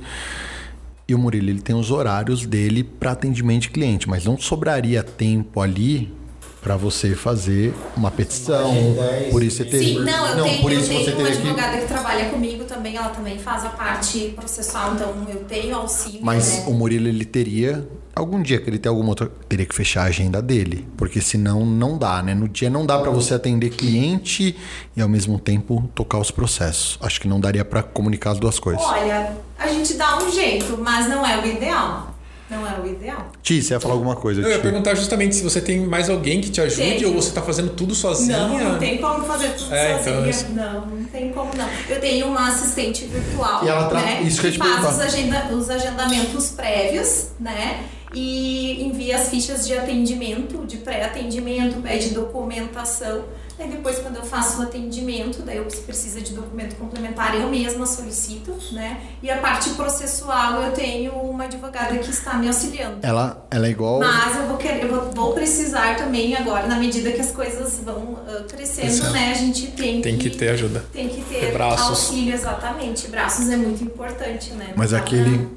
e 1.06 1.14
o 1.14 1.18
Murilo 1.18 1.50
ele 1.50 1.61
tem 1.61 1.74
os 1.74 1.90
horários 1.90 2.46
dele 2.46 2.85
para 2.85 3.12
atendimento 3.12 3.62
de 3.62 3.70
cliente, 3.70 4.09
mas 4.09 4.24
não 4.24 4.38
sobraria 4.38 5.02
tempo 5.02 5.61
ali 5.61 6.12
para 6.60 6.76
você 6.76 7.14
fazer 7.14 7.74
uma 7.96 8.10
petição. 8.10 8.70
agenda, 8.70 9.28
Por 9.30 9.42
isso 9.42 9.58
você 9.58 9.64
teria 9.64 9.98
Sim, 9.98 10.04
não, 10.04 10.26
eu 10.26 10.44
tenho, 10.44 10.60
por 10.62 10.72
eu 10.72 10.78
isso 10.78 10.88
tenho 10.88 11.04
você 11.04 11.10
uma 11.10 11.16
teria 11.16 11.32
que 11.32 11.48
advogada 11.48 11.78
que 11.78 11.86
trabalha 11.86 12.24
comigo 12.30 12.64
também, 12.64 12.96
ela 12.96 13.08
também 13.08 13.38
faz 13.38 13.64
a 13.64 13.70
parte 13.70 14.32
processual, 14.36 14.94
então 14.94 15.14
eu 15.28 15.44
tenho 15.44 15.74
auxílio, 15.76 16.20
Mas 16.22 16.58
né? 16.58 16.64
o 16.68 16.72
Murilo 16.72 17.08
ele 17.08 17.24
teria 17.24 17.88
algum 18.14 18.42
dia 18.42 18.60
que 18.60 18.68
ele 18.68 18.78
tem 18.78 18.90
alguma 18.90 19.08
outra 19.10 19.30
teria 19.48 19.64
que 19.64 19.74
fechar 19.74 20.02
a 20.02 20.06
agenda 20.06 20.42
dele, 20.42 20.86
porque 20.96 21.20
senão 21.20 21.64
não 21.64 21.96
dá, 21.96 22.22
né? 22.22 22.34
No 22.34 22.48
dia 22.48 22.68
não 22.68 22.84
dá 22.84 22.98
para 22.98 23.10
você 23.10 23.34
atender 23.34 23.70
cliente 23.70 24.56
e 24.96 25.00
ao 25.00 25.08
mesmo 25.08 25.38
tempo 25.38 25.88
tocar 25.94 26.18
os 26.18 26.30
processos. 26.30 26.98
Acho 27.00 27.20
que 27.20 27.28
não 27.28 27.40
daria 27.40 27.64
para 27.64 27.82
comunicar 27.82 28.32
as 28.32 28.38
duas 28.38 28.58
coisas. 28.58 28.84
Olha, 28.84 29.32
a 29.58 29.68
gente 29.68 29.94
dá 29.94 30.18
um 30.18 30.30
jeito, 30.30 30.78
mas 30.78 31.08
não 31.08 31.24
é 31.24 31.40
o 31.40 31.46
ideal. 31.46 32.09
Não 32.50 32.66
é 32.66 32.80
o 32.80 32.86
ideal. 32.86 33.30
Ti, 33.42 33.62
você 33.62 33.74
ia 33.74 33.80
falar 33.80 33.94
alguma 33.94 34.16
coisa? 34.16 34.42
Eu 34.42 34.50
ia 34.50 34.58
perguntar 34.58 34.94
justamente 34.96 35.36
se 35.36 35.42
você 35.42 35.60
tem 35.60 35.80
mais 35.86 36.10
alguém 36.10 36.40
que 36.40 36.50
te 36.50 36.60
ajude 36.60 36.82
Tenho. 36.82 37.08
ou 37.08 37.14
você 37.22 37.30
tá 37.32 37.40
fazendo 37.42 37.70
tudo 37.70 37.94
sozinha. 37.94 38.38
Não, 38.38 38.58
não 38.72 38.78
tem 38.78 38.98
como 38.98 39.24
fazer 39.24 39.50
tudo 39.50 39.72
É, 39.74 39.92
então, 39.92 40.04
sozinha. 40.14 40.30
isso- 40.30 40.46
Não, 40.50 40.86
não 40.86 41.04
tem 41.04 41.30
como 41.32 41.50
não. 41.56 41.68
Eu 41.88 42.00
tenho 42.00 42.26
uma 42.26 42.48
assistente 42.48 43.04
virtual, 43.04 43.64
E 43.64 43.68
ela 43.68 43.88
tra- 43.88 44.00
né? 44.00 44.22
isso 44.22 44.40
que 44.40 44.48
eu 44.48 44.52
te 44.52 44.58
faz 44.58 44.84
os, 44.94 45.00
agenda- 45.00 45.48
os 45.52 45.70
agendamentos 45.70 46.48
prévios, 46.50 47.26
né? 47.38 47.84
E 48.12 48.82
envia 48.84 49.16
as 49.16 49.28
fichas 49.28 49.64
de 49.68 49.78
atendimento, 49.78 50.66
de 50.66 50.78
pré-atendimento, 50.78 51.80
pede 51.80 52.08
documentação. 52.10 53.22
Aí 53.60 53.68
depois, 53.68 53.98
quando 53.98 54.16
eu 54.16 54.22
faço 54.24 54.58
o 54.60 54.62
atendimento, 54.62 55.42
daí 55.42 55.58
eu 55.58 55.64
precisa 55.64 56.20
de 56.20 56.32
documento 56.32 56.76
complementar, 56.76 57.34
eu 57.34 57.48
mesma 57.50 57.84
solicito, 57.84 58.54
né? 58.72 59.00
E 59.22 59.30
a 59.30 59.36
parte 59.36 59.68
processual, 59.70 60.62
eu 60.62 60.72
tenho 60.72 61.12
uma 61.12 61.44
advogada 61.44 61.96
que 61.98 62.08
está 62.10 62.34
me 62.34 62.46
auxiliando. 62.46 62.98
Ela, 63.02 63.46
ela 63.50 63.66
é 63.66 63.70
igual. 63.70 63.98
Mas 63.98 64.36
eu 64.36 64.46
vou 64.46 64.56
querer, 64.56 64.84
eu 64.84 65.10
vou, 65.12 65.34
precisar 65.34 65.96
também 65.96 66.34
agora, 66.34 66.66
na 66.66 66.76
medida 66.78 67.12
que 67.12 67.20
as 67.20 67.30
coisas 67.32 67.78
vão 67.84 68.18
ah, 68.26 68.44
crescendo, 68.48 68.86
Crescendo. 68.86 69.10
né? 69.12 69.30
A 69.30 69.34
gente 69.34 69.66
tem, 69.72 70.00
Tem 70.00 70.16
que 70.16 70.30
ter 70.30 70.48
ajuda. 70.48 70.82
tem 70.92 71.08
que 71.08 71.20
ter 71.22 71.40
ter 71.40 71.52
braços. 71.52 71.86
auxílio, 71.88 72.32
exatamente. 72.34 73.08
Braços 73.08 73.48
é 73.50 73.56
muito 73.56 73.84
importante, 73.84 74.52
né? 74.54 74.72
Mas 74.74 74.90
Pra- 74.90 74.98
aquele 75.00 75.48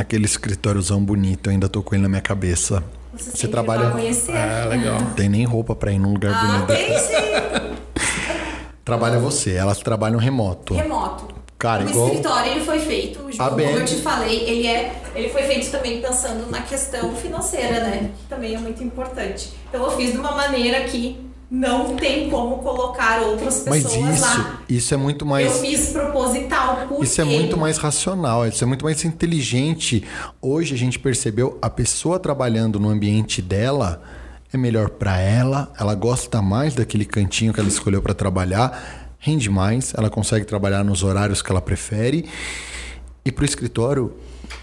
aquele 0.00 0.24
escritóriozão 0.24 1.02
bonito, 1.02 1.48
eu 1.48 1.52
ainda 1.52 1.68
tô 1.68 1.82
com 1.82 1.94
ele 1.94 2.02
na 2.02 2.08
minha 2.08 2.20
cabeça. 2.20 2.82
Você, 3.12 3.30
Você 3.36 3.48
trabalha- 3.48 3.90
vai 3.90 4.02
conhecer. 4.02 4.32
É, 4.32 4.64
legal. 4.66 5.00
Não 5.00 5.10
tem 5.14 5.28
nem 5.28 5.44
roupa 5.44 5.74
para 5.74 5.92
ir 5.92 5.98
num 5.98 6.12
lugar 6.12 6.32
Ah, 6.34 6.46
bonito. 6.46 6.66
tem 6.66 6.98
sim. 6.98 7.14
Trabalha 8.84 9.18
você, 9.18 9.54
elas 9.54 9.78
trabalham 9.78 10.18
remoto. 10.18 10.74
Remoto. 10.74 11.28
Cara, 11.58 11.84
o 11.84 11.90
igual- 11.90 12.06
escritório 12.08 12.52
ele 12.52 12.64
foi 12.64 12.78
feito, 12.80 13.18
como 13.36 13.50
BM. 13.56 13.72
eu 13.80 13.84
te 13.84 13.96
falei, 13.96 14.44
ele 14.48 14.66
é, 14.66 14.94
ele 15.14 15.28
foi 15.28 15.42
feito 15.42 15.70
também 15.70 16.00
pensando 16.00 16.50
na 16.50 16.62
questão 16.62 17.14
financeira, 17.14 17.80
né? 17.80 18.10
Que 18.18 18.28
também 18.28 18.54
é 18.54 18.58
muito 18.58 18.82
importante. 18.82 19.52
Então 19.68 19.84
eu 19.84 19.90
fiz 19.92 20.12
de 20.12 20.16
uma 20.18 20.32
maneira 20.32 20.80
que 20.84 21.20
não 21.50 21.96
tem 21.96 22.30
como 22.30 22.58
colocar 22.58 23.20
outras 23.22 23.64
Mas 23.66 23.82
pessoas 23.82 24.14
isso, 24.14 24.22
lá. 24.38 24.60
isso 24.68 24.94
é 24.94 24.96
muito 24.96 25.26
mais 25.26 25.46
Eu 25.46 25.52
fiz 25.60 25.88
proposital 25.88 26.86
por 26.86 27.02
Isso 27.02 27.20
é 27.20 27.24
quê? 27.24 27.30
muito 27.38 27.56
mais 27.56 27.76
racional, 27.76 28.46
isso 28.46 28.62
é 28.62 28.66
muito 28.66 28.84
mais 28.84 29.04
inteligente. 29.04 30.04
Hoje 30.40 30.74
a 30.74 30.78
gente 30.78 30.98
percebeu 30.98 31.58
a 31.60 31.68
pessoa 31.68 32.20
trabalhando 32.20 32.78
no 32.78 32.88
ambiente 32.88 33.42
dela 33.42 34.00
é 34.52 34.56
melhor 34.56 34.90
para 34.90 35.18
ela, 35.18 35.72
ela 35.78 35.94
gosta 35.94 36.40
mais 36.40 36.74
daquele 36.74 37.04
cantinho 37.04 37.52
que 37.52 37.58
ela 37.60 37.68
escolheu 37.68 38.00
para 38.02 38.14
trabalhar, 38.14 39.10
rende 39.18 39.48
mais, 39.50 39.92
ela 39.96 40.08
consegue 40.10 40.44
trabalhar 40.44 40.84
nos 40.84 41.02
horários 41.02 41.42
que 41.42 41.50
ela 41.50 41.60
prefere. 41.60 42.28
E 43.24 43.30
pro 43.30 43.44
escritório 43.44 44.12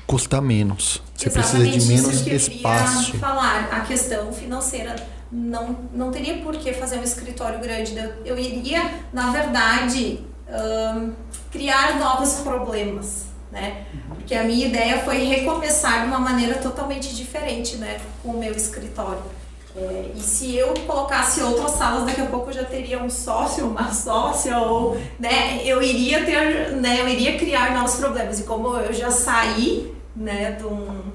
custa 0.06 0.42
menos. 0.42 1.02
Você 1.16 1.30
precisa 1.30 1.64
de 1.64 1.78
Exatamente 1.78 1.88
menos 1.88 2.16
isso 2.16 2.24
que 2.24 2.30
eu 2.32 2.36
espaço. 2.38 3.18
falar. 3.18 3.70
A 3.72 3.82
questão 3.82 4.32
financeira 4.34 4.96
não, 5.32 5.76
não 5.94 6.12
teria 6.12 6.38
por 6.40 6.56
que 6.58 6.74
fazer 6.74 6.98
um 7.00 7.04
escritório 7.04 7.60
grande. 7.60 7.96
Eu, 8.26 8.38
iria, 8.38 8.82
na 9.12 9.32
verdade, 9.32 10.26
ahn, 10.50 11.12
criar 11.52 12.00
novos 12.00 12.36
problemas, 12.36 13.26
né? 13.52 13.86
Porque 14.10 14.34
a 14.36 14.44
minha 14.44 14.68
ideia 14.68 15.00
foi 15.00 15.18
recomeçar 15.24 16.02
de 16.02 16.08
uma 16.08 16.20
maneira 16.20 16.56
totalmente 16.56 17.16
diferente, 17.16 17.78
né? 17.78 18.00
Com 18.24 18.30
o 18.30 18.40
meu 18.40 18.54
escritório. 18.54 19.24
É, 19.76 20.12
e 20.16 20.20
se 20.20 20.56
eu 20.56 20.74
colocasse 20.88 21.40
outras 21.42 21.72
salas, 21.72 22.06
daqui 22.06 22.20
a 22.20 22.26
pouco 22.26 22.50
eu 22.50 22.54
já 22.54 22.64
teria 22.64 23.02
um 23.02 23.10
sócio, 23.10 23.68
uma 23.68 23.94
sócia, 23.94 24.58
ou 24.58 24.98
né, 25.20 25.62
eu 25.64 25.84
iria 25.84 26.26
ter, 26.26 26.72
né, 26.72 27.00
eu 27.00 27.08
iria 27.08 27.38
criar 27.38 27.76
novos 27.76 27.96
problemas. 27.96 28.40
E 28.40 28.44
como 28.44 28.76
eu 28.76 28.92
já 28.92 29.12
saí, 29.12 29.94
né, 30.16 30.54
de, 30.54 30.66
um, 30.66 31.12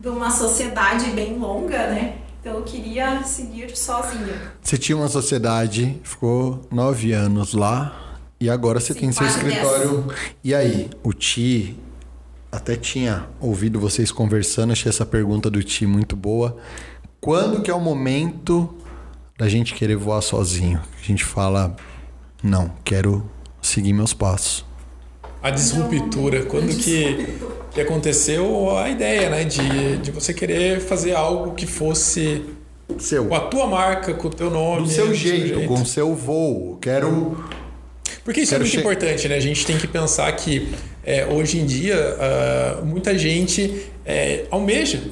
de 0.00 0.08
uma 0.08 0.30
sociedade 0.30 1.10
bem 1.10 1.36
longa, 1.38 1.88
né, 1.88 2.14
eu 2.48 2.62
queria 2.62 3.22
seguir 3.24 3.76
sozinha. 3.76 4.52
Você 4.62 4.78
tinha 4.78 4.96
uma 4.96 5.08
sociedade, 5.08 5.98
ficou 6.02 6.60
nove 6.70 7.12
anos 7.12 7.54
lá 7.54 8.18
e 8.40 8.48
agora 8.48 8.78
você 8.78 8.92
Sim, 8.92 9.00
tem 9.00 9.12
seu 9.12 9.26
escritório. 9.26 10.06
E 10.44 10.54
aí, 10.54 10.90
o 11.02 11.12
Ti 11.12 11.76
até 12.50 12.76
tinha 12.76 13.28
ouvido 13.40 13.80
vocês 13.80 14.12
conversando, 14.12 14.72
achei 14.72 14.88
essa 14.88 15.04
pergunta 15.04 15.50
do 15.50 15.62
Ti 15.62 15.86
muito 15.86 16.14
boa. 16.14 16.56
Quando 17.20 17.62
que 17.62 17.70
é 17.70 17.74
o 17.74 17.80
momento 17.80 18.74
da 19.36 19.48
gente 19.48 19.74
querer 19.74 19.96
voar 19.96 20.20
sozinho? 20.22 20.80
A 21.02 21.06
gente 21.06 21.24
fala, 21.24 21.74
não, 22.42 22.72
quero 22.84 23.28
seguir 23.60 23.92
meus 23.92 24.14
passos. 24.14 24.64
A 25.42 25.50
disruptura, 25.50 26.44
quando 26.44 26.74
que, 26.76 27.38
que 27.76 27.80
aconteceu 27.82 28.76
a 28.78 28.88
ideia, 28.88 29.28
né? 29.28 29.44
De, 29.44 29.98
de 29.98 30.10
você 30.10 30.32
querer 30.32 30.80
fazer 30.80 31.14
algo 31.14 31.54
que 31.54 31.66
fosse 31.66 32.42
Seu. 32.98 33.26
com 33.26 33.34
a 33.34 33.40
tua 33.40 33.66
marca, 33.66 34.14
com 34.14 34.28
o 34.28 34.30
teu 34.30 34.50
nome. 34.50 34.84
Do 34.84 34.88
seu 34.88 35.08
do 35.08 35.14
jeito, 35.14 35.60
com 35.68 35.74
o 35.74 35.84
seu 35.86 36.14
voo. 36.14 36.78
Quero. 36.80 37.36
Porque 38.24 38.40
isso 38.40 38.52
Quero 38.52 38.62
é 38.62 38.64
muito 38.64 38.72
che- 38.72 38.80
importante, 38.80 39.28
né? 39.28 39.36
A 39.36 39.40
gente 39.40 39.66
tem 39.66 39.76
que 39.76 39.86
pensar 39.86 40.32
que 40.32 40.72
é, 41.04 41.26
hoje 41.26 41.58
em 41.58 41.66
dia 41.66 42.16
ah, 42.18 42.80
muita 42.82 43.16
gente 43.16 43.86
é, 44.06 44.46
almeja 44.50 45.02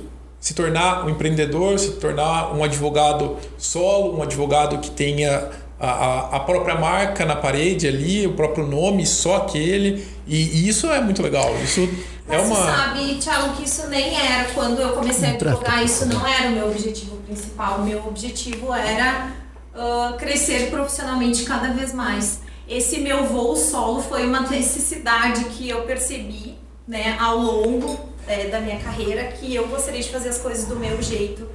se 0.40 0.54
tornar 0.54 1.06
um 1.06 1.10
empreendedor, 1.10 1.78
se 1.78 1.92
tornar 1.92 2.54
um 2.54 2.64
advogado 2.64 3.36
solo, 3.58 4.18
um 4.18 4.22
advogado 4.22 4.78
que 4.78 4.90
tenha 4.90 5.48
a, 5.84 6.36
a- 6.36 6.40
própria 6.40 6.74
marca 6.74 7.24
na 7.24 7.36
parede 7.36 7.86
ali, 7.86 8.26
o 8.26 8.32
próprio 8.32 8.66
nome, 8.66 9.06
só 9.06 9.36
aquele. 9.36 10.06
E, 10.26 10.36
e 10.36 10.68
isso 10.68 10.90
é 10.90 11.00
muito 11.00 11.22
legal. 11.22 11.54
Isso 11.62 11.88
é 12.28 12.36
Mas 12.36 12.46
uma. 12.46 12.56
você 12.56 12.62
sabe, 12.70 13.14
Thiago, 13.16 13.56
que 13.56 13.64
isso 13.64 13.86
nem 13.88 14.14
era, 14.14 14.44
quando 14.54 14.80
eu 14.80 14.92
comecei 14.92 15.28
a 15.28 15.32
advogar, 15.32 15.84
isso 15.84 16.06
não 16.06 16.26
era 16.26 16.48
o 16.48 16.52
meu 16.52 16.68
objetivo 16.70 17.16
principal. 17.18 17.78
O 17.80 17.84
meu 17.84 17.98
objetivo 18.06 18.72
era 18.72 19.32
ah, 19.74 20.14
crescer 20.18 20.70
profissionalmente 20.70 21.44
cada 21.44 21.68
vez 21.72 21.92
mais. 21.92 22.40
Esse 22.68 22.98
meu 23.00 23.24
voo 23.26 23.54
solo 23.56 24.00
foi 24.02 24.26
uma 24.26 24.40
necessidade 24.40 25.44
que 25.46 25.68
eu 25.68 25.82
percebi 25.82 26.54
né, 26.88 27.16
ao 27.20 27.36
longo 27.38 27.98
eh, 28.26 28.46
da 28.48 28.58
minha 28.60 28.78
carreira, 28.78 29.24
que 29.24 29.54
eu 29.54 29.66
gostaria 29.68 30.00
de 30.00 30.08
fazer 30.08 30.30
as 30.30 30.38
coisas 30.38 30.64
do 30.66 30.76
meu 30.76 31.00
jeito, 31.02 31.46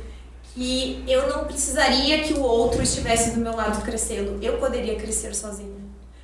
que 0.59 1.01
eu 1.07 1.29
não 1.29 1.45
precisaria 1.45 2.21
que 2.21 2.33
o 2.33 2.41
outro 2.41 2.83
estivesse 2.83 3.31
do 3.31 3.39
meu 3.39 3.55
lado 3.55 3.81
crescendo, 3.81 4.37
eu 4.41 4.57
poderia 4.57 4.97
crescer 4.97 5.33
sozinho. 5.33 5.79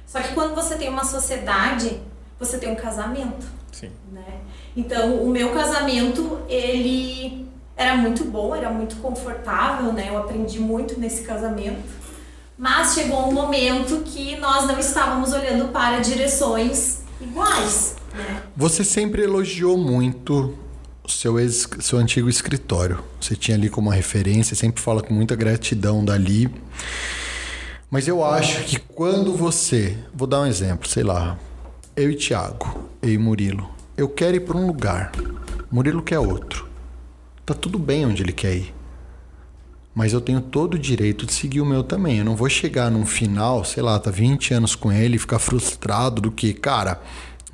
Só 0.05 0.19
que 0.19 0.33
quando 0.33 0.53
você 0.53 0.75
tem 0.75 0.89
uma 0.89 1.05
sociedade, 1.05 2.01
você 2.37 2.57
tem 2.57 2.69
um 2.69 2.75
casamento. 2.75 3.45
Sim. 3.71 3.91
Né? 4.11 4.41
Então, 4.75 5.23
o 5.23 5.29
meu 5.29 5.53
casamento, 5.53 6.41
ele 6.49 7.47
era 7.77 7.95
muito 7.95 8.25
bom, 8.25 8.53
era 8.53 8.69
muito 8.69 8.97
confortável, 8.97 9.93
né? 9.93 10.09
Eu 10.09 10.17
aprendi 10.17 10.59
muito 10.59 10.99
nesse 10.99 11.23
casamento. 11.23 11.87
Mas 12.57 12.93
chegou 12.93 13.29
um 13.29 13.31
momento 13.31 14.01
que 14.03 14.35
nós 14.35 14.67
não 14.67 14.77
estávamos 14.77 15.31
olhando 15.31 15.69
para 15.71 15.99
direções 15.99 17.03
iguais, 17.21 17.95
né? 18.13 18.43
Você 18.57 18.83
sempre 18.83 19.23
elogiou 19.23 19.77
muito 19.77 20.64
seu, 21.07 21.39
ex, 21.39 21.67
seu 21.79 21.97
antigo 21.97 22.29
escritório. 22.29 23.03
Você 23.19 23.35
tinha 23.35 23.57
ali 23.57 23.69
como 23.69 23.89
uma 23.89 23.95
referência, 23.95 24.55
sempre 24.55 24.81
fala 24.81 25.01
com 25.01 25.13
muita 25.13 25.35
gratidão 25.35 26.03
dali. 26.03 26.49
Mas 27.89 28.07
eu 28.07 28.23
acho 28.23 28.63
que 28.63 28.79
quando 28.79 29.33
você, 29.33 29.97
vou 30.13 30.27
dar 30.27 30.41
um 30.41 30.45
exemplo, 30.45 30.87
sei 30.87 31.03
lá, 31.03 31.37
eu 31.95 32.11
e 32.11 32.15
Thiago, 32.15 32.89
eu 33.01 33.09
e 33.09 33.17
Murilo, 33.17 33.69
eu 33.95 34.09
quero 34.09 34.37
ir 34.37 34.41
para 34.41 34.57
um 34.57 34.67
lugar, 34.67 35.11
Murilo 35.71 36.01
quer 36.01 36.19
outro. 36.19 36.67
Tá 37.45 37.53
tudo 37.53 37.77
bem 37.77 38.05
onde 38.05 38.23
ele 38.23 38.33
quer 38.33 38.55
ir. 38.55 38.73
Mas 39.93 40.11
eu 40.11 40.19
tenho 40.19 40.41
todo 40.41 40.73
o 40.73 40.79
direito 40.79 41.25
de 41.25 41.33
seguir 41.33 41.61
o 41.61 41.65
meu 41.65 41.81
também. 41.83 42.17
Eu 42.17 42.25
não 42.25 42.35
vou 42.35 42.49
chegar 42.49 42.91
num 42.91 43.05
final, 43.05 43.63
sei 43.63 43.81
lá, 43.81 43.97
tá 43.97 44.11
20 44.11 44.53
anos 44.53 44.75
com 44.75 44.91
ele 44.91 45.15
e 45.15 45.19
ficar 45.19 45.39
frustrado 45.39 46.21
do 46.21 46.31
que, 46.31 46.53
cara, 46.53 47.01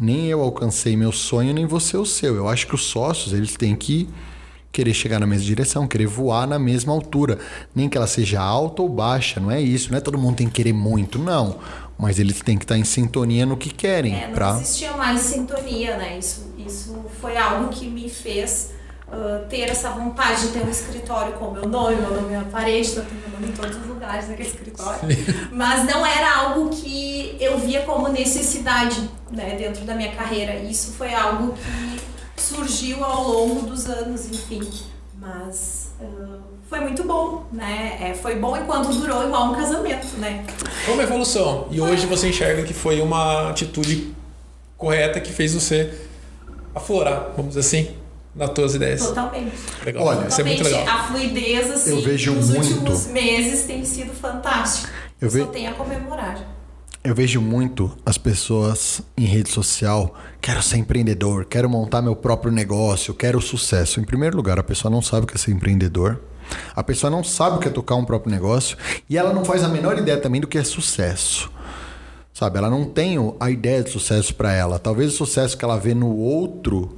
nem 0.02 0.26
eu 0.26 0.42
alcancei 0.42 0.98
meu 0.98 1.12
sonho, 1.12 1.54
nem 1.54 1.68
você 1.68 1.96
o 1.96 2.06
seu. 2.06 2.36
Eu 2.36 2.50
acho 2.50 2.66
que 2.66 2.74
os 2.74 2.86
sócios, 2.86 3.34
eles 3.34 3.56
têm 3.56 3.76
que 3.76 4.10
querer 4.72 4.96
chegar 4.96 5.20
na 5.20 5.28
mesma 5.28 5.46
direção, 5.46 5.88
querer 5.88 6.08
voar 6.08 6.48
na 6.48 6.58
mesma 6.58 6.92
altura. 6.92 7.38
Nem 7.76 7.88
que 7.88 7.98
ela 7.98 8.08
seja 8.08 8.42
alta 8.42 8.82
ou 8.82 8.90
baixa, 8.90 9.40
não 9.40 9.52
é 9.52 9.62
isso. 9.62 9.92
Não 9.92 10.00
é 10.00 10.02
todo 10.02 10.18
mundo 10.18 10.38
tem 10.38 10.48
que 10.48 10.54
querer 10.54 10.74
muito, 10.74 11.20
não. 11.20 11.60
Mas 12.00 12.18
eles 12.18 12.42
têm 12.42 12.58
que 12.58 12.64
estar 12.64 12.80
em 12.80 12.84
sintonia 12.84 13.46
no 13.46 13.56
que 13.56 13.70
querem. 13.70 14.16
É, 14.16 14.28
não 14.28 14.34
pra... 14.34 14.56
existia 14.56 14.94
mais 14.98 15.20
sintonia, 15.22 15.96
né? 15.98 16.18
Isso, 16.18 16.52
isso 16.66 17.06
foi 17.22 17.38
algo 17.38 17.70
que 17.70 17.88
me 17.88 18.10
fez 18.10 18.72
uh, 19.12 19.46
ter 19.48 19.70
essa 19.70 19.90
vontade 19.90 20.42
de 20.42 20.48
ter 20.50 20.64
um 20.64 20.70
escritório 20.70 21.34
com 21.34 21.46
o 21.46 21.54
meu 21.54 21.68
nome, 21.68 21.98
meu 21.98 22.14
nome 22.14 22.34
na 22.34 22.46
parede, 22.46 22.92
tá 22.96 23.02
meu 23.02 23.40
nome 23.40 23.48
em 23.50 23.52
todos 23.52 23.78
os 23.78 23.86
lugares 23.86 24.28
daquele 24.28 24.48
escritório. 24.48 25.00
Mas 25.52 25.86
não 25.86 26.06
era 26.06 26.38
algo 26.38 26.70
que 26.70 27.36
eu 27.40 27.58
via 27.60 27.82
como 27.82 28.08
necessidade 28.08 29.10
né, 29.30 29.56
dentro 29.58 29.84
da 29.86 29.94
minha 29.94 30.12
carreira. 30.12 30.56
Isso 30.56 30.94
foi 30.94 31.14
algo 31.14 31.54
que 32.36 32.42
surgiu 32.42 33.04
ao 33.04 33.28
longo 33.28 33.68
dos 33.68 33.86
anos, 33.88 34.26
enfim. 34.26 34.62
Mas 35.20 35.92
uh, 36.02 36.40
foi 36.68 36.80
muito 36.80 37.04
bom, 37.04 37.46
né? 37.52 37.98
É, 38.02 38.14
foi 38.14 38.36
bom 38.36 38.58
enquanto 38.58 38.92
durou 38.94 39.28
igual 39.28 39.52
um 39.52 39.56
casamento, 39.56 40.08
né? 40.18 40.44
Foi 40.86 40.96
uma 40.96 41.04
evolução. 41.04 41.68
E 41.70 41.80
hoje 41.80 42.08
você 42.08 42.30
enxerga 42.30 42.64
que 42.64 42.74
foi 42.74 43.02
uma 43.02 43.50
atitude 43.50 44.16
correta 44.78 45.20
que 45.20 45.32
fez 45.32 45.54
você 45.54 45.94
aflorar, 46.74 47.34
vamos 47.36 47.56
dizer 47.56 47.60
assim, 47.60 48.01
nas 48.36 48.50
tuas 48.52 48.76
ideias. 48.76 49.02
Totalmente. 49.06 49.54
Legal. 49.86 50.04
Olha, 50.06 50.28
isso 50.28 50.42
é 50.42 50.44
muito 50.44 50.64
Totalmente. 50.64 50.88
legal. 50.88 51.00
A 51.00 51.04
fluidez, 51.08 51.72
assim, 51.72 51.90
Eu 51.92 52.02
vejo 52.02 52.34
nos 52.34 52.50
muito. 52.50 52.68
últimos 52.74 53.08
meses 53.08 53.66
tem 53.66 53.84
sido 53.86 54.14
fantástico. 54.14 54.90
Eu 55.20 55.30
Só 55.30 55.38
ve- 55.38 55.46
tem 55.48 55.68
a 55.68 55.74
comemorar. 55.74 56.58
Eu 57.04 57.16
vejo 57.16 57.42
muito 57.42 57.92
as 58.06 58.18
pessoas 58.18 59.02
em 59.18 59.26
rede 59.26 59.50
social, 59.50 60.14
quero 60.40 60.62
ser 60.62 60.78
empreendedor, 60.78 61.46
quero 61.46 61.68
montar 61.68 62.00
meu 62.02 62.16
próprio 62.16 62.52
negócio, 62.52 63.12
quero 63.14 63.42
sucesso. 63.42 64.00
Em 64.00 64.04
primeiro 64.04 64.38
lugar, 64.38 64.60
a 64.60 64.64
pessoa 64.64 64.92
não 64.92 65.02
sabe 65.02 65.24
o 65.24 65.28
que 65.28 65.36
é 65.36 65.38
ser 65.40 65.52
empreendedor. 65.52 66.22
A 66.76 66.84
pessoa 66.84 67.10
não 67.10 67.24
sabe 67.24 67.56
o 67.58 67.60
que 67.60 67.68
é 67.68 67.72
tocar 67.72 67.96
um 67.96 68.06
próprio 68.06 68.32
negócio 68.32 68.78
e 69.10 69.18
ela 69.18 69.34
não 69.34 69.44
faz 69.44 69.64
a 69.64 69.68
menor 69.68 69.98
ideia 69.98 70.18
também 70.20 70.40
do 70.42 70.48
que 70.48 70.58
é 70.60 70.64
sucesso. 70.64 71.52
Sabe, 72.34 72.58
ela 72.60 72.70
não 72.70 72.86
tem 72.86 73.18
o- 73.18 73.36
a 73.40 73.50
ideia 73.50 73.84
de 73.84 73.90
sucesso 73.90 74.36
para 74.36 74.54
ela. 74.54 74.78
Talvez 74.78 75.14
o 75.14 75.18
sucesso 75.18 75.58
que 75.58 75.66
ela 75.66 75.78
vê 75.78 75.94
no 75.94 76.16
outro 76.16 76.98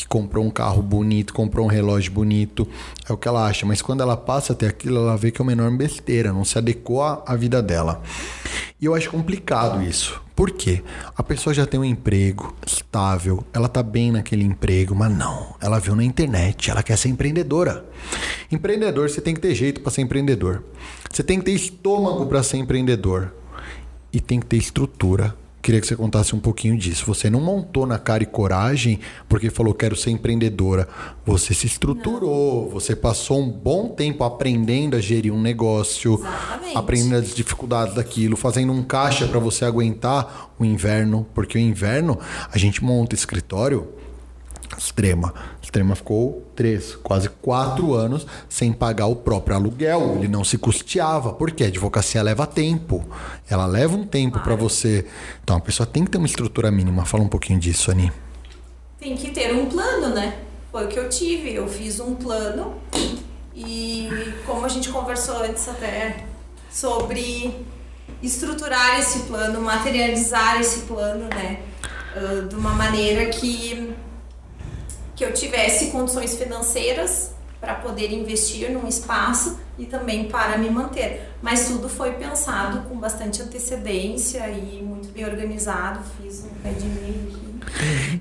que 0.00 0.08
comprou 0.08 0.44
um 0.44 0.50
carro 0.50 0.82
bonito, 0.82 1.34
comprou 1.34 1.66
um 1.66 1.68
relógio 1.68 2.12
bonito, 2.12 2.66
é 3.08 3.12
o 3.12 3.16
que 3.16 3.28
ela 3.28 3.46
acha. 3.46 3.66
Mas 3.66 3.82
quando 3.82 4.00
ela 4.00 4.16
passa 4.16 4.52
a 4.52 4.56
ter 4.56 4.66
aquilo, 4.66 4.98
ela 4.98 5.16
vê 5.16 5.30
que 5.30 5.40
é 5.40 5.42
uma 5.42 5.52
enorme 5.52 5.76
besteira, 5.76 6.32
não 6.32 6.44
se 6.44 6.56
adequou 6.56 7.02
à 7.02 7.16
à 7.26 7.34
vida 7.34 7.62
dela. 7.62 8.00
E 8.80 8.84
eu 8.84 8.94
acho 8.94 9.10
complicado 9.10 9.82
isso. 9.82 10.20
Por 10.34 10.50
quê? 10.50 10.82
A 11.16 11.22
pessoa 11.22 11.52
já 11.52 11.66
tem 11.66 11.80
um 11.80 11.84
emprego 11.84 12.54
estável, 12.66 13.42
ela 13.52 13.68
tá 13.68 13.82
bem 13.82 14.12
naquele 14.12 14.44
emprego, 14.44 14.94
mas 14.94 15.10
não. 15.10 15.56
Ela 15.60 15.78
viu 15.78 15.96
na 15.96 16.04
internet, 16.04 16.70
ela 16.70 16.82
quer 16.82 16.96
ser 16.96 17.08
empreendedora. 17.08 17.84
Empreendedor, 18.52 19.08
você 19.08 19.20
tem 19.20 19.34
que 19.34 19.40
ter 19.40 19.54
jeito 19.54 19.80
para 19.80 19.90
ser 19.90 20.02
empreendedor. 20.02 20.62
Você 21.10 21.22
tem 21.22 21.38
que 21.38 21.46
ter 21.46 21.52
estômago 21.52 22.26
para 22.26 22.42
ser 22.42 22.58
empreendedor. 22.58 23.32
E 24.12 24.20
tem 24.20 24.38
que 24.38 24.46
ter 24.46 24.58
estrutura. 24.58 25.34
Queria 25.66 25.80
que 25.80 25.86
você 25.88 25.96
contasse 25.96 26.32
um 26.32 26.38
pouquinho 26.38 26.78
disso. 26.78 27.04
Você 27.06 27.28
não 27.28 27.40
montou 27.40 27.88
na 27.88 27.98
cara 27.98 28.22
e 28.22 28.26
coragem 28.26 29.00
porque 29.28 29.50
falou 29.50 29.74
quero 29.74 29.96
ser 29.96 30.10
empreendedora. 30.10 30.86
Você 31.24 31.52
se 31.54 31.66
estruturou, 31.66 32.70
você 32.70 32.94
passou 32.94 33.42
um 33.42 33.50
bom 33.50 33.88
tempo 33.88 34.22
aprendendo 34.22 34.94
a 34.94 35.00
gerir 35.00 35.32
um 35.32 35.42
negócio, 35.42 36.20
Exatamente. 36.20 36.78
aprendendo 36.78 37.16
as 37.16 37.34
dificuldades 37.34 37.96
daquilo, 37.96 38.36
fazendo 38.36 38.72
um 38.72 38.84
caixa 38.84 39.26
para 39.26 39.40
você 39.40 39.64
aguentar 39.64 40.52
o 40.56 40.64
inverno, 40.64 41.26
porque 41.34 41.58
o 41.58 41.60
inverno 41.60 42.16
a 42.48 42.56
gente 42.56 42.84
monta 42.84 43.16
escritório 43.16 43.88
Extrema. 44.76 45.34
Extrema 45.62 45.94
ficou 45.94 46.46
três, 46.54 46.96
quase 46.96 47.28
quatro 47.28 47.94
anos 47.94 48.26
sem 48.48 48.72
pagar 48.72 49.06
o 49.06 49.16
próprio 49.16 49.56
aluguel. 49.56 50.16
Ele 50.18 50.28
não 50.28 50.44
se 50.44 50.58
custeava. 50.58 51.32
Porque 51.32 51.64
a 51.64 51.66
advocacia 51.66 52.22
leva 52.22 52.46
tempo. 52.46 53.04
Ela 53.48 53.66
leva 53.66 53.96
um 53.96 54.06
tempo 54.06 54.40
para 54.40 54.54
você. 54.54 55.06
Então 55.42 55.56
a 55.56 55.60
pessoa 55.60 55.86
tem 55.86 56.04
que 56.04 56.10
ter 56.10 56.18
uma 56.18 56.26
estrutura 56.26 56.70
mínima. 56.70 57.04
Fala 57.04 57.24
um 57.24 57.28
pouquinho 57.28 57.58
disso, 57.58 57.90
Ani. 57.90 58.10
Tem 58.98 59.14
que 59.14 59.30
ter 59.30 59.54
um 59.54 59.66
plano, 59.66 60.14
né? 60.14 60.38
Foi 60.72 60.86
o 60.86 60.88
que 60.88 60.98
eu 60.98 61.08
tive. 61.08 61.54
Eu 61.54 61.68
fiz 61.68 62.00
um 62.00 62.14
plano 62.14 62.74
e 63.54 64.08
como 64.46 64.64
a 64.64 64.68
gente 64.68 64.90
conversou 64.90 65.38
antes 65.42 65.68
até 65.68 66.24
sobre 66.70 67.66
estruturar 68.22 68.98
esse 68.98 69.20
plano, 69.20 69.60
materializar 69.60 70.60
esse 70.60 70.80
plano, 70.80 71.28
né? 71.28 71.60
Ah, 72.16 72.46
de 72.48 72.54
uma 72.54 72.70
maneira 72.70 73.26
que 73.26 73.94
que 75.16 75.24
eu 75.24 75.32
tivesse 75.32 75.86
condições 75.86 76.36
financeiras 76.36 77.30
para 77.60 77.74
poder 77.74 78.12
investir 78.12 78.70
num 78.70 78.86
espaço 78.86 79.58
e 79.78 79.86
também 79.86 80.28
para 80.28 80.58
me 80.58 80.68
manter. 80.70 81.30
Mas 81.42 81.66
tudo 81.68 81.88
foi 81.88 82.12
pensado 82.12 82.82
com 82.88 82.96
bastante 82.98 83.40
antecedência 83.42 84.46
e 84.50 84.82
muito 84.82 85.08
bem 85.08 85.24
organizado. 85.24 86.00
Fiz 86.22 86.44
um 86.44 86.50
pé 86.62 86.70
de 86.70 86.84
meio. 86.86 87.46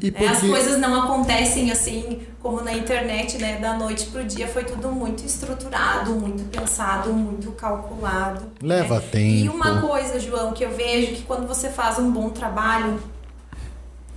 E 0.01 0.13
É, 0.15 0.27
As 0.27 0.39
porque- 0.39 0.49
coisas 0.49 0.79
não 0.79 1.03
acontecem 1.03 1.69
assim 1.71 2.21
como 2.41 2.61
na 2.61 2.73
internet, 2.73 3.37
né? 3.37 3.57
Da 3.59 3.73
noite 3.77 4.05
pro 4.07 4.23
dia 4.23 4.47
foi 4.47 4.63
tudo 4.63 4.91
muito 4.91 5.23
estruturado, 5.25 6.13
muito 6.15 6.43
pensado, 6.45 7.11
muito 7.13 7.51
calculado. 7.51 8.45
Leva 8.61 8.95
né? 8.95 9.05
tempo. 9.11 9.35
E 9.45 9.49
uma 9.49 9.81
coisa, 9.81 10.19
João, 10.19 10.51
que 10.53 10.63
eu 10.63 10.71
vejo 10.71 11.13
que 11.15 11.21
quando 11.23 11.47
você 11.47 11.69
faz 11.69 11.99
um 11.99 12.09
bom 12.11 12.29
trabalho, 12.29 12.99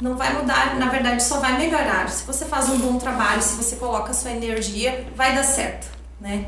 não 0.00 0.16
vai 0.16 0.32
mudar, 0.38 0.76
na 0.78 0.88
verdade 0.88 1.22
só 1.22 1.38
vai 1.40 1.58
melhorar. 1.58 2.08
Se 2.10 2.24
você 2.26 2.44
faz 2.44 2.68
um 2.68 2.78
bom 2.78 2.98
trabalho, 2.98 3.42
se 3.42 3.54
você 3.56 3.76
coloca 3.76 4.12
sua 4.14 4.30
energia, 4.30 5.06
vai 5.16 5.34
dar 5.34 5.42
certo, 5.44 5.88
né? 6.20 6.46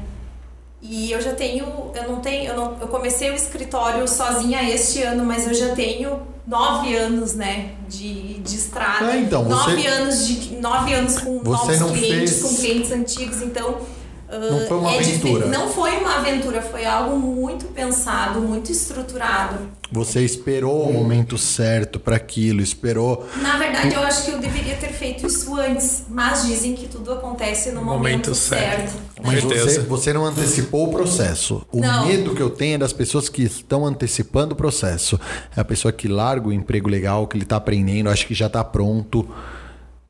E 0.82 1.12
eu 1.12 1.20
já 1.20 1.34
tenho, 1.34 1.90
eu 1.94 2.08
não 2.08 2.20
tenho, 2.20 2.50
eu, 2.50 2.56
não, 2.56 2.76
eu 2.80 2.88
comecei 2.88 3.30
o 3.30 3.34
escritório 3.34 4.08
sozinha 4.08 4.62
este 4.70 5.02
ano, 5.02 5.24
mas 5.26 5.46
eu 5.46 5.52
já 5.52 5.74
tenho 5.74 6.22
nove 6.46 6.96
anos, 6.96 7.34
né, 7.34 7.72
de, 7.86 8.34
de 8.38 8.56
estrada. 8.56 9.06
Ah, 9.12 9.16
então, 9.16 9.44
nove 9.44 9.82
você- 9.82 9.86
anos 9.88 10.26
de 10.26 10.54
nove 10.56 10.94
anos 10.94 11.18
com 11.18 11.42
novos 11.42 11.76
clientes, 11.92 12.40
fez- 12.40 12.42
com 12.42 12.56
clientes 12.56 12.92
antigos, 12.92 13.42
então 13.42 13.78
Não 14.38 14.66
foi 14.66 14.76
uma 14.78 14.92
é 14.92 14.98
aventura. 14.98 15.46
Não 15.46 15.68
foi 15.68 15.90
uma 15.98 16.16
aventura, 16.18 16.62
foi 16.62 16.84
algo 16.84 17.18
muito 17.18 17.66
pensado, 17.66 18.40
muito 18.40 18.70
estruturado. 18.70 19.58
Você 19.92 20.24
esperou 20.24 20.88
o 20.88 20.92
momento 20.92 21.36
certo 21.36 21.98
para 21.98 22.14
aquilo, 22.14 22.60
esperou. 22.60 23.28
Na 23.42 23.58
verdade, 23.58 23.92
eu 23.92 24.00
acho 24.02 24.24
que 24.24 24.30
eu 24.30 24.38
deveria 24.38 24.76
ter 24.76 24.92
feito 24.92 25.26
isso 25.26 25.56
antes, 25.56 26.04
mas 26.08 26.46
dizem 26.46 26.74
que 26.74 26.86
tudo 26.86 27.12
acontece 27.12 27.70
no 27.72 27.82
momento, 27.82 27.98
Momento 27.98 28.34
certo. 28.36 28.92
certo. 28.92 28.94
né? 28.94 29.02
Mas 29.22 29.42
você, 29.42 29.80
você 29.80 30.12
não 30.12 30.24
antecipou 30.24 30.88
o 30.88 30.92
processo. 30.92 31.66
O 31.72 31.80
Não. 31.80 32.06
medo 32.06 32.34
que 32.34 32.40
eu 32.40 32.50
tenho 32.50 32.76
é 32.76 32.78
das 32.78 32.92
pessoas 32.92 33.28
que 33.28 33.42
estão 33.42 33.84
antecipando 33.84 34.54
o 34.54 34.56
processo. 34.56 35.18
É 35.56 35.60
a 35.60 35.64
pessoa 35.64 35.90
que 35.90 36.06
larga 36.06 36.48
o 36.48 36.52
emprego 36.52 36.88
legal, 36.88 37.26
que 37.26 37.36
ele 37.36 37.44
está 37.44 37.56
aprendendo, 37.56 38.08
acha 38.08 38.24
que 38.24 38.34
já 38.34 38.46
está 38.46 38.62
pronto. 38.62 39.28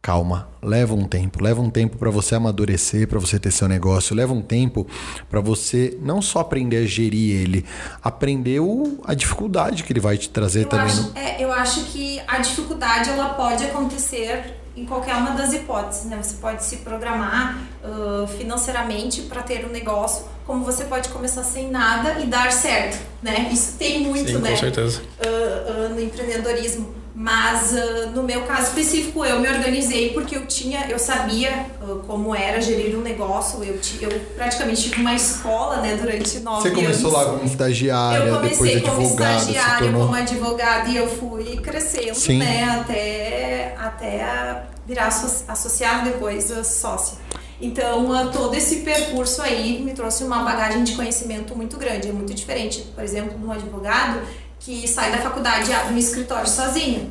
Calma, 0.03 0.49
leva 0.63 0.95
um 0.95 1.05
tempo, 1.07 1.43
leva 1.45 1.61
um 1.61 1.69
tempo 1.69 1.99
para 1.99 2.09
você 2.11 2.35
amadurecer, 2.35 3.07
para 3.07 3.19
você 3.19 3.39
ter 3.39 3.51
seu 3.51 3.69
negócio, 3.69 4.17
leva 4.17 4.33
um 4.33 4.41
tempo 4.41 4.87
para 5.29 5.41
você 5.43 5.99
não 6.01 6.23
só 6.23 6.39
aprender 6.41 6.79
a 6.79 6.87
gerir 6.87 7.39
ele, 7.39 7.67
aprender 8.03 8.61
o, 8.61 8.99
a 9.05 9.13
dificuldade 9.13 9.85
que 9.85 9.93
ele 9.93 10.01
vai 10.01 10.17
te 10.17 10.31
trazer 10.31 10.63
Eu 10.63 10.69
também. 10.71 10.87
acho, 10.87 11.03
no- 11.03 11.19
é, 11.19 11.37
eu 11.45 11.53
acho 11.53 11.85
que 11.85 12.19
a 12.27 12.39
dificuldade 12.39 13.11
ela 13.11 13.35
pode 13.35 13.63
acontecer 13.63 14.55
em 14.75 14.87
qualquer 14.87 15.17
uma 15.17 15.33
das 15.33 15.53
hipóteses, 15.53 16.07
né? 16.07 16.19
Você 16.23 16.37
pode 16.37 16.65
se 16.65 16.79
programar 16.79 17.59
uh, 17.85 18.27
financeiramente 18.39 19.21
para 19.23 19.43
ter 19.43 19.67
um 19.67 19.69
negócio, 19.71 20.25
como 20.47 20.65
você 20.65 20.85
pode 20.85 21.11
começar 21.11 21.43
sem 21.45 21.71
nada 21.71 22.21
e 22.21 22.27
dar 22.27 22.51
certo, 22.53 22.99
né? 23.23 23.51
Isso 23.53 23.77
tem 23.77 24.01
muito, 24.03 24.31
Sim, 24.31 24.39
né? 24.39 24.51
com 24.53 24.57
certeza. 24.57 25.03
Uh, 25.23 25.91
uh, 25.91 25.95
no 25.95 26.01
empreendedorismo. 26.01 27.00
Mas 27.15 27.73
uh, 27.73 28.11
no 28.15 28.23
meu 28.23 28.43
caso 28.43 28.69
específico, 28.69 29.25
eu 29.25 29.41
me 29.41 29.49
organizei 29.49 30.11
porque 30.13 30.37
eu 30.37 30.47
tinha, 30.47 30.87
eu 30.89 30.99
sabia 30.99 31.67
uh, 31.83 31.97
como 32.07 32.35
era 32.35 32.61
gerir 32.61 32.97
um 32.97 33.03
negócio. 33.03 33.63
Eu, 33.65 33.79
ti, 33.79 33.99
eu 34.01 34.09
praticamente 34.37 34.83
tive 34.83 35.01
uma 35.01 35.15
escola, 35.15 35.79
né, 35.79 35.97
durante 35.97 36.39
nove 36.41 36.63
Você 36.63 36.75
começou 36.75 37.11
anos. 37.11 37.27
lá 37.27 37.33
como 37.33 37.45
estagiária, 37.45 38.25
Eu 38.25 38.37
comecei 38.37 38.75
depois 38.77 38.83
como 38.83 39.01
advogada, 39.03 39.39
se 39.41 39.51
estagiária, 39.51 39.79
tornou... 39.87 40.03
como 40.03 40.15
advogada 40.15 40.89
e 40.89 40.97
eu 40.97 41.09
fui 41.09 41.57
crescendo, 41.57 42.15
Sim. 42.15 42.39
né, 42.39 42.65
até, 42.65 43.75
até 43.77 44.63
virar 44.87 45.07
asso- 45.07 45.45
associada 45.49 46.11
depois 46.11 46.45
sócia. 46.65 47.19
Então, 47.61 48.11
ah, 48.13 48.27
todo 48.33 48.55
esse 48.55 48.77
percurso 48.77 49.43
aí 49.43 49.83
me 49.83 49.93
trouxe 49.93 50.25
uma 50.25 50.43
bagagem 50.43 50.83
de 50.83 50.93
conhecimento 50.95 51.55
muito 51.55 51.77
grande. 51.77 52.09
É 52.09 52.13
muito 52.13 52.33
diferente, 52.33 52.87
por 52.95 53.05
exemplo, 53.05 53.39
de 53.39 53.45
um 53.45 53.53
advogado 53.53 54.21
que 54.61 54.87
sai 54.87 55.11
da 55.11 55.19
faculdade 55.19 55.71
e 55.71 55.75
abre 55.75 55.95
um 55.95 55.99
escritório 55.99 56.49
sozinho. 56.49 57.11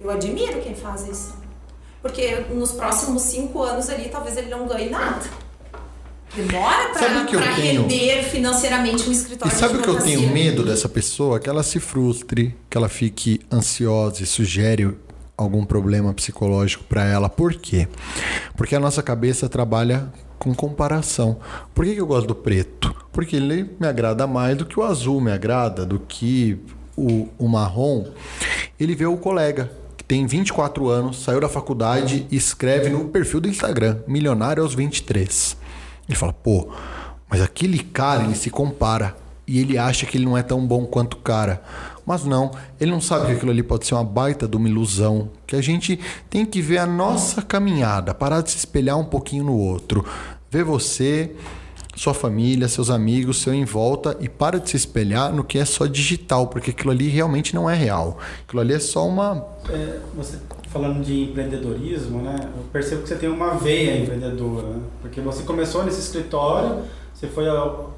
Eu 0.00 0.10
admiro 0.10 0.60
quem 0.60 0.74
faz 0.74 1.08
isso. 1.08 1.34
Porque 2.02 2.44
nos 2.50 2.72
próximos 2.72 3.22
cinco 3.22 3.62
anos 3.62 3.88
ali, 3.88 4.10
talvez 4.10 4.36
ele 4.36 4.48
não 4.48 4.68
ganhe 4.68 4.90
nada. 4.90 5.24
Demora 6.36 6.92
Sabe 6.94 7.30
para 7.30 7.52
render 7.52 8.24
financeiramente 8.24 9.08
um 9.08 9.12
E 9.12 9.14
escritório 9.14 9.56
sabe 9.56 9.74
de 9.74 9.80
o 9.80 9.82
que 9.82 9.88
eu 9.88 10.00
tenho 10.00 10.28
medo 10.30 10.64
dessa 10.64 10.88
pessoa? 10.88 11.38
Que 11.38 11.48
ela 11.48 11.62
se 11.62 11.80
frustre, 11.80 12.54
que 12.68 12.76
ela 12.76 12.88
fique 12.88 13.40
ansiosa 13.50 14.22
e 14.22 14.26
sugere 14.26 14.94
algum 15.36 15.64
problema 15.64 16.12
psicológico 16.12 16.84
para 16.84 17.04
ela. 17.04 17.28
Por 17.28 17.54
quê? 17.54 17.88
Porque 18.56 18.74
a 18.74 18.80
nossa 18.80 19.02
cabeça 19.02 19.48
trabalha 19.48 20.12
com 20.38 20.54
comparação. 20.54 21.38
Por 21.74 21.84
que, 21.84 21.94
que 21.94 22.00
eu 22.00 22.06
gosto 22.06 22.26
do 22.26 22.34
preto? 22.34 22.94
Porque 23.12 23.36
ele 23.36 23.70
me 23.78 23.86
agrada 23.86 24.26
mais 24.26 24.56
do 24.56 24.66
que 24.66 24.78
o 24.78 24.82
azul 24.82 25.20
me 25.20 25.32
agrada, 25.32 25.86
do 25.86 25.98
que 25.98 26.58
o, 26.96 27.28
o 27.38 27.48
marrom. 27.48 28.06
Ele 28.78 28.94
vê 28.94 29.06
o 29.06 29.16
colega 29.16 29.70
que 29.96 30.04
tem 30.04 30.26
24 30.26 30.88
anos, 30.88 31.22
saiu 31.22 31.40
da 31.40 31.48
faculdade 31.48 32.26
e 32.30 32.36
escreve 32.36 32.90
no 32.90 33.06
perfil 33.06 33.40
do 33.40 33.48
Instagram, 33.48 33.98
milionário 34.06 34.62
aos 34.62 34.74
23. 34.74 35.56
Ele 36.08 36.16
fala, 36.16 36.32
pô, 36.32 36.68
mas 37.28 37.40
aquele 37.40 37.78
cara, 37.78 38.24
ele 38.24 38.34
se 38.34 38.50
compara 38.50 39.16
e 39.46 39.60
ele 39.60 39.76
acha 39.78 40.06
que 40.06 40.16
ele 40.16 40.24
não 40.24 40.36
é 40.36 40.42
tão 40.42 40.66
bom 40.66 40.86
quanto 40.86 41.14
o 41.14 41.20
cara. 41.20 41.62
Mas 42.06 42.24
não, 42.24 42.50
ele 42.80 42.90
não 42.90 43.00
sabe 43.00 43.26
que 43.26 43.32
aquilo 43.32 43.50
ali 43.50 43.62
pode 43.62 43.86
ser 43.86 43.94
uma 43.94 44.04
baita 44.04 44.46
de 44.46 44.56
uma 44.56 44.68
ilusão. 44.68 45.30
Que 45.46 45.56
a 45.56 45.62
gente 45.62 45.98
tem 46.28 46.44
que 46.44 46.60
ver 46.60 46.78
a 46.78 46.86
nossa 46.86 47.40
caminhada, 47.40 48.14
parar 48.14 48.42
de 48.42 48.50
se 48.50 48.58
espelhar 48.58 48.98
um 48.98 49.04
pouquinho 49.04 49.44
no 49.44 49.56
outro. 49.56 50.04
Ver 50.50 50.64
você, 50.64 51.34
sua 51.96 52.12
família, 52.12 52.68
seus 52.68 52.90
amigos, 52.90 53.40
seu 53.40 53.54
em 53.54 53.64
volta 53.64 54.16
e 54.20 54.28
para 54.28 54.60
de 54.60 54.70
se 54.70 54.76
espelhar 54.76 55.32
no 55.32 55.44
que 55.44 55.58
é 55.58 55.64
só 55.64 55.86
digital, 55.86 56.48
porque 56.48 56.70
aquilo 56.70 56.90
ali 56.90 57.08
realmente 57.08 57.54
não 57.54 57.68
é 57.68 57.74
real. 57.74 58.18
Aquilo 58.46 58.60
ali 58.60 58.74
é 58.74 58.78
só 58.78 59.06
uma. 59.06 59.46
É, 59.68 60.00
você 60.14 60.38
falando 60.74 61.04
de 61.04 61.22
empreendedorismo, 61.22 62.20
né? 62.20 62.36
Eu 62.56 62.64
percebo 62.72 63.02
que 63.02 63.08
você 63.08 63.14
tem 63.14 63.28
uma 63.28 63.54
veia 63.54 63.96
empreendedora, 63.96 64.66
né? 64.66 64.80
porque 65.00 65.20
você 65.20 65.44
começou 65.44 65.84
nesse 65.84 66.00
escritório, 66.00 66.82
você 67.14 67.28
foi 67.28 67.44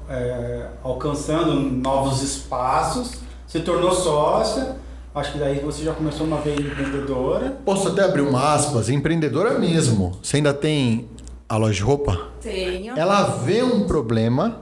é, 0.07 0.67
alcançando 0.83 1.55
novos 1.55 2.21
espaços, 2.21 3.15
se 3.47 3.61
tornou 3.61 3.91
sócia. 3.93 4.75
Acho 5.15 5.31
que 5.31 5.39
daí 5.39 5.59
você 5.59 5.83
já 5.83 5.93
começou 5.93 6.27
uma 6.27 6.37
veia 6.37 6.59
empreendedora. 6.59 7.57
Posso 7.65 7.87
até 7.87 8.03
abrir 8.03 8.21
uma 8.21 8.53
aspas, 8.53 8.87
empreendedora 8.89 9.57
mesmo. 9.57 10.19
Você 10.21 10.37
ainda 10.37 10.53
tem 10.53 11.07
a 11.49 11.57
loja 11.57 11.73
de 11.73 11.81
roupa? 11.81 12.27
Tenho. 12.39 12.95
Ela 12.95 13.23
vê 13.23 13.63
um 13.63 13.87
problema, 13.87 14.61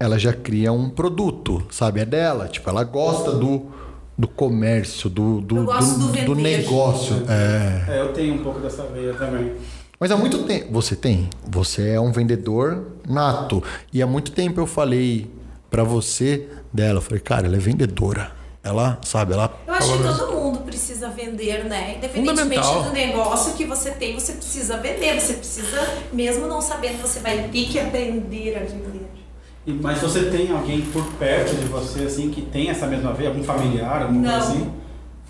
ela 0.00 0.18
já 0.18 0.32
cria 0.32 0.72
um 0.72 0.90
produto, 0.90 1.62
sabe? 1.70 2.00
É 2.00 2.04
dela. 2.04 2.48
Tipo, 2.48 2.70
ela 2.70 2.82
gosta 2.82 3.30
do, 3.30 3.66
do 4.18 4.26
comércio, 4.26 5.08
do, 5.08 5.40
do, 5.40 5.64
do 5.64 6.34
vender. 6.34 6.34
negócio. 6.34 7.22
É. 7.28 7.98
É, 7.98 8.00
eu 8.00 8.12
tenho 8.12 8.34
um 8.34 8.42
pouco 8.42 8.58
dessa 8.58 8.82
veia 8.84 9.14
também. 9.14 9.52
Mas 10.00 10.10
há 10.10 10.16
muito 10.16 10.42
tempo. 10.42 10.72
Você 10.72 10.96
tem. 10.96 11.30
Você 11.48 11.90
é 11.90 12.00
um 12.00 12.10
vendedor 12.10 12.84
nato. 13.08 13.62
E 13.92 14.02
há 14.02 14.06
muito 14.08 14.32
tempo 14.32 14.60
eu 14.60 14.66
falei 14.66 15.30
pra 15.72 15.82
você 15.82 16.46
dela. 16.72 16.98
Eu 16.98 17.02
falei, 17.02 17.18
cara, 17.18 17.46
ela 17.46 17.56
é 17.56 17.58
vendedora. 17.58 18.30
Ela, 18.62 19.00
sabe, 19.02 19.32
ela. 19.32 19.52
Eu 19.66 19.74
acho 19.74 19.92
que 19.96 20.02
todo 20.04 20.32
mundo 20.36 20.60
precisa 20.60 21.08
vender, 21.08 21.64
né? 21.64 21.96
Independentemente 21.96 22.62
Fundamental. 22.62 22.82
do 22.84 22.92
negócio 22.92 23.54
que 23.54 23.64
você 23.64 23.90
tem, 23.90 24.14
você 24.14 24.34
precisa 24.34 24.76
vender. 24.76 25.20
Você 25.20 25.32
precisa, 25.32 25.88
mesmo 26.12 26.46
não 26.46 26.60
sabendo, 26.60 27.02
você 27.02 27.18
vai 27.18 27.48
ter 27.48 27.64
que 27.64 27.80
aprender 27.80 28.54
a 28.56 28.60
vender. 28.60 29.10
E, 29.66 29.72
mas 29.72 29.98
você 29.98 30.24
tem 30.24 30.52
alguém 30.52 30.82
por 30.82 31.04
perto 31.14 31.56
de 31.56 31.64
você, 31.64 32.02
assim, 32.04 32.30
que 32.30 32.42
tem 32.42 32.68
essa 32.68 32.86
mesma 32.86 33.12
veia? 33.12 33.30
Algum 33.30 33.42
familiar, 33.42 34.02
alguma 34.02 34.20
Não. 34.20 34.30
coisa 34.40 34.52
assim? 34.52 34.70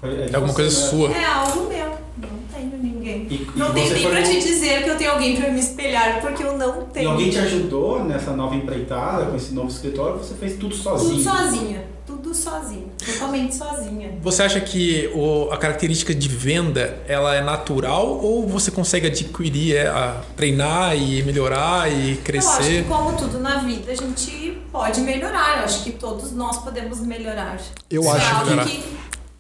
É 0.02 0.30
É 0.32 0.34
alguma 0.36 0.52
coisa 0.54 0.80
né? 0.80 0.88
sua. 0.90 1.10
É 1.12 1.24
algo 1.24 1.68
meu. 1.68 1.86
Não 2.18 2.38
tenho 2.52 2.76
ninguém. 2.82 3.26
E- 3.30 3.34
e 3.34 3.58
não 3.58 3.72
tenho 3.72 3.86
você 3.88 3.94
nem 3.94 4.08
pra 4.10 4.22
te 4.22 4.40
dizer 4.40 4.82
que 4.82 4.90
eu 4.90 4.96
tenho 4.98 5.12
alguém 5.12 5.36
pra 5.36 5.50
me 5.50 5.60
espelhar, 5.60 6.20
porque 6.20 6.42
eu 6.42 6.56
não 6.58 6.82
E 6.82 6.84
tenho. 6.92 7.10
alguém 7.10 7.30
te 7.30 7.38
ajudou 7.38 8.04
nessa 8.04 8.32
nova 8.32 8.54
empreitada, 8.54 9.26
com 9.26 9.36
esse 9.36 9.52
novo 9.54 9.68
escritório? 9.68 10.18
Você 10.18 10.34
fez 10.34 10.56
tudo 10.58 10.74
sozinho? 10.74 11.10
Tudo 11.10 11.22
sozinha. 11.22 11.92
Tudo 12.04 12.34
sozinha. 12.34 12.86
Totalmente 13.04 13.54
sozinha. 13.54 14.18
Você 14.20 14.42
acha 14.42 14.60
que 14.60 15.08
o- 15.14 15.48
a 15.52 15.56
característica 15.56 16.12
de 16.14 16.28
venda 16.28 16.98
ela 17.08 17.34
é 17.34 17.40
natural 17.40 18.18
ou 18.20 18.46
você 18.46 18.70
consegue 18.70 19.06
adquirir, 19.06 19.76
é, 19.76 19.86
a 19.88 20.20
treinar 20.36 20.96
e 20.96 21.22
melhorar 21.22 21.90
e 21.90 21.94
Eu 22.08 22.12
acho 22.12 22.22
crescer? 22.22 22.82
que 22.82 22.88
como 22.88 23.16
tudo 23.16 23.38
na 23.38 23.58
vida, 23.58 23.92
a 23.92 23.94
gente 23.94 24.58
pode 24.70 25.00
melhorar. 25.00 25.58
Eu 25.58 25.64
acho 25.64 25.84
que 25.84 25.92
todos 25.92 26.32
nós 26.32 26.58
podemos 26.58 27.00
melhorar. 27.00 27.56
Eu 27.88 28.02
Isso 28.02 28.10
é 28.10 28.16
acho 28.16 28.34
algo 28.36 28.64
que- 28.64 28.82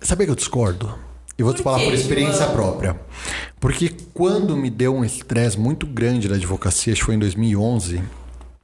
Sabia 0.02 0.26
que 0.26 0.32
eu 0.32 0.36
discordo? 0.36 0.92
E 1.38 1.42
vou 1.42 1.54
te 1.54 1.58
Por 1.58 1.64
falar 1.64 1.78
quê, 1.78 1.84
por 1.84 1.94
experiência 1.94 2.46
própria. 2.46 3.00
Porque 3.60 3.90
quando 4.12 4.56
me 4.56 4.68
deu 4.68 4.94
um 4.94 5.04
estresse 5.04 5.58
muito 5.58 5.86
grande 5.86 6.28
da 6.28 6.34
advocacia, 6.34 6.92
acho 6.92 7.00
que 7.00 7.06
foi 7.06 7.14
em 7.14 7.20
2011, 7.20 8.02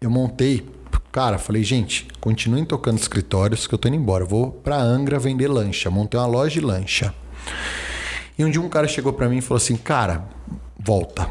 eu 0.00 0.10
montei. 0.10 0.66
Cara, 1.12 1.38
falei, 1.38 1.62
gente, 1.62 2.08
continuem 2.20 2.64
tocando 2.64 2.98
escritórios 2.98 3.66
que 3.66 3.74
eu 3.74 3.78
tô 3.78 3.88
indo 3.88 3.96
embora. 3.96 4.24
Eu 4.24 4.28
vou 4.28 4.50
pra 4.50 4.76
Angra 4.76 5.18
vender 5.18 5.48
lancha. 5.48 5.90
Montei 5.90 6.18
uma 6.18 6.26
loja 6.26 6.54
de 6.54 6.60
lancha. 6.60 7.14
E 8.36 8.44
um 8.44 8.50
dia 8.50 8.60
um 8.60 8.68
cara 8.68 8.88
chegou 8.88 9.12
pra 9.12 9.28
mim 9.28 9.38
e 9.38 9.42
falou 9.42 9.56
assim: 9.58 9.76
Cara, 9.76 10.28
volta. 10.78 11.30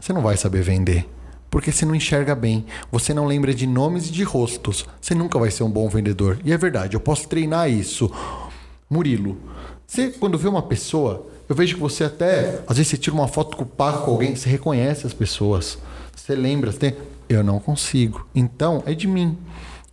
Você 0.00 0.12
não 0.12 0.22
vai 0.22 0.36
saber 0.36 0.62
vender. 0.62 1.08
Porque 1.50 1.72
você 1.72 1.86
não 1.86 1.94
enxerga 1.94 2.34
bem. 2.34 2.66
Você 2.92 3.14
não 3.14 3.24
lembra 3.24 3.54
de 3.54 3.66
nomes 3.66 4.08
e 4.08 4.12
de 4.12 4.22
rostos. 4.22 4.86
Você 5.00 5.14
nunca 5.14 5.38
vai 5.38 5.50
ser 5.50 5.62
um 5.62 5.70
bom 5.70 5.88
vendedor. 5.88 6.38
E 6.44 6.52
é 6.52 6.58
verdade, 6.58 6.94
eu 6.94 7.00
posso 7.00 7.28
treinar 7.28 7.70
isso. 7.70 8.10
Murilo, 8.88 9.36
você 9.86 10.10
quando 10.10 10.38
vê 10.38 10.48
uma 10.48 10.62
pessoa, 10.62 11.26
eu 11.48 11.54
vejo 11.54 11.74
que 11.74 11.80
você 11.80 12.04
até, 12.04 12.60
às 12.66 12.76
vezes 12.76 12.90
você 12.90 12.96
tira 12.96 13.14
uma 13.14 13.28
foto 13.28 13.56
com 13.56 13.62
o 13.62 13.66
Paco 13.66 14.04
com 14.04 14.10
alguém, 14.10 14.34
você 14.34 14.48
reconhece 14.48 15.06
as 15.06 15.12
pessoas. 15.12 15.78
Você 16.14 16.34
lembra, 16.34 16.72
você 16.72 16.78
tem... 16.78 16.96
eu 17.28 17.44
não 17.44 17.60
consigo. 17.60 18.26
Então, 18.34 18.82
é 18.84 18.94
de 18.94 19.06
mim. 19.06 19.38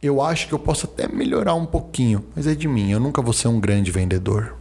Eu 0.01 0.21
acho 0.21 0.47
que 0.47 0.53
eu 0.53 0.59
posso 0.59 0.85
até 0.85 1.07
melhorar 1.07 1.53
um 1.53 1.65
pouquinho, 1.65 2.23
mas 2.35 2.47
é 2.47 2.55
de 2.55 2.67
mim. 2.67 2.91
Eu 2.91 2.99
nunca 2.99 3.21
vou 3.21 3.33
ser 3.33 3.47
um 3.47 3.59
grande 3.59 3.91
vendedor. 3.91 4.55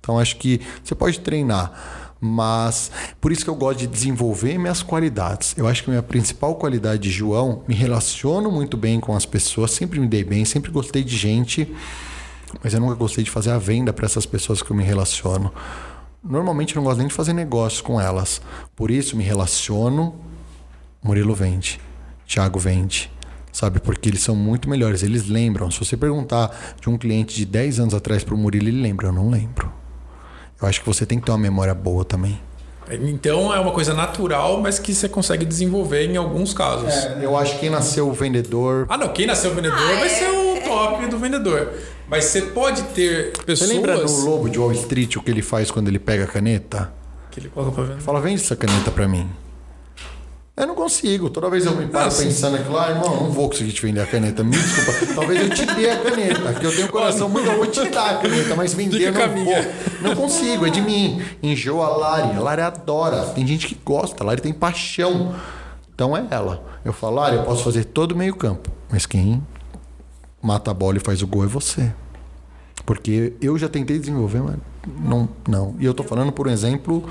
Então, 0.00 0.18
acho 0.18 0.36
que 0.36 0.60
você 0.82 0.94
pode 0.94 1.20
treinar, 1.20 2.14
mas 2.20 2.90
por 3.20 3.32
isso 3.32 3.42
que 3.42 3.48
eu 3.48 3.54
gosto 3.54 3.78
de 3.78 3.86
desenvolver 3.86 4.58
minhas 4.58 4.82
qualidades. 4.82 5.54
Eu 5.56 5.66
acho 5.66 5.82
que 5.82 5.88
minha 5.88 6.02
principal 6.02 6.56
qualidade 6.56 7.02
de 7.02 7.10
João, 7.10 7.62
me 7.66 7.74
relaciono 7.74 8.50
muito 8.50 8.76
bem 8.76 9.00
com 9.00 9.16
as 9.16 9.24
pessoas, 9.24 9.70
sempre 9.70 9.98
me 9.98 10.06
dei 10.06 10.22
bem, 10.22 10.44
sempre 10.44 10.70
gostei 10.70 11.02
de 11.02 11.16
gente, 11.16 11.74
mas 12.62 12.74
eu 12.74 12.80
nunca 12.80 12.94
gostei 12.94 13.24
de 13.24 13.30
fazer 13.30 13.50
a 13.50 13.58
venda 13.58 13.92
para 13.92 14.06
essas 14.06 14.26
pessoas 14.26 14.62
que 14.62 14.70
eu 14.70 14.76
me 14.76 14.82
relaciono. 14.84 15.52
Normalmente 16.22 16.74
eu 16.74 16.80
não 16.80 16.84
gosto 16.88 16.98
nem 16.98 17.08
de 17.08 17.14
fazer 17.14 17.32
negócio 17.32 17.82
com 17.84 18.00
elas. 18.00 18.40
Por 18.74 18.90
isso 18.90 19.16
me 19.16 19.22
relaciono. 19.24 20.14
Murilo 21.02 21.34
vende, 21.34 21.80
Thiago 22.26 22.58
vende. 22.58 23.10
Sabe? 23.52 23.78
Porque 23.78 24.08
eles 24.08 24.20
são 24.22 24.34
muito 24.34 24.68
melhores. 24.68 25.02
Eles 25.04 25.28
lembram. 25.28 25.70
Se 25.70 25.78
você 25.78 25.96
perguntar 25.96 26.50
de 26.80 26.88
um 26.90 26.98
cliente 26.98 27.36
de 27.36 27.44
10 27.44 27.78
anos 27.80 27.94
atrás 27.94 28.24
para 28.24 28.34
o 28.34 28.38
Murilo, 28.38 28.66
ele 28.68 28.80
lembra. 28.82 29.06
Eu 29.08 29.12
não 29.12 29.30
lembro. 29.30 29.70
Eu 30.60 30.66
acho 30.66 30.80
que 30.80 30.86
você 30.86 31.06
tem 31.06 31.20
que 31.20 31.26
ter 31.26 31.30
uma 31.32 31.38
memória 31.38 31.72
boa 31.74 32.04
também. 32.04 32.40
Então 32.90 33.54
é 33.54 33.58
uma 33.60 33.70
coisa 33.70 33.94
natural, 33.94 34.60
mas 34.60 34.78
que 34.78 34.92
você 34.94 35.08
consegue 35.08 35.44
desenvolver 35.44 36.04
em 36.10 36.16
alguns 36.16 36.52
casos. 36.52 36.92
Eu 37.22 37.36
acho 37.36 37.54
que 37.54 37.60
quem 37.60 37.70
nasceu 37.70 38.12
vendedor. 38.12 38.86
Ah, 38.88 38.96
não, 38.98 39.08
quem 39.08 39.26
nasceu 39.26 39.54
vendedor 39.54 39.78
Ah, 39.78 39.94
vai 40.00 40.06
é- 40.06 40.08
ser 40.08 40.28
o 40.30 40.53
top 40.64 41.06
do 41.06 41.18
vendedor. 41.18 41.72
Mas 42.08 42.24
você 42.26 42.42
pode 42.42 42.82
ter 42.94 43.32
Você 43.36 43.42
pessoas. 43.44 43.70
lembra 43.70 43.96
no 43.96 44.20
Lobo 44.24 44.48
de 44.50 44.58
Wall 44.58 44.72
Street 44.72 45.16
o 45.16 45.22
que 45.22 45.30
ele 45.30 45.42
faz 45.42 45.70
quando 45.70 45.88
ele 45.88 45.98
pega 45.98 46.24
a 46.24 46.26
caneta? 46.26 46.92
que 47.30 47.40
ele 47.40 47.48
coloca 47.48 47.72
pra 47.72 47.82
vender. 47.84 48.00
Fala, 48.00 48.20
vende 48.20 48.40
essa 48.42 48.54
caneta 48.54 48.90
para 48.92 49.08
mim. 49.08 49.28
Eu 50.56 50.68
não 50.68 50.76
consigo. 50.76 51.28
Toda 51.30 51.50
vez 51.50 51.66
eu 51.66 51.74
me 51.74 51.86
paro 51.88 52.06
Assim. 52.06 52.26
pensando 52.26 52.56
aqui 52.56 52.68
lá, 52.70 52.90
irmão, 52.90 53.22
não 53.24 53.30
vou 53.32 53.48
conseguir 53.48 53.72
te 53.72 53.82
vender 53.82 54.00
a 54.02 54.06
caneta. 54.06 54.44
Me 54.44 54.52
desculpa. 54.52 55.14
Talvez 55.16 55.40
eu 55.40 55.50
te 55.50 55.66
dê 55.74 55.90
a 55.90 55.96
caneta. 55.98 56.52
Que 56.54 56.64
eu 56.66 56.70
tenho 56.72 56.86
um 56.86 56.90
coração 56.92 57.28
muito, 57.28 57.48
eu 57.48 57.56
vou 57.56 57.66
te 57.66 57.88
dar 57.88 58.10
a 58.10 58.18
caneta, 58.18 58.54
mas 58.54 58.72
vender 58.72 58.98
Fica 58.98 59.08
eu 59.08 59.14
com 59.14 59.20
a 59.22 59.26
não 59.26 59.34
minha. 59.34 59.62
vou. 59.62 59.72
Não 60.02 60.14
consigo, 60.14 60.64
é 60.64 60.70
de 60.70 60.80
mim. 60.80 61.20
Enjoa 61.42 61.86
a 61.86 61.96
Lari. 61.96 62.36
A 62.36 62.40
Lari 62.40 62.60
adora. 62.62 63.22
Tem 63.34 63.44
gente 63.44 63.66
que 63.66 63.76
gosta. 63.84 64.22
A 64.22 64.26
Lari 64.28 64.40
tem 64.40 64.52
paixão. 64.52 65.34
Então 65.92 66.16
é 66.16 66.24
ela. 66.30 66.62
Eu 66.84 66.92
falo, 66.92 67.16
Lari, 67.16 67.34
eu 67.34 67.42
posso 67.42 67.64
fazer 67.64 67.82
todo 67.86 68.12
o 68.12 68.16
meio 68.16 68.36
campo. 68.36 68.70
Mas 68.92 69.06
quem 69.06 69.42
mata 70.44 70.70
a 70.70 70.74
bola 70.74 70.98
e 70.98 71.00
faz 71.00 71.22
o 71.22 71.26
gol 71.26 71.44
é 71.44 71.46
você. 71.46 71.90
Porque 72.84 73.32
eu 73.40 73.56
já 73.56 73.68
tentei 73.68 73.98
desenvolver, 73.98 74.42
mas 74.42 74.56
não, 75.02 75.28
não. 75.48 75.74
E 75.78 75.84
eu 75.86 75.94
tô 75.94 76.02
falando 76.04 76.30
por 76.30 76.46
um 76.46 76.50
exemplo 76.50 77.02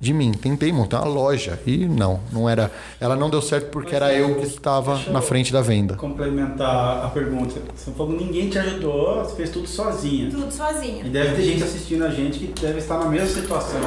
de 0.00 0.12
mim. 0.12 0.32
Tentei 0.32 0.72
montar 0.72 1.00
uma 1.02 1.08
loja 1.08 1.60
e 1.64 1.86
não, 1.86 2.18
não 2.32 2.48
era. 2.48 2.72
Ela 2.98 3.14
não 3.14 3.30
deu 3.30 3.40
certo 3.40 3.70
porque 3.70 3.94
era 3.94 4.12
eu 4.12 4.34
que 4.34 4.46
estava 4.46 4.98
na 5.12 5.20
frente 5.22 5.52
da 5.52 5.60
venda. 5.62 5.94
Complementar 5.94 7.04
a 7.04 7.08
pergunta. 7.10 7.60
Você 7.76 7.92
falou 7.92 8.16
que 8.16 8.24
ninguém 8.24 8.48
te 8.50 8.58
ajudou, 8.58 9.24
você 9.24 9.36
fez 9.36 9.50
tudo 9.50 9.68
sozinha. 9.68 10.28
Tudo 10.28 10.48
E 10.48 10.52
sozinha. 10.52 11.04
deve 11.04 11.36
ter 11.36 11.42
gente 11.42 11.62
assistindo 11.62 12.04
a 12.04 12.10
gente 12.10 12.40
que 12.40 12.60
deve 12.60 12.78
estar 12.78 12.98
na 12.98 13.06
mesma 13.06 13.28
situação. 13.28 13.80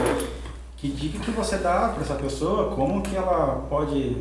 Que 0.78 0.88
dica 0.88 1.20
que 1.20 1.32
você 1.32 1.58
dá 1.58 1.90
para 1.90 2.02
essa 2.04 2.16
pessoa? 2.16 2.74
Como 2.76 3.02
que 3.02 3.16
ela 3.16 3.66
pode 3.70 4.18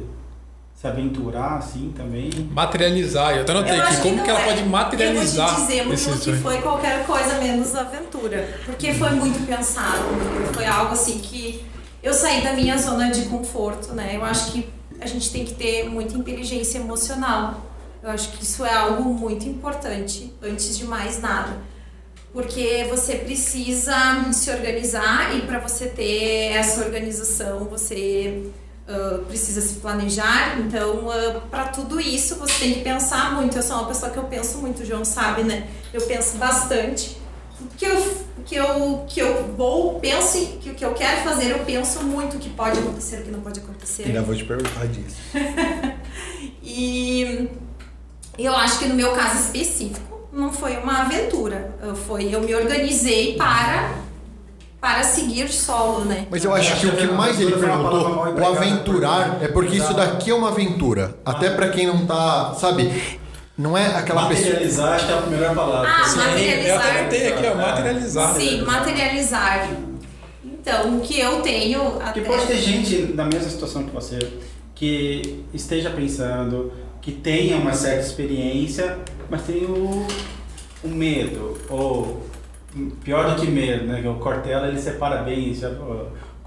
se 0.84 0.88
aventurar 0.88 1.56
assim 1.56 1.92
também? 1.96 2.30
Materializar. 2.52 3.34
Eu 3.34 3.42
até 3.42 3.54
notei 3.54 3.78
Eu 3.78 3.82
aqui 3.82 3.96
como 4.02 4.16
não 4.16 4.24
que 4.24 4.28
ela 4.30 4.40
é. 4.40 4.44
pode 4.44 4.64
materializar 4.64 5.48
Eu 5.48 5.54
vou 5.54 5.64
te 5.64 5.66
dizer 5.66 5.86
muito 5.86 6.18
que 6.18 6.24
sonho. 6.24 6.42
foi 6.42 6.58
qualquer 6.60 7.06
coisa 7.06 7.38
menos 7.38 7.74
aventura. 7.74 8.60
Porque 8.66 8.92
foi 8.92 9.10
muito 9.10 9.46
pensado. 9.46 10.04
Foi 10.52 10.66
algo 10.66 10.92
assim 10.92 11.18
que 11.20 11.64
eu 12.02 12.12
saí 12.12 12.42
da 12.42 12.52
minha 12.52 12.76
zona 12.76 13.10
de 13.10 13.22
conforto, 13.26 13.94
né? 13.94 14.12
Eu 14.14 14.24
acho 14.24 14.52
que 14.52 14.68
a 15.00 15.06
gente 15.06 15.32
tem 15.32 15.46
que 15.46 15.54
ter 15.54 15.88
muita 15.88 16.18
inteligência 16.18 16.76
emocional. 16.76 17.62
Eu 18.02 18.10
acho 18.10 18.32
que 18.32 18.44
isso 18.44 18.62
é 18.62 18.74
algo 18.74 19.04
muito 19.04 19.48
importante 19.48 20.34
antes 20.42 20.76
de 20.76 20.84
mais 20.84 21.18
nada. 21.18 21.56
Porque 22.30 22.86
você 22.90 23.14
precisa 23.14 23.94
se 24.32 24.50
organizar 24.50 25.34
e 25.34 25.42
para 25.42 25.60
você 25.60 25.86
ter 25.86 26.52
essa 26.52 26.84
organização, 26.84 27.64
você 27.64 28.50
precisa 29.28 29.60
se 29.60 29.74
planejar. 29.76 30.58
Então, 30.60 31.04
para 31.50 31.68
tudo 31.68 32.00
isso, 32.00 32.36
você 32.36 32.58
tem 32.58 32.74
que 32.74 32.80
pensar 32.80 33.34
muito. 33.34 33.56
Eu 33.56 33.62
sou 33.62 33.76
uma 33.76 33.86
pessoa 33.86 34.10
que 34.10 34.18
eu 34.18 34.24
penso 34.24 34.58
muito, 34.58 34.82
o 34.82 34.86
João 34.86 35.04
sabe, 35.04 35.42
né? 35.42 35.66
Eu 35.92 36.02
penso 36.02 36.36
bastante. 36.36 37.16
O 37.60 37.66
que 37.76 37.84
eu, 37.86 38.16
que 38.44 38.56
eu, 38.56 39.04
que 39.08 39.20
eu 39.20 39.54
vou, 39.56 39.98
penso, 40.00 40.38
que 40.60 40.70
o 40.70 40.74
que 40.74 40.84
eu 40.84 40.92
quero 40.92 41.22
fazer, 41.22 41.50
eu 41.50 41.60
penso 41.60 42.02
muito 42.02 42.36
o 42.36 42.40
que 42.40 42.50
pode 42.50 42.78
acontecer, 42.78 43.20
o 43.20 43.22
que 43.22 43.30
não 43.30 43.40
pode 43.40 43.60
acontecer. 43.60 44.02
Ainda 44.06 44.22
vou 44.22 44.34
te 44.34 44.44
perguntar 44.44 44.86
disso. 44.86 45.16
E 46.62 47.48
eu 48.38 48.54
acho 48.54 48.78
que 48.78 48.86
no 48.86 48.94
meu 48.94 49.12
caso 49.12 49.38
específico 49.38 50.28
não 50.32 50.52
foi 50.52 50.76
uma 50.78 51.02
aventura, 51.02 51.74
Eu- 51.80 51.94
foi 51.94 52.34
eu 52.34 52.40
me 52.40 52.54
organizei 52.54 53.36
para 53.36 53.94
para 54.84 55.02
seguir 55.02 55.48
solo, 55.48 56.04
né? 56.04 56.26
Mas 56.30 56.44
eu 56.44 56.52
acho 56.52 56.78
que 56.78 56.86
o 56.86 56.94
que 56.94 57.06
mais 57.06 57.40
ele 57.40 57.52
perguntou, 57.52 58.34
o 58.38 58.46
aventurar, 58.46 59.38
é 59.40 59.48
porque 59.48 59.76
isso 59.76 59.94
daqui 59.94 60.30
é 60.30 60.34
uma 60.34 60.50
aventura. 60.50 61.16
Até 61.24 61.48
pra 61.48 61.70
quem 61.70 61.86
não 61.86 62.04
tá, 62.04 62.52
sabe? 62.52 63.18
Não 63.56 63.78
é 63.78 63.86
aquela 63.96 64.28
pessoa. 64.28 64.50
Materializar, 64.50 64.92
acho 64.92 65.06
que 65.06 65.12
é 65.12 65.16
a 65.16 65.20
melhor 65.22 65.54
palavra. 65.54 65.88
Ah, 65.88 66.04
Sim. 66.04 66.16
materializar. 66.18 66.68
Eu 66.68 66.76
até 66.76 67.02
notei 67.02 67.32
aqui, 67.32 67.46
ó, 67.46 67.54
materializar. 67.54 68.34
Sim, 68.34 68.60
materializar. 68.60 69.70
Então, 70.44 70.98
o 70.98 71.00
que 71.00 71.18
eu 71.18 71.40
tenho 71.40 71.96
até 72.02 72.20
Porque 72.20 72.20
pode 72.20 72.46
ter 72.46 72.58
gente 72.58 73.14
na 73.14 73.24
mesma 73.24 73.48
situação 73.48 73.84
que 73.84 73.90
você 73.90 74.18
que 74.74 75.46
esteja 75.54 75.88
pensando, 75.88 76.70
que 77.00 77.10
tenha 77.10 77.56
uma 77.56 77.72
certa 77.72 78.04
experiência, 78.04 78.98
mas 79.30 79.44
tem 79.44 79.64
o, 79.64 80.06
o 80.82 80.88
medo, 80.88 81.56
ou 81.70 82.33
pior 83.02 83.30
do 83.34 83.40
que 83.40 83.50
medo, 83.50 83.86
né? 83.86 84.02
O 84.08 84.14
Cortella 84.14 84.68
ele 84.68 84.80
separa 84.80 85.22
bem 85.22 85.50
isso, 85.50 85.66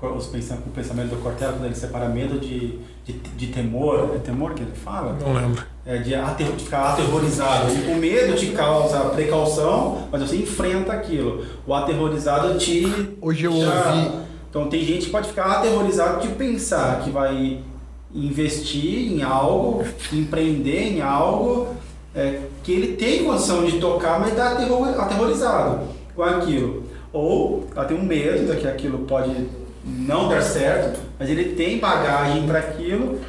ó, 0.02 0.08
os 0.10 0.28
pensam- 0.28 0.58
o 0.66 0.70
pensamento 0.70 1.10
do 1.10 1.16
Cortella 1.24 1.54
quando 1.54 1.66
ele 1.66 1.76
separa 1.76 2.08
medo 2.08 2.40
de, 2.40 2.80
de, 3.06 3.14
de 3.14 3.48
temor, 3.48 4.12
é 4.16 4.20
temor 4.20 4.54
que 4.54 4.62
ele 4.62 4.74
fala? 4.76 5.18
Não 5.20 5.34
lembro. 5.34 5.64
É, 5.86 5.98
de, 5.98 6.14
ater, 6.14 6.52
de 6.52 6.64
ficar 6.66 6.94
aterrorizado. 6.94 7.72
O 7.92 7.96
medo 7.96 8.36
te 8.36 8.48
causa 8.48 9.00
precaução, 9.10 10.08
mas 10.12 10.22
você 10.22 10.36
enfrenta 10.38 10.92
aquilo. 10.94 11.46
O 11.66 11.74
aterrorizado 11.74 12.58
te. 12.58 13.16
Hoje 13.22 13.46
eu 13.46 13.54
já- 13.54 13.92
ouvi- 13.94 14.28
Então 14.50 14.68
tem 14.68 14.84
gente 14.84 15.06
que 15.06 15.12
pode 15.12 15.30
ficar 15.30 15.46
aterrorizado 15.60 16.22
de 16.22 16.30
pensar 16.36 17.02
que 17.04 17.10
vai 17.10 17.60
investir 18.14 19.12
em 19.14 19.22
algo, 19.24 19.84
empreender 20.12 20.94
em 20.98 21.02
algo 21.02 21.76
é, 22.16 22.40
que 22.64 22.72
ele 22.72 22.96
tem 22.96 23.24
condição 23.26 23.64
de 23.66 23.80
tocar, 23.80 24.20
mas 24.20 24.30
está 24.32 24.54
aterro- 24.54 24.84
aterrorizado 25.00 25.82
com 26.18 26.24
aquilo. 26.24 26.84
Ou 27.14 27.66
ela 27.74 27.86
tem 27.86 27.96
um 27.96 28.04
medo 28.04 28.54
de 28.54 28.60
que 28.60 28.68
aquilo 28.68 29.06
pode 29.06 29.48
não 29.86 30.28
dar 30.28 30.42
certo, 30.42 31.00
mas 31.18 31.30
ele 31.30 31.56
tem 31.56 31.80
bagagem 31.80 32.46
para 32.46 32.60
aquilo 32.60 33.22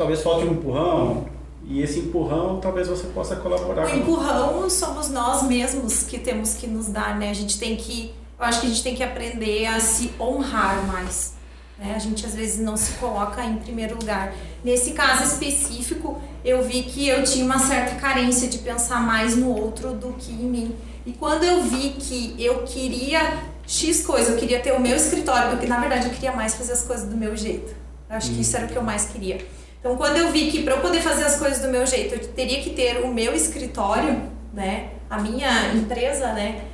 talvez 0.00 0.22
falte 0.22 0.46
um 0.46 0.52
empurrão 0.52 1.26
e 1.66 1.82
esse 1.82 1.98
empurrão 1.98 2.58
talvez 2.58 2.88
você 2.88 3.06
possa 3.08 3.36
colaborar 3.36 3.84
O 3.84 3.94
empurrão 3.94 4.70
somos 4.70 5.10
nós 5.10 5.42
mesmos 5.42 6.04
que 6.04 6.18
temos 6.18 6.54
que 6.54 6.66
nos 6.66 6.88
dar, 6.88 7.18
né? 7.18 7.28
A 7.28 7.34
gente 7.34 7.58
tem 7.58 7.76
que, 7.76 8.14
eu 8.38 8.44
acho 8.46 8.60
que 8.60 8.66
a 8.66 8.70
gente 8.70 8.82
tem 8.82 8.94
que 8.94 9.02
aprender 9.02 9.66
a 9.66 9.78
se 9.78 10.10
honrar 10.18 10.86
mais. 10.86 11.34
Né? 11.78 11.92
A 11.94 11.98
gente 11.98 12.24
às 12.24 12.34
vezes 12.34 12.58
não 12.58 12.78
se 12.78 12.92
coloca 12.92 13.44
em 13.44 13.56
primeiro 13.56 13.94
lugar. 13.98 14.32
Nesse 14.64 14.92
caso 14.92 15.22
específico, 15.22 16.18
eu 16.42 16.62
vi 16.62 16.82
que 16.82 17.06
eu 17.06 17.22
tinha 17.22 17.44
uma 17.44 17.58
certa 17.58 17.96
carência 17.96 18.48
de 18.48 18.56
pensar 18.56 19.02
mais 19.02 19.36
no 19.36 19.54
outro 19.54 19.92
do 19.92 20.14
que 20.14 20.32
em 20.32 20.46
mim. 20.46 20.74
E 21.06 21.12
quando 21.12 21.44
eu 21.44 21.62
vi 21.62 21.90
que 21.98 22.34
eu 22.38 22.62
queria 22.62 23.42
X 23.66 24.04
coisa, 24.04 24.32
eu 24.32 24.36
queria 24.36 24.60
ter 24.60 24.72
o 24.72 24.80
meu 24.80 24.96
escritório, 24.96 25.50
porque 25.50 25.66
na 25.66 25.78
verdade 25.78 26.06
eu 26.06 26.12
queria 26.12 26.32
mais 26.32 26.54
fazer 26.54 26.72
as 26.72 26.82
coisas 26.82 27.08
do 27.08 27.16
meu 27.16 27.36
jeito. 27.36 27.74
Eu 28.08 28.16
acho 28.16 28.30
que 28.30 28.40
isso 28.40 28.56
era 28.56 28.66
o 28.66 28.68
que 28.68 28.76
eu 28.76 28.82
mais 28.82 29.06
queria. 29.06 29.38
Então, 29.78 29.96
quando 29.96 30.16
eu 30.18 30.30
vi 30.30 30.50
que 30.50 30.62
para 30.62 30.74
eu 30.74 30.80
poder 30.80 31.00
fazer 31.00 31.24
as 31.24 31.36
coisas 31.36 31.60
do 31.60 31.68
meu 31.68 31.86
jeito, 31.86 32.14
eu 32.14 32.28
teria 32.28 32.60
que 32.60 32.70
ter 32.70 33.02
o 33.02 33.08
meu 33.08 33.34
escritório, 33.34 34.22
né, 34.52 34.90
a 35.08 35.18
minha 35.18 35.72
empresa, 35.72 36.32
né, 36.32 36.64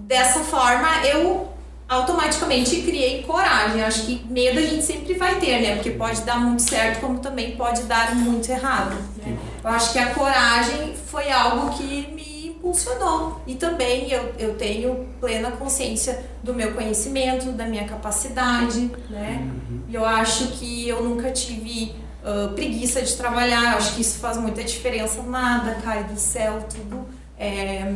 dessa 0.00 0.40
forma 0.40 1.04
eu 1.06 1.48
automaticamente 1.88 2.82
criei 2.82 3.22
coragem. 3.24 3.82
Acho 3.82 4.06
que 4.06 4.24
medo 4.30 4.58
a 4.58 4.62
gente 4.62 4.84
sempre 4.84 5.14
vai 5.14 5.40
ter, 5.40 5.60
né, 5.60 5.74
porque 5.74 5.90
pode 5.90 6.20
dar 6.22 6.38
muito 6.38 6.62
certo, 6.62 7.00
como 7.00 7.18
também 7.18 7.56
pode 7.56 7.82
dar 7.84 8.14
muito 8.14 8.48
errado. 8.50 8.94
Né? 9.16 9.36
Eu 9.64 9.70
acho 9.70 9.92
que 9.92 9.98
a 9.98 10.14
coragem 10.14 10.94
foi 11.06 11.30
algo 11.30 11.76
que 11.76 12.08
me 12.14 12.31
impulsionou 12.66 13.40
e 13.46 13.56
também 13.56 14.10
eu, 14.12 14.32
eu 14.38 14.54
tenho 14.54 15.06
plena 15.20 15.50
consciência 15.50 16.24
do 16.42 16.54
meu 16.54 16.72
conhecimento, 16.72 17.50
da 17.52 17.66
minha 17.66 17.84
capacidade, 17.84 18.90
né? 19.10 19.50
E 19.88 19.94
eu 19.94 20.04
acho 20.04 20.48
que 20.52 20.88
eu 20.88 21.02
nunca 21.02 21.30
tive 21.32 21.92
ah, 22.24 22.52
preguiça 22.54 23.02
de 23.02 23.14
trabalhar, 23.16 23.72
eu 23.72 23.78
acho 23.78 23.94
que 23.96 24.00
isso 24.00 24.18
faz 24.20 24.36
muita 24.36 24.62
diferença. 24.62 25.22
Nada 25.22 25.74
cai 25.82 26.04
do 26.04 26.18
céu, 26.18 26.64
tudo 26.72 27.04
é, 27.38 27.92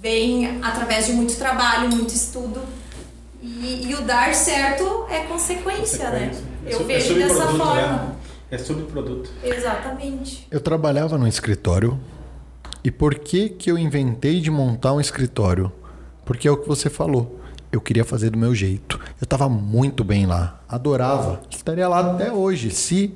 vem 0.00 0.58
através 0.62 1.06
de 1.06 1.12
muito 1.12 1.36
trabalho, 1.36 1.88
muito 1.88 2.12
estudo. 2.12 2.60
E, 3.40 3.86
e 3.90 3.94
o 3.94 4.02
dar 4.02 4.34
certo 4.34 5.06
é 5.08 5.20
consequência, 5.20 6.10
né? 6.10 6.32
É 6.66 6.72
Eu 6.74 6.78
sub- 6.78 6.90
é 6.92 6.98
vejo 6.98 7.14
dessa 7.14 7.34
subproduto, 7.34 7.64
forma. 7.64 7.86
né? 7.92 8.12
É 8.50 8.58
subproduto. 8.58 9.30
Exatamente. 9.44 10.46
Eu 10.50 10.60
trabalhava 10.60 11.16
no 11.16 11.28
escritório. 11.28 11.98
E 12.86 12.90
por 12.92 13.16
que 13.16 13.48
que 13.48 13.68
eu 13.68 13.76
inventei 13.76 14.40
de 14.40 14.48
montar 14.48 14.92
um 14.92 15.00
escritório? 15.00 15.72
Porque 16.24 16.46
é 16.46 16.50
o 16.52 16.56
que 16.56 16.68
você 16.68 16.88
falou. 16.88 17.40
Eu 17.72 17.80
queria 17.80 18.04
fazer 18.04 18.30
do 18.30 18.38
meu 18.38 18.54
jeito. 18.54 18.96
Eu 19.20 19.24
estava 19.24 19.48
muito 19.48 20.04
bem 20.04 20.24
lá. 20.24 20.60
Adorava. 20.68 21.40
Estaria 21.50 21.88
lá 21.88 22.12
até 22.12 22.32
hoje 22.32 22.70
se 22.70 23.12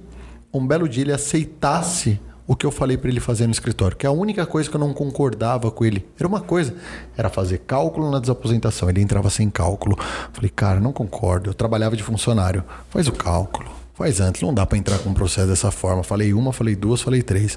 um 0.53 0.67
belo 0.67 0.89
dia 0.89 1.05
ele 1.05 1.13
aceitasse 1.13 2.21
o 2.49 2.57
que 2.57 2.67
eu 2.67 2.73
falei 2.73 2.97
para 2.97 3.11
ele 3.11 3.21
fazer 3.21 3.47
no 3.47 3.53
escritório, 3.53 3.97
que 3.97 4.05
é 4.05 4.09
a 4.09 4.13
única 4.13 4.45
coisa 4.45 4.69
que 4.69 4.75
eu 4.75 4.81
não 4.81 4.93
concordava 4.93 5.71
com 5.71 5.85
ele. 5.85 6.05
Era 6.19 6.27
uma 6.27 6.41
coisa, 6.41 6.75
era 7.17 7.29
fazer 7.29 7.59
cálculo 7.59 8.11
na 8.11 8.19
desaposentação. 8.19 8.91
Ele 8.91 9.01
entrava 9.01 9.31
sem 9.31 9.49
cálculo. 9.49 9.97
Falei, 10.33 10.51
cara, 10.51 10.81
não 10.81 10.93
concordo. 10.93 11.49
Eu 11.49 11.55
trabalhava 11.55 11.95
de 11.95 12.03
funcionário. 12.03 12.65
Faz 12.89 13.07
o 13.07 13.13
cálculo. 13.13 13.71
Faz 13.95 14.19
antes, 14.19 14.43
não 14.43 14.53
dá 14.53 14.67
para 14.67 14.79
entrar 14.79 14.99
com 14.99 15.11
um 15.11 15.15
processo 15.15 15.47
dessa 15.47 15.71
forma. 15.71 16.03
Falei 16.03 16.35
uma, 16.35 16.53
falei 16.53 16.75
duas, 16.75 17.01
falei 17.03 17.23
três. 17.23 17.57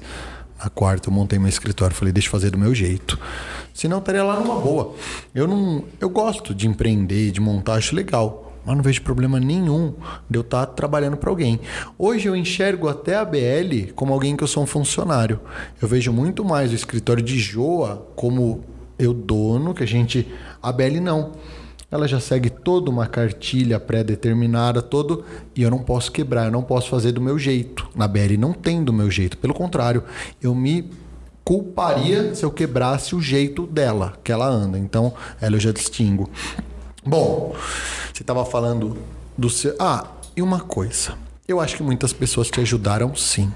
Na 0.62 0.70
quarta 0.70 1.08
eu 1.08 1.12
montei 1.12 1.38
meu 1.38 1.48
escritório, 1.48 1.94
falei, 1.94 2.12
deixa 2.12 2.28
eu 2.28 2.32
fazer 2.32 2.50
do 2.50 2.58
meu 2.58 2.74
jeito. 2.74 3.18
Senão 3.72 3.98
eu 3.98 4.00
estaria 4.00 4.22
lá 4.22 4.38
numa 4.38 4.60
boa. 4.60 4.94
Eu 5.34 5.46
não, 5.48 5.84
eu 6.00 6.08
gosto 6.08 6.54
de 6.54 6.66
empreender, 6.66 7.30
de 7.30 7.40
montar, 7.40 7.74
acho 7.74 7.94
legal. 7.94 8.52
Mas 8.64 8.76
não 8.76 8.82
vejo 8.82 9.02
problema 9.02 9.38
nenhum 9.38 9.94
de 10.28 10.38
eu 10.38 10.40
estar 10.40 10.64
trabalhando 10.66 11.16
para 11.16 11.28
alguém. 11.28 11.60
Hoje 11.98 12.28
eu 12.28 12.34
enxergo 12.34 12.88
até 12.88 13.16
a 13.16 13.24
BL 13.24 13.92
como 13.94 14.12
alguém 14.12 14.36
que 14.36 14.42
eu 14.42 14.48
sou 14.48 14.62
um 14.62 14.66
funcionário. 14.66 15.40
Eu 15.82 15.86
vejo 15.86 16.12
muito 16.12 16.44
mais 16.44 16.72
o 16.72 16.74
escritório 16.74 17.22
de 17.22 17.38
Joa 17.38 18.08
como 18.16 18.64
eu 18.98 19.12
dono, 19.12 19.74
que 19.74 19.82
a 19.82 19.86
gente. 19.86 20.26
A 20.62 20.72
BL 20.72 21.00
não. 21.02 21.32
Ela 21.94 22.08
já 22.08 22.18
segue 22.18 22.50
toda 22.50 22.90
uma 22.90 23.06
cartilha 23.06 23.78
pré-determinada, 23.78 24.82
todo, 24.82 25.24
e 25.54 25.62
eu 25.62 25.70
não 25.70 25.78
posso 25.78 26.10
quebrar, 26.10 26.46
eu 26.46 26.50
não 26.50 26.62
posso 26.62 26.88
fazer 26.88 27.12
do 27.12 27.20
meu 27.20 27.38
jeito. 27.38 27.88
Na 27.94 28.08
BR 28.08 28.36
não 28.36 28.52
tem 28.52 28.82
do 28.82 28.92
meu 28.92 29.08
jeito, 29.08 29.38
pelo 29.38 29.54
contrário, 29.54 30.02
eu 30.42 30.52
me 30.56 30.90
culparia 31.44 32.34
se 32.34 32.44
eu 32.44 32.50
quebrasse 32.50 33.14
o 33.14 33.20
jeito 33.20 33.64
dela, 33.64 34.18
que 34.24 34.32
ela 34.32 34.44
anda. 34.44 34.76
Então, 34.76 35.14
ela 35.40 35.54
eu 35.54 35.60
já 35.60 35.70
distingo. 35.70 36.28
Bom, 37.06 37.54
você 38.12 38.24
estava 38.24 38.44
falando 38.44 38.98
do 39.38 39.48
seu. 39.48 39.76
Ah, 39.78 40.08
e 40.36 40.42
uma 40.42 40.58
coisa. 40.58 41.16
Eu 41.46 41.60
acho 41.60 41.76
que 41.76 41.82
muitas 41.84 42.12
pessoas 42.12 42.50
te 42.50 42.60
ajudaram 42.60 43.14
sim. 43.14 43.52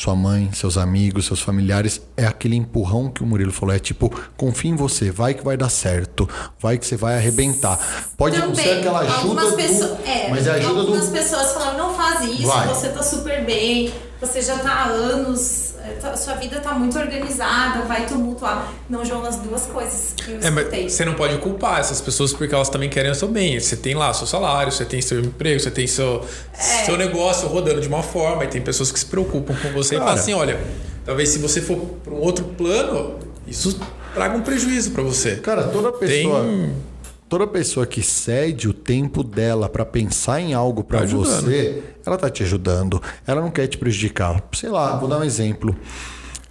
Sua 0.00 0.16
mãe, 0.16 0.48
seus 0.54 0.78
amigos, 0.78 1.26
seus 1.26 1.42
familiares, 1.42 2.00
é 2.16 2.24
aquele 2.26 2.56
empurrão 2.56 3.10
que 3.10 3.22
o 3.22 3.26
Murilo 3.26 3.52
falou. 3.52 3.74
É 3.74 3.78
tipo, 3.78 4.08
confia 4.34 4.70
em 4.70 4.74
você, 4.74 5.10
vai 5.10 5.34
que 5.34 5.44
vai 5.44 5.58
dar 5.58 5.68
certo, 5.68 6.26
vai 6.58 6.78
que 6.78 6.86
você 6.86 6.96
vai 6.96 7.16
arrebentar. 7.18 7.78
Pode 8.16 8.38
não 8.38 8.54
ser 8.54 8.78
aquela 8.78 9.00
ajuda 9.00 9.18
algumas 9.18 9.50
do, 9.50 9.56
pessoas, 9.56 9.98
é, 10.06 10.30
mas 10.30 10.46
é 10.46 10.52
ajuda 10.52 10.80
algumas 10.80 11.06
do... 11.06 11.12
pessoas 11.12 11.52
falaram, 11.52 11.76
não 11.76 11.94
faz 11.94 12.30
isso, 12.30 12.46
Vai. 12.46 12.68
você 12.68 12.88
tá 12.88 13.02
super 13.02 13.44
bem, 13.44 13.92
você 14.20 14.42
já 14.42 14.58
tá 14.58 14.70
há 14.70 14.84
anos, 14.88 15.74
é, 15.84 15.92
tá- 16.00 16.16
sua 16.16 16.34
vida 16.34 16.60
tá 16.60 16.72
muito 16.74 16.98
organizada, 16.98 17.82
vai 17.86 18.06
tumultuar. 18.06 18.72
Não, 18.88 19.04
João, 19.04 19.24
as 19.24 19.36
duas 19.36 19.66
coisas 19.66 20.12
que 20.16 20.30
eu 20.32 20.36
É, 20.36 20.38
escutei. 20.48 20.82
mas 20.84 20.92
você 20.92 21.04
não 21.04 21.14
pode 21.14 21.38
culpar 21.38 21.80
essas 21.80 22.00
pessoas 22.00 22.32
porque 22.32 22.54
elas 22.54 22.68
também 22.68 22.88
querem 22.90 23.10
o 23.10 23.14
seu 23.14 23.28
bem. 23.28 23.58
Você 23.58 23.76
tem 23.76 23.94
lá 23.94 24.12
seu 24.12 24.26
salário, 24.26 24.70
você 24.70 24.84
tem 24.84 25.00
seu 25.00 25.20
emprego, 25.20 25.58
você 25.60 25.70
tem 25.70 25.86
seu, 25.86 26.24
É. 26.52 26.84
seu 26.84 26.96
negócio 26.96 27.48
rodando 27.48 27.80
de 27.80 27.88
uma 27.88 28.02
forma, 28.02 28.44
e 28.44 28.48
tem 28.48 28.60
pessoas 28.60 28.92
que 28.92 28.98
se 28.98 29.06
preocupam 29.06 29.54
com 29.54 29.70
você 29.72 29.94
e 29.94 29.98
Cara. 29.98 30.10
falam 30.10 30.22
assim: 30.22 30.34
olha, 30.34 30.60
talvez 31.04 31.30
se 31.30 31.38
você 31.38 31.60
for 31.62 31.76
para 32.04 32.12
um 32.12 32.20
outro 32.20 32.44
plano, 32.44 33.18
isso 33.46 33.78
traga 34.14 34.36
um 34.36 34.42
prejuízo 34.42 34.90
para 34.90 35.02
você. 35.02 35.36
Cara, 35.36 35.64
toda 35.68 35.92
pessoa. 35.92 36.42
Tem- 36.42 36.89
Toda 37.30 37.46
pessoa 37.46 37.86
que 37.86 38.02
cede 38.02 38.68
o 38.68 38.72
tempo 38.74 39.22
dela 39.22 39.68
pra 39.68 39.86
pensar 39.86 40.40
em 40.40 40.52
algo 40.52 40.82
pra 40.82 41.02
Tá 41.02 41.06
você, 41.06 41.80
ela 42.04 42.18
tá 42.18 42.28
te 42.28 42.42
ajudando. 42.42 43.00
Ela 43.24 43.40
não 43.40 43.52
quer 43.52 43.68
te 43.68 43.78
prejudicar. 43.78 44.42
Sei 44.52 44.68
lá, 44.68 44.96
vou 44.96 45.08
dar 45.08 45.18
um 45.18 45.22
exemplo. 45.22 45.76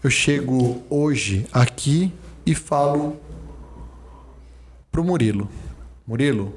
Eu 0.01 0.09
chego 0.09 0.81
hoje 0.89 1.45
aqui 1.51 2.13
e 2.45 2.55
falo 2.55 3.17
pro 4.89 5.03
Murilo: 5.03 5.49
Murilo, 6.07 6.53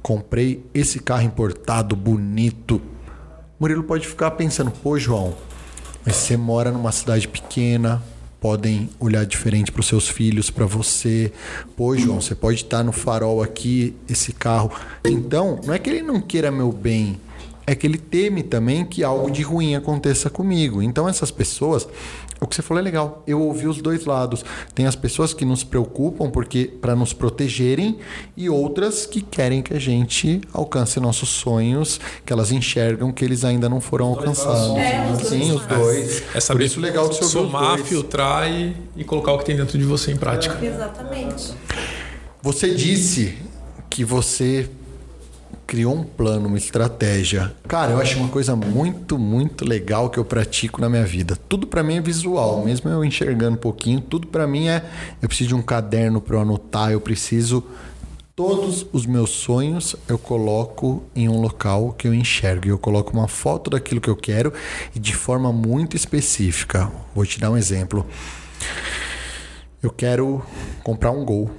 comprei 0.00 0.64
esse 0.72 0.98
carro 0.98 1.24
importado 1.24 1.94
bonito. 1.94 2.80
Murilo 3.60 3.82
pode 3.82 4.08
ficar 4.08 4.30
pensando: 4.30 4.70
pô, 4.70 4.98
João, 4.98 5.34
mas 6.02 6.16
você 6.16 6.34
mora 6.34 6.72
numa 6.72 6.92
cidade 6.92 7.28
pequena, 7.28 8.02
podem 8.46 8.88
olhar 9.00 9.26
diferente 9.26 9.72
para 9.72 9.80
os 9.80 9.88
seus 9.88 10.08
filhos, 10.08 10.50
para 10.50 10.64
você. 10.64 11.32
Pô, 11.76 11.96
João, 11.96 12.20
você 12.20 12.32
pode 12.32 12.62
estar 12.62 12.84
no 12.84 12.92
farol 12.92 13.42
aqui, 13.42 13.92
esse 14.08 14.32
carro. 14.32 14.70
Então, 15.04 15.58
não 15.66 15.74
é 15.74 15.80
que 15.80 15.90
ele 15.90 16.00
não 16.00 16.20
queira 16.20 16.48
meu 16.52 16.70
bem, 16.70 17.20
é 17.66 17.74
que 17.74 17.84
ele 17.84 17.98
teme 17.98 18.44
também 18.44 18.84
que 18.84 19.02
algo 19.02 19.32
de 19.32 19.42
ruim 19.42 19.74
aconteça 19.74 20.30
comigo. 20.30 20.80
Então, 20.80 21.08
essas 21.08 21.32
pessoas, 21.32 21.88
o 22.40 22.46
que 22.46 22.54
você 22.54 22.62
falou 22.62 22.80
é 22.80 22.84
legal. 22.84 23.22
Eu 23.26 23.40
ouvi 23.40 23.66
os 23.66 23.80
dois 23.80 24.04
lados. 24.04 24.44
Tem 24.74 24.86
as 24.86 24.94
pessoas 24.94 25.32
que 25.32 25.44
nos 25.44 25.64
preocupam 25.64 26.30
porque 26.30 26.64
para 26.80 26.94
nos 26.94 27.12
protegerem 27.12 27.98
e 28.36 28.48
outras 28.50 29.06
que 29.06 29.20
querem 29.20 29.62
que 29.62 29.74
a 29.74 29.78
gente 29.78 30.40
alcance 30.52 31.00
nossos 31.00 31.28
sonhos, 31.30 31.98
que 32.24 32.32
elas 32.32 32.52
enxergam 32.52 33.10
que 33.10 33.24
eles 33.24 33.44
ainda 33.44 33.68
não 33.68 33.80
foram 33.80 34.06
alcançados. 34.06 34.76
É, 34.76 35.10
os 35.12 35.28
Sim, 35.28 35.52
os 35.52 35.66
dois. 35.66 36.22
É 36.28 36.32
Por 36.32 36.40
saber 36.42 36.64
isso 36.66 36.80
legal 36.80 37.08
que 37.08 37.14
você 37.16 37.24
ouviu 37.24 37.40
os 37.42 37.46
somar, 37.52 37.76
dois. 37.76 37.88
filtrar 37.88 38.50
e, 38.50 38.76
e 38.96 39.04
colocar 39.04 39.32
o 39.32 39.38
que 39.38 39.44
tem 39.46 39.56
dentro 39.56 39.78
de 39.78 39.84
você 39.84 40.12
em 40.12 40.16
prática. 40.16 40.58
Exatamente. 40.64 41.54
Você 42.42 42.74
disse 42.74 43.36
que 43.88 44.04
você 44.04 44.68
criou 45.66 45.94
um 45.94 46.04
plano, 46.04 46.46
uma 46.46 46.56
estratégia. 46.56 47.52
Cara, 47.66 47.92
eu 47.92 48.00
acho 48.00 48.18
uma 48.18 48.28
coisa 48.28 48.54
muito, 48.54 49.18
muito 49.18 49.64
legal 49.68 50.08
que 50.08 50.18
eu 50.18 50.24
pratico 50.24 50.80
na 50.80 50.88
minha 50.88 51.04
vida. 51.04 51.36
Tudo 51.48 51.66
pra 51.66 51.82
mim 51.82 51.96
é 51.96 52.00
visual, 52.00 52.64
mesmo 52.64 52.88
eu 52.88 53.04
enxergando 53.04 53.56
um 53.56 53.60
pouquinho, 53.60 54.00
tudo 54.00 54.28
pra 54.28 54.46
mim 54.46 54.68
é 54.68 54.84
eu 55.20 55.28
preciso 55.28 55.48
de 55.48 55.54
um 55.54 55.62
caderno 55.62 56.20
para 56.20 56.36
eu 56.36 56.40
anotar, 56.40 56.92
eu 56.92 57.00
preciso 57.00 57.64
todos 58.36 58.86
os 58.92 59.06
meus 59.06 59.30
sonhos 59.30 59.96
eu 60.06 60.18
coloco 60.18 61.02
em 61.16 61.26
um 61.26 61.40
local 61.40 61.92
que 61.92 62.06
eu 62.06 62.14
enxergo. 62.14 62.68
Eu 62.68 62.78
coloco 62.78 63.12
uma 63.12 63.26
foto 63.26 63.70
daquilo 63.70 64.00
que 64.00 64.10
eu 64.10 64.16
quero 64.16 64.52
e 64.94 65.00
de 65.00 65.14
forma 65.14 65.52
muito 65.52 65.96
específica. 65.96 66.92
Vou 67.14 67.24
te 67.24 67.40
dar 67.40 67.50
um 67.50 67.56
exemplo. 67.56 68.06
Eu 69.82 69.90
quero 69.90 70.44
comprar 70.84 71.10
um 71.10 71.24
Gol. 71.24 71.50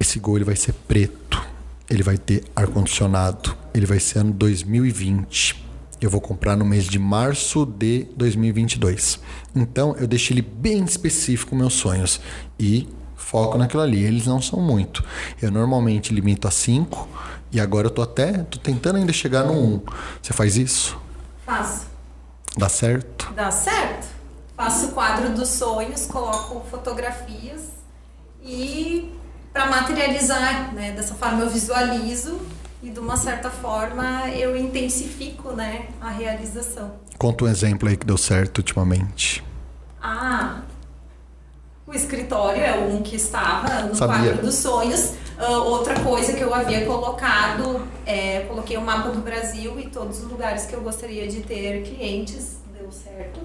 Esse 0.00 0.18
Gol 0.18 0.36
ele 0.36 0.44
vai 0.44 0.56
ser 0.56 0.72
preto. 0.72 1.47
Ele 1.90 2.02
vai 2.02 2.18
ter 2.18 2.44
ar 2.54 2.66
condicionado. 2.66 3.56
Ele 3.72 3.86
vai 3.86 3.98
ser 3.98 4.18
ano 4.18 4.32
2020. 4.32 5.64
Eu 6.00 6.10
vou 6.10 6.20
comprar 6.20 6.56
no 6.56 6.64
mês 6.64 6.84
de 6.84 6.98
março 6.98 7.64
de 7.64 8.06
2022. 8.16 9.18
Então 9.54 9.96
eu 9.98 10.06
deixo 10.06 10.32
ele 10.32 10.42
bem 10.42 10.84
específico 10.84 11.56
meus 11.56 11.74
sonhos 11.74 12.20
e 12.58 12.88
foco 13.16 13.58
naquilo 13.58 13.82
ali. 13.82 14.02
Eles 14.04 14.26
não 14.26 14.40
são 14.40 14.60
muito. 14.60 15.04
Eu 15.40 15.50
normalmente 15.50 16.14
limito 16.14 16.46
a 16.46 16.50
5 16.50 17.08
e 17.50 17.58
agora 17.58 17.86
eu 17.86 17.90
tô 17.90 18.02
até 18.02 18.32
tô 18.44 18.58
tentando 18.58 18.96
ainda 18.96 19.12
chegar 19.12 19.44
no 19.44 19.52
1. 19.52 19.56
Um. 19.56 19.82
Você 20.22 20.32
faz 20.32 20.56
isso? 20.56 20.96
Faço. 21.44 21.86
Dá 22.56 22.68
certo? 22.68 23.32
Dá 23.34 23.50
certo. 23.50 24.08
Faço 24.56 24.86
o 24.86 24.92
quadro 24.92 25.34
dos 25.34 25.48
sonhos, 25.48 26.06
coloco 26.06 26.64
fotografias 26.68 27.70
e 28.42 29.12
para 29.52 29.66
materializar, 29.66 30.74
né? 30.74 30.92
Dessa 30.92 31.14
forma 31.14 31.42
eu 31.42 31.50
visualizo 31.50 32.40
e 32.82 32.90
de 32.90 33.00
uma 33.00 33.16
certa 33.16 33.50
forma 33.50 34.28
eu 34.30 34.56
intensifico, 34.56 35.52
né, 35.52 35.88
a 36.00 36.10
realização. 36.10 36.92
Conta 37.18 37.44
um 37.44 37.48
exemplo 37.48 37.88
aí 37.88 37.96
que 37.96 38.06
deu 38.06 38.16
certo 38.16 38.58
ultimamente. 38.58 39.44
Ah, 40.00 40.60
o 41.86 41.92
escritório 41.92 42.62
é 42.62 42.78
um 42.78 43.02
que 43.02 43.16
estava 43.16 43.82
no 43.82 43.94
Sabia. 43.94 44.30
quadro 44.30 44.46
dos 44.46 44.54
sonhos. 44.54 45.14
Ah, 45.36 45.58
outra 45.58 45.98
coisa 46.00 46.32
que 46.34 46.40
eu 46.42 46.54
havia 46.54 46.86
colocado, 46.86 47.86
é, 48.06 48.40
coloquei 48.40 48.76
o 48.76 48.80
mapa 48.80 49.10
do 49.10 49.20
Brasil 49.20 49.78
e 49.80 49.88
todos 49.88 50.18
os 50.22 50.30
lugares 50.30 50.66
que 50.66 50.74
eu 50.74 50.80
gostaria 50.80 51.26
de 51.26 51.40
ter 51.40 51.82
clientes, 51.82 52.58
deu 52.78 52.92
certo. 52.92 53.40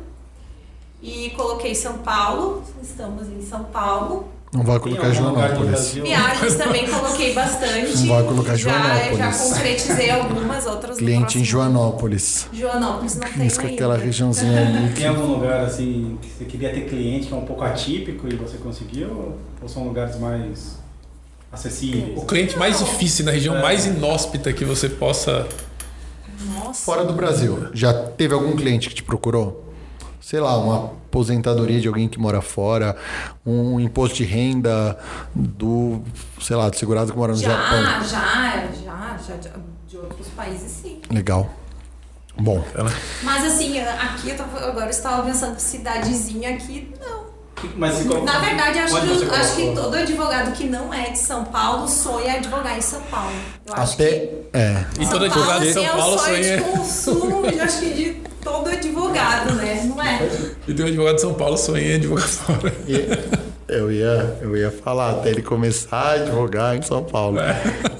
E 1.01 1.31
coloquei 1.31 1.73
São 1.73 1.97
Paulo, 1.97 2.63
estamos 2.81 3.27
em 3.27 3.41
São 3.41 3.63
Paulo. 3.65 4.29
Não 4.53 4.63
vai 4.63 4.79
colocar 4.79 5.11
Joanópolis. 5.11 5.93
Viagens 5.95 6.55
também 6.55 6.87
coloquei 6.87 7.33
bastante. 7.33 7.97
Não 7.97 8.07
vai 8.07 8.23
colocar 8.23 8.55
já, 8.55 8.69
Joanópolis. 8.71 9.17
já 9.17 9.31
concretizei 9.55 10.09
algumas 10.11 10.65
outras. 10.67 10.97
Cliente 10.97 11.39
em 11.39 11.43
Joanópolis. 11.43 12.47
Joanópolis 12.53 13.15
não 13.15 13.27
tem 13.31 13.47
Isso 13.47 13.61
é 13.61 13.65
aquela 13.65 13.97
regiãozinha 13.97 14.61
ali. 14.67 14.93
Tem 14.93 15.07
algum 15.07 15.25
lugar 15.25 15.61
assim 15.65 16.19
que 16.21 16.29
você 16.29 16.45
queria 16.45 16.71
ter 16.71 16.81
cliente 16.87 17.27
que 17.27 17.33
é 17.33 17.37
um 17.37 17.45
pouco 17.45 17.63
atípico 17.63 18.27
e 18.27 18.35
você 18.35 18.57
conseguiu? 18.57 19.33
Ou 19.59 19.67
são 19.67 19.85
lugares 19.85 20.19
mais 20.19 20.77
acessíveis? 21.51 22.15
O 22.15 22.25
cliente 22.25 22.55
mais 22.55 22.77
difícil, 22.77 23.25
na 23.25 23.31
região 23.31 23.57
É. 23.57 23.61
mais 23.61 23.87
inóspita 23.87 24.53
que 24.53 24.63
você 24.63 24.87
possa. 24.87 25.47
Nossa. 26.53 26.83
Fora 26.85 27.03
do 27.05 27.13
Brasil, 27.13 27.69
já 27.73 27.91
teve 27.93 28.33
algum 28.35 28.55
cliente 28.55 28.89
que 28.89 28.95
te 28.95 29.03
procurou? 29.03 29.63
Sei 30.21 30.39
lá, 30.39 30.57
uma 30.57 30.91
aposentadoria 31.13 31.79
de 31.79 31.87
alguém 31.87 32.07
que 32.09 32.19
mora 32.19 32.41
fora, 32.41 32.97
um 33.45 33.79
imposto 33.79 34.15
de 34.17 34.23
renda 34.23 34.97
do, 35.35 36.01
sei 36.41 36.55
lá, 36.55 36.69
do 36.69 36.75
segurado 36.75 37.11
que 37.11 37.17
mora 37.17 37.33
no 37.33 37.37
Japão. 37.39 37.83
Já, 37.83 38.01
já, 38.03 38.67
já, 38.83 39.17
já, 39.27 39.35
de- 39.37 39.97
outros 39.97 40.27
países 40.29 40.71
sim. 40.71 40.99
Legal. 41.11 41.47
Bom, 42.35 42.65
Mas 43.21 43.45
assim, 43.45 43.79
aqui 43.79 44.31
eu 44.31 44.35
tava, 44.35 44.57
agora 44.67 44.87
eu 44.87 44.89
estava 44.89 45.21
pensando 45.21 45.59
cidadezinha 45.59 46.49
aqui, 46.55 46.91
não. 46.99 47.31
Mas 47.77 48.03
Na 48.05 48.39
verdade, 48.39 48.79
acho, 48.79 48.99
que, 48.99 49.29
acho 49.35 49.55
que 49.55 49.71
todo 49.75 49.93
advogado 49.95 50.51
que 50.53 50.63
não 50.65 50.91
é 50.91 51.11
de 51.11 51.19
São 51.19 51.45
Paulo 51.45 51.87
sonha 51.87 52.33
advogar 52.37 52.75
em 52.75 52.81
São 52.81 52.99
Paulo. 53.03 53.31
Eu 53.67 53.73
acho 53.75 53.93
até. 53.93 54.09
que 54.19 54.29
É. 54.51 54.83
E 54.99 55.05
todo 55.07 55.25
advogado 55.25 55.61
de 55.61 55.73
São 55.73 55.83
é 55.85 55.91
o 55.91 55.95
Paulo 55.95 56.17
sonho 56.19 56.43
sonha. 56.43 56.57
de 56.57 56.63
consumo, 56.63 57.45
eu 57.45 57.63
acho 57.63 57.79
que 57.79 57.93
de 57.93 58.32
advogado, 58.87 59.55
né? 59.55 59.83
Não 59.85 60.01
é? 60.01 60.29
E 60.67 60.73
tem 60.73 60.85
um 60.85 60.89
advogado 60.89 61.15
de 61.15 61.21
São 61.21 61.33
Paulo 61.33 61.57
sonha 61.57 61.91
em 61.91 61.95
advogar 61.95 62.27
fora. 62.27 62.73
Eu 63.67 63.91
ia, 63.91 64.37
eu 64.41 64.55
ia 64.55 64.69
falar 64.69 65.11
até 65.11 65.29
ele 65.29 65.41
começar 65.41 65.97
a 65.97 66.11
advogar 66.11 66.77
em 66.77 66.81
São 66.81 67.03
Paulo. 67.03 67.39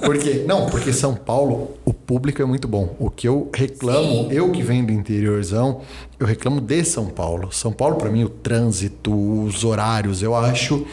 Por 0.04 0.16
quê? 0.18 0.44
Não, 0.46 0.66
porque 0.66 0.92
São 0.92 1.14
Paulo, 1.14 1.72
o 1.84 1.92
público 1.92 2.40
é 2.40 2.44
muito 2.44 2.68
bom. 2.68 2.94
O 2.98 3.10
que 3.10 3.26
eu 3.26 3.50
reclamo, 3.52 4.28
Sim. 4.28 4.28
eu 4.30 4.52
que 4.52 4.62
venho 4.62 4.86
do 4.86 4.92
interiorzão, 4.92 5.80
eu 6.20 6.26
reclamo 6.26 6.60
de 6.60 6.84
São 6.84 7.06
Paulo. 7.06 7.50
São 7.50 7.72
Paulo, 7.72 7.96
para 7.96 8.10
mim, 8.10 8.22
o 8.24 8.28
trânsito, 8.28 9.12
os 9.12 9.64
horários, 9.64 10.22
eu 10.22 10.36
acho, 10.36 10.86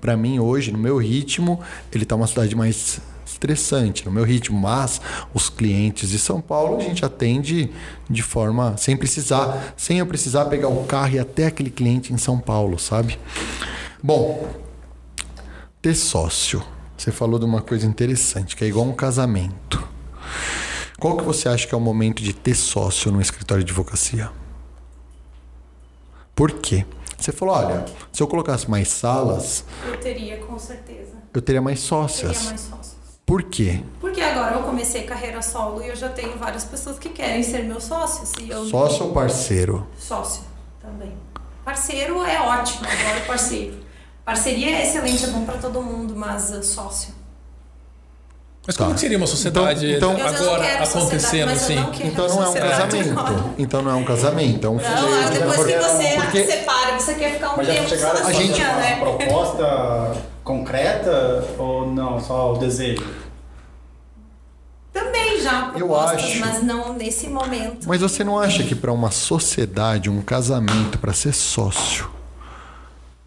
para 0.00 0.16
mim 0.16 0.38
hoje, 0.38 0.70
no 0.70 0.78
meu 0.78 0.98
ritmo, 0.98 1.58
ele 1.92 2.04
tá 2.04 2.14
uma 2.14 2.26
cidade 2.26 2.54
mais 2.54 3.00
estressante 3.38 4.04
no 4.04 4.10
meu 4.10 4.24
ritmo, 4.24 4.58
mas 4.58 5.00
os 5.32 5.48
clientes 5.48 6.10
de 6.10 6.18
São 6.18 6.40
Paulo 6.40 6.76
a 6.76 6.80
gente 6.80 7.04
atende 7.04 7.70
de 8.10 8.22
forma 8.22 8.76
sem 8.76 8.96
precisar, 8.96 9.74
sem 9.76 9.98
eu 10.00 10.06
precisar 10.06 10.46
pegar 10.46 10.68
o 10.68 10.84
carro 10.84 11.14
e 11.14 11.18
até 11.20 11.46
aquele 11.46 11.70
cliente 11.70 12.12
em 12.12 12.18
São 12.18 12.38
Paulo, 12.38 12.78
sabe? 12.78 13.18
Bom, 14.02 14.48
ter 15.80 15.94
sócio. 15.94 16.62
você 16.96 17.12
falou 17.12 17.38
de 17.38 17.44
uma 17.44 17.62
coisa 17.62 17.86
interessante, 17.86 18.56
que 18.56 18.64
é 18.64 18.66
igual 18.66 18.84
um 18.86 18.92
casamento. 18.92 19.86
Qual 20.98 21.16
que 21.16 21.22
você 21.22 21.48
acha 21.48 21.64
que 21.66 21.74
é 21.74 21.78
o 21.78 21.80
momento 21.80 22.20
de 22.20 22.32
ter 22.32 22.54
sócio 22.56 23.12
no 23.12 23.20
escritório 23.20 23.62
de 23.62 23.70
advocacia? 23.70 24.30
Por 26.34 26.52
quê? 26.54 26.84
Você 27.16 27.30
falou, 27.32 27.54
olha, 27.54 27.84
se 28.12 28.20
eu 28.22 28.26
colocasse 28.26 28.68
mais 28.70 28.88
salas, 28.88 29.64
Eu 29.86 29.96
teria, 29.98 30.38
com 30.38 30.56
certeza. 30.58 31.12
eu 31.34 31.42
teria 31.42 31.60
mais 31.62 31.78
Teria 31.80 31.88
sócias. 31.88 32.44
mais 32.46 32.60
sócios. 32.60 32.87
Por 33.28 33.42
quê? 33.42 33.84
Porque 34.00 34.22
agora 34.22 34.54
eu 34.54 34.62
comecei 34.62 35.02
carreira 35.02 35.42
solo 35.42 35.82
e 35.82 35.88
eu 35.88 35.94
já 35.94 36.08
tenho 36.08 36.38
várias 36.38 36.64
pessoas 36.64 36.98
que 36.98 37.10
querem 37.10 37.42
ser 37.42 37.62
meus 37.62 37.84
sócios. 37.84 38.32
E 38.40 38.48
eu 38.48 38.64
Sócio 38.64 39.04
ou 39.04 39.12
parceiro? 39.12 39.86
Sócio 39.98 40.42
também. 40.80 41.12
Parceiro 41.62 42.24
é 42.24 42.40
ótimo, 42.40 42.86
adoro 42.86 43.26
parceiro. 43.26 43.74
Parceria 44.24 44.78
é 44.78 44.82
excelente, 44.82 45.26
é 45.26 45.28
bom 45.28 45.44
pra 45.44 45.58
todo 45.58 45.82
mundo, 45.82 46.16
mas 46.16 46.50
uh, 46.52 46.62
sócio. 46.62 47.12
Mas 48.68 48.76
como 48.76 48.90
Tá. 48.90 48.94
que 48.96 49.00
seria 49.00 49.16
uma 49.16 49.26
sociedade 49.26 49.94
Então- 49.94 50.12
então- 50.12 50.12
Eu 50.12 50.18
já 50.18 50.24
não 50.40 50.52
agora 50.52 50.84
sociedade, 50.84 50.98
acontecendo 50.98 51.50
assim? 51.52 51.74
não 51.76 51.90
Então 52.04 52.28
não 52.28 52.36
é 52.36 52.42
um 52.42 52.44
sociedade 52.44 52.80
casamento. 52.82 53.18
agora. 53.18 53.44
Então 53.56 53.82
não 53.82 53.90
é 53.90 53.94
um 53.94 54.04
casamento, 54.04 54.66
é 54.66 54.70
um 54.70 54.74
Não, 54.74 54.80
fileiro. 54.80 55.30
depois 55.30 55.64
que 55.66 55.78
você 55.78 56.16
porque- 56.16 56.44
separa, 56.44 57.00
você 57.00 57.14
quer 57.14 57.32
ficar 57.32 57.54
um 57.54 57.56
Mas 57.56 57.66
já 57.66 57.72
tempo 57.74 57.88
chegaram 57.88 58.12
a 58.20 58.24
sozinha, 58.24 58.42
gente- 58.54 58.60
uma 58.62 58.74
né? 58.74 58.96
proposta 59.00 60.16
concreta 60.44 61.44
ou 61.58 61.86
não, 61.90 62.20
só 62.20 62.52
o 62.52 62.58
desejo? 62.58 63.02
Também 64.92 65.40
já 65.40 65.68
Eu 65.74 65.86
propostas, 65.86 66.24
acho. 66.24 66.40
mas 66.40 66.62
não 66.62 66.92
nesse 66.92 67.26
momento. 67.28 67.88
Mas 67.88 68.02
você 68.02 68.22
não 68.22 68.38
acha 68.38 68.62
que 68.64 68.74
para 68.74 68.92
uma 68.92 69.10
sociedade, 69.10 70.10
um 70.10 70.20
casamento, 70.20 70.98
para 70.98 71.14
ser 71.14 71.32
sócio, 71.32 72.10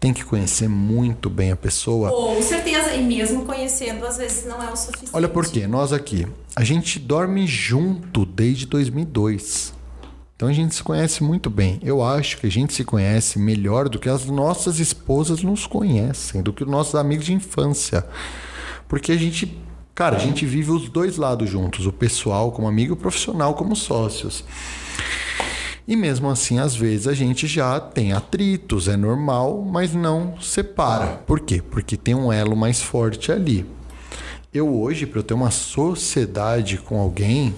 tem 0.02 0.12
que 0.12 0.24
conhecer 0.24 0.68
muito 0.68 1.30
bem 1.30 1.52
a 1.52 1.56
pessoa? 1.56 2.10
Com 2.10 2.42
certeza, 2.42 2.92
e 2.92 3.04
mesmo 3.04 3.44
conhecendo, 3.44 4.04
às 4.04 4.16
vezes 4.16 4.44
não 4.44 4.60
é 4.60 4.68
o 4.68 4.74
suficiente. 4.76 5.10
Olha 5.12 5.28
por 5.28 5.46
quê, 5.46 5.64
nós 5.68 5.92
aqui, 5.92 6.26
a 6.56 6.64
gente 6.64 6.98
dorme 6.98 7.46
junto 7.46 8.26
desde 8.26 8.66
2002. 8.66 9.72
Então 10.34 10.48
a 10.48 10.52
gente 10.52 10.74
se 10.74 10.82
conhece 10.82 11.22
muito 11.22 11.48
bem. 11.48 11.78
Eu 11.84 12.02
acho 12.02 12.38
que 12.38 12.48
a 12.48 12.50
gente 12.50 12.74
se 12.74 12.82
conhece 12.82 13.38
melhor 13.38 13.88
do 13.88 13.96
que 13.96 14.08
as 14.08 14.24
nossas 14.24 14.80
esposas 14.80 15.44
nos 15.44 15.68
conhecem, 15.68 16.42
do 16.42 16.52
que 16.52 16.64
os 16.64 16.68
nossos 16.68 16.96
amigos 16.96 17.24
de 17.24 17.34
infância. 17.34 18.04
Porque 18.88 19.12
a 19.12 19.16
gente, 19.16 19.56
cara, 19.94 20.16
a 20.16 20.18
gente 20.18 20.44
vive 20.44 20.72
os 20.72 20.88
dois 20.88 21.16
lados 21.16 21.48
juntos, 21.48 21.86
o 21.86 21.92
pessoal 21.92 22.50
como 22.50 22.66
amigo 22.66 22.90
e 22.90 22.94
o 22.94 22.96
profissional 22.96 23.54
como 23.54 23.76
sócios. 23.76 24.42
E 25.86 25.96
mesmo 25.96 26.30
assim, 26.30 26.60
às 26.60 26.76
vezes 26.76 27.08
a 27.08 27.14
gente 27.14 27.46
já 27.46 27.80
tem 27.80 28.12
atritos, 28.12 28.86
é 28.86 28.96
normal, 28.96 29.62
mas 29.62 29.92
não 29.92 30.40
separa. 30.40 31.20
Por 31.26 31.40
quê? 31.40 31.60
Porque 31.60 31.96
tem 31.96 32.14
um 32.14 32.32
elo 32.32 32.56
mais 32.56 32.80
forte 32.80 33.32
ali. 33.32 33.66
Eu 34.54 34.72
hoje, 34.72 35.06
para 35.06 35.18
eu 35.18 35.22
ter 35.24 35.34
uma 35.34 35.50
sociedade 35.50 36.76
com 36.76 37.00
alguém, 37.00 37.52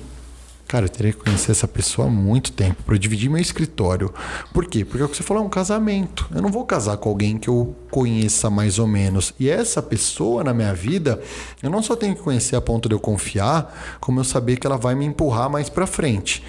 cara, 0.66 0.86
eu 0.86 0.88
teria 0.88 1.12
que 1.12 1.18
conhecer 1.18 1.50
essa 1.50 1.68
pessoa 1.68 2.08
há 2.08 2.10
muito 2.10 2.52
tempo 2.52 2.82
para 2.82 2.96
dividir 2.96 3.28
meu 3.28 3.42
escritório. 3.42 4.14
Por 4.54 4.64
quê? 4.66 4.84
Porque 4.86 5.02
é 5.02 5.04
o 5.04 5.08
que 5.08 5.16
você 5.16 5.22
falou 5.22 5.42
é 5.42 5.46
um 5.46 5.50
casamento. 5.50 6.26
Eu 6.34 6.40
não 6.40 6.50
vou 6.50 6.64
casar 6.64 6.96
com 6.96 7.10
alguém 7.10 7.36
que 7.36 7.48
eu 7.48 7.76
conheça 7.90 8.48
mais 8.48 8.78
ou 8.78 8.86
menos. 8.86 9.34
E 9.38 9.50
essa 9.50 9.82
pessoa 9.82 10.42
na 10.42 10.54
minha 10.54 10.72
vida, 10.72 11.20
eu 11.62 11.68
não 11.68 11.82
só 11.82 11.94
tenho 11.94 12.14
que 12.14 12.22
conhecer 12.22 12.56
a 12.56 12.60
ponto 12.60 12.88
de 12.88 12.94
eu 12.94 13.00
confiar, 13.00 13.98
como 14.00 14.20
eu 14.20 14.24
saber 14.24 14.56
que 14.56 14.66
ela 14.66 14.78
vai 14.78 14.94
me 14.94 15.04
empurrar 15.04 15.50
mais 15.50 15.68
para 15.68 15.86
frente. 15.86 16.42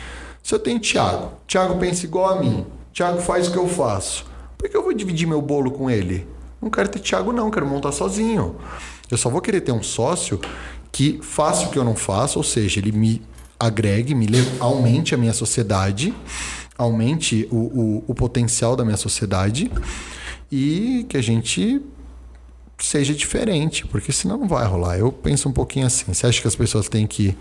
Se 0.46 0.54
eu 0.54 0.60
tenho 0.60 0.80
Thiago, 0.80 1.32
Thiago 1.48 1.80
pensa 1.80 2.06
igual 2.06 2.30
a 2.38 2.40
mim, 2.40 2.68
Thiago 2.94 3.20
faz 3.20 3.48
o 3.48 3.52
que 3.52 3.58
eu 3.58 3.68
faço. 3.68 4.28
Por 4.56 4.70
que 4.70 4.78
eu 4.78 4.84
vou 4.84 4.94
dividir 4.94 5.28
meu 5.28 5.42
bolo 5.42 5.72
com 5.72 5.90
ele? 5.90 6.28
Não 6.62 6.70
quero 6.70 6.88
ter 6.88 7.00
Thiago, 7.00 7.34
não, 7.34 7.50
quero 7.50 7.66
montar 7.66 7.92
sozinho. 7.92 8.56
Eu 9.10 9.18
só 9.18 9.28
vou 9.28 9.42
querer 9.42 9.62
ter 9.62 9.72
um 9.72 9.82
sócio 9.82 10.40
que 10.92 11.20
faça 11.24 11.66
o 11.66 11.72
que 11.72 11.80
eu 11.80 11.84
não 11.84 11.96
faço, 11.96 12.38
ou 12.38 12.44
seja, 12.44 12.80
ele 12.80 12.92
me 12.92 13.24
agregue, 13.60 14.14
me 14.14 14.28
aumente 14.60 15.16
a 15.16 15.18
minha 15.18 15.34
sociedade, 15.34 16.14
aumente 16.78 17.48
o, 17.52 17.56
o, 17.56 18.04
o 18.10 18.14
potencial 18.14 18.76
da 18.76 18.86
minha 18.86 18.98
sociedade 18.98 19.72
e 20.52 21.08
que 21.10 21.18
a 21.18 21.24
gente 21.24 21.82
seja 22.78 23.16
diferente, 23.16 23.84
porque 23.88 24.12
senão 24.12 24.38
não 24.38 24.48
vai 24.48 24.68
rolar. 24.68 24.96
Eu 25.00 25.12
penso 25.12 25.50
um 25.50 25.52
pouquinho 25.52 25.88
assim. 25.88 26.14
Você 26.14 26.28
acha 26.28 26.40
que 26.40 26.48
as 26.48 26.56
pessoas 26.56 26.88
têm 26.88 27.08
que 27.08 27.36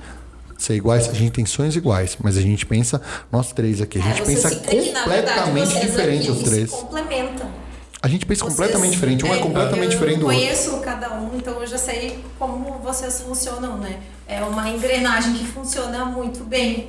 ser 0.59 0.75
iguais? 0.75 1.09
A 1.09 1.13
gente 1.13 1.33
tem 1.33 1.45
sonhos 1.47 1.77
iguais, 1.77 2.17
mas 2.23 2.37
a 2.37 2.41
gente 2.41 2.65
pensa, 2.67 3.01
nós 3.33 3.53
três 3.53 3.81
aqui, 3.81 3.99
a 3.99 4.03
gente 4.03 4.23
É, 4.23 4.25
pensa 4.25 4.49
se- 4.49 4.57
é 4.57 4.71
verdade, 4.81 5.41
completamente 5.43 5.81
diferente 5.81 6.31
os 6.31 6.43
três. 6.43 6.71
Se 6.71 6.77
complementam. 6.77 7.65
A 8.03 8.09
gente 8.09 8.27
pensa 8.27 8.45
completamente 8.45 8.81
Vocês- 8.89 8.93
diferente, 8.93 9.25
um 9.25 9.33
é 9.33 9.39
é, 9.39 9.41
completamente 9.43 9.85
eu 9.85 9.89
diferente 9.99 10.19
do 10.21 10.27
outro. 10.27 10.39
conheço 10.41 10.77
cada 10.81 11.15
um, 11.15 11.31
então 11.37 11.59
eu 11.61 11.67
já 11.67 11.79
sei 11.79 12.23
como 12.39 12.79
vocês 12.83 13.23
funcionam, 13.23 13.79
né? 13.79 13.99
É 14.29 14.43
uma 14.43 14.69
engrenagem 14.69 15.33
que 15.35 15.47
funciona 15.47 16.05
muito 16.05 16.45
bem. 16.45 16.89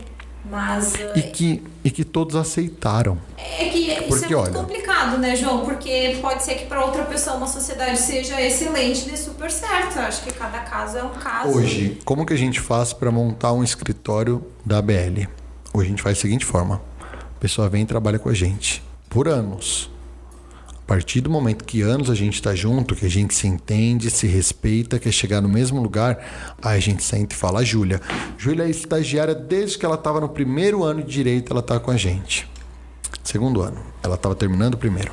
Mas 0.49 0.93
E 1.15 1.19
eh, 1.19 1.21
que, 1.23 1.63
e 1.83 1.89
que 1.91 2.03
todos 2.03 2.35
aceitaram. 2.35 3.17
é 3.37 3.65
que 3.69 3.77
isso 3.79 4.03
Porque, 4.07 4.25
é 4.33 4.37
muito 4.37 4.37
olha- 4.37 4.51
complicado, 4.53 5.17
né, 5.17 5.35
João? 5.35 5.65
Porque 5.65 6.17
pode 6.21 6.43
ser 6.43 6.55
que 6.55 6.65
para 6.65 6.85
outra 6.85 7.03
pessoa 7.05 7.35
uma 7.37 7.47
sociedade 7.47 7.97
seja 7.99 8.39
excelente 8.41 9.07
e 9.07 9.11
dê 9.11 9.17
super 9.17 9.49
certo. 9.49 9.97
Eu 9.97 10.03
acho 10.03 10.23
que 10.23 10.31
cada 10.33 10.59
caso 10.59 10.97
é 10.97 11.03
um 11.03 11.09
caso. 11.09 11.57
Hoje, 11.57 11.99
como 12.05 12.25
que 12.25 12.33
a 12.33 12.37
gente 12.37 12.59
faz 12.59 12.93
para 12.93 13.09
montar 13.11 13.53
um 13.53 13.63
escritório 13.63 14.45
da 14.65 14.77
ABL? 14.77 15.27
Hoje 15.73 15.87
a 15.87 15.89
gente 15.89 16.01
faz 16.03 16.17
da 16.17 16.21
seguinte 16.21 16.45
forma: 16.45 16.81
a 17.01 17.39
pessoa 17.39 17.67
vem 17.67 17.81
e 17.81 17.85
trabalha 17.85 18.19
com 18.19 18.29
a 18.29 18.33
gente 18.33 18.83
por 19.09 19.27
anos. 19.27 19.89
A 20.85 20.87
partir 20.87 21.19
do 21.19 21.31
momento 21.31 21.65
que 21.65 21.81
anos 21.81 22.11
a 22.11 22.13
gente 22.13 22.35
está 22.35 22.53
junto, 22.53 22.95
que 22.95 23.07
a 23.07 23.09
gente 23.09 23.33
se 23.33 23.47
entende, 23.47 24.11
se 24.11 24.27
respeita, 24.27 24.99
quer 24.99 25.11
chegar 25.11 25.41
no 25.41 25.49
mesmo 25.49 25.81
lugar, 25.81 26.55
aí 26.61 26.77
a 26.77 26.79
gente 26.79 27.03
senta 27.03 27.33
e 27.33 27.37
fala: 27.37 27.65
Júlia. 27.65 27.99
Júlia 28.37 28.65
é 28.65 28.69
estagiária 28.69 29.33
desde 29.33 29.79
que 29.79 29.85
ela 29.85 29.95
estava 29.95 30.21
no 30.21 30.29
primeiro 30.29 30.83
ano 30.83 31.01
de 31.01 31.11
direito, 31.11 31.51
ela 31.51 31.61
está 31.61 31.79
com 31.79 31.89
a 31.89 31.97
gente. 31.97 32.47
Segundo 33.23 33.63
ano, 33.63 33.81
ela 34.03 34.13
estava 34.13 34.35
terminando 34.35 34.75
o 34.75 34.77
primeiro. 34.77 35.11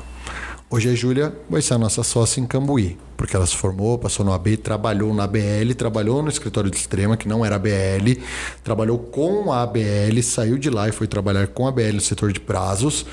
Hoje 0.69 0.89
a 0.89 0.93
Júlia 0.93 1.35
vai 1.49 1.59
ser 1.59 1.73
a 1.73 1.79
nossa 1.79 2.03
sócia 2.03 2.39
em 2.39 2.45
Cambuí, 2.45 2.95
porque 3.17 3.35
ela 3.35 3.47
se 3.47 3.55
formou, 3.55 3.97
passou 3.97 4.23
no 4.23 4.31
AB, 4.31 4.57
trabalhou 4.57 5.11
na 5.11 5.23
ABL, 5.23 5.73
trabalhou 5.75 6.21
no 6.21 6.29
escritório 6.29 6.69
de 6.69 6.77
extrema, 6.77 7.17
que 7.17 7.27
não 7.27 7.43
era 7.43 7.55
ABL, 7.55 8.21
trabalhou 8.63 8.99
com 8.99 9.51
a 9.51 9.63
ABL, 9.63 10.21
saiu 10.21 10.59
de 10.59 10.69
lá 10.69 10.87
e 10.87 10.91
foi 10.91 11.07
trabalhar 11.07 11.47
com 11.47 11.65
a 11.65 11.69
ABL 11.69 11.93
no 11.93 12.01
setor 12.01 12.31
de 12.31 12.39
prazos. 12.39 13.07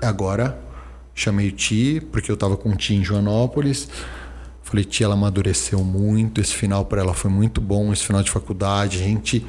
Agora 0.00 0.65
chamei 1.16 1.48
o 1.48 1.52
Ti, 1.52 2.06
porque 2.12 2.30
eu 2.30 2.34
estava 2.34 2.56
com 2.56 2.68
o 2.68 2.76
Ti 2.76 2.94
em 2.94 3.02
Joanópolis. 3.02 3.88
Falei, 4.62 4.84
Ti, 4.84 5.02
ela 5.02 5.14
amadureceu 5.14 5.82
muito, 5.82 6.40
esse 6.40 6.52
final 6.52 6.84
para 6.84 7.00
ela 7.00 7.14
foi 7.14 7.30
muito 7.30 7.60
bom, 7.60 7.92
esse 7.92 8.04
final 8.04 8.22
de 8.22 8.30
faculdade, 8.30 8.98
a 8.98 9.02
gente 9.02 9.44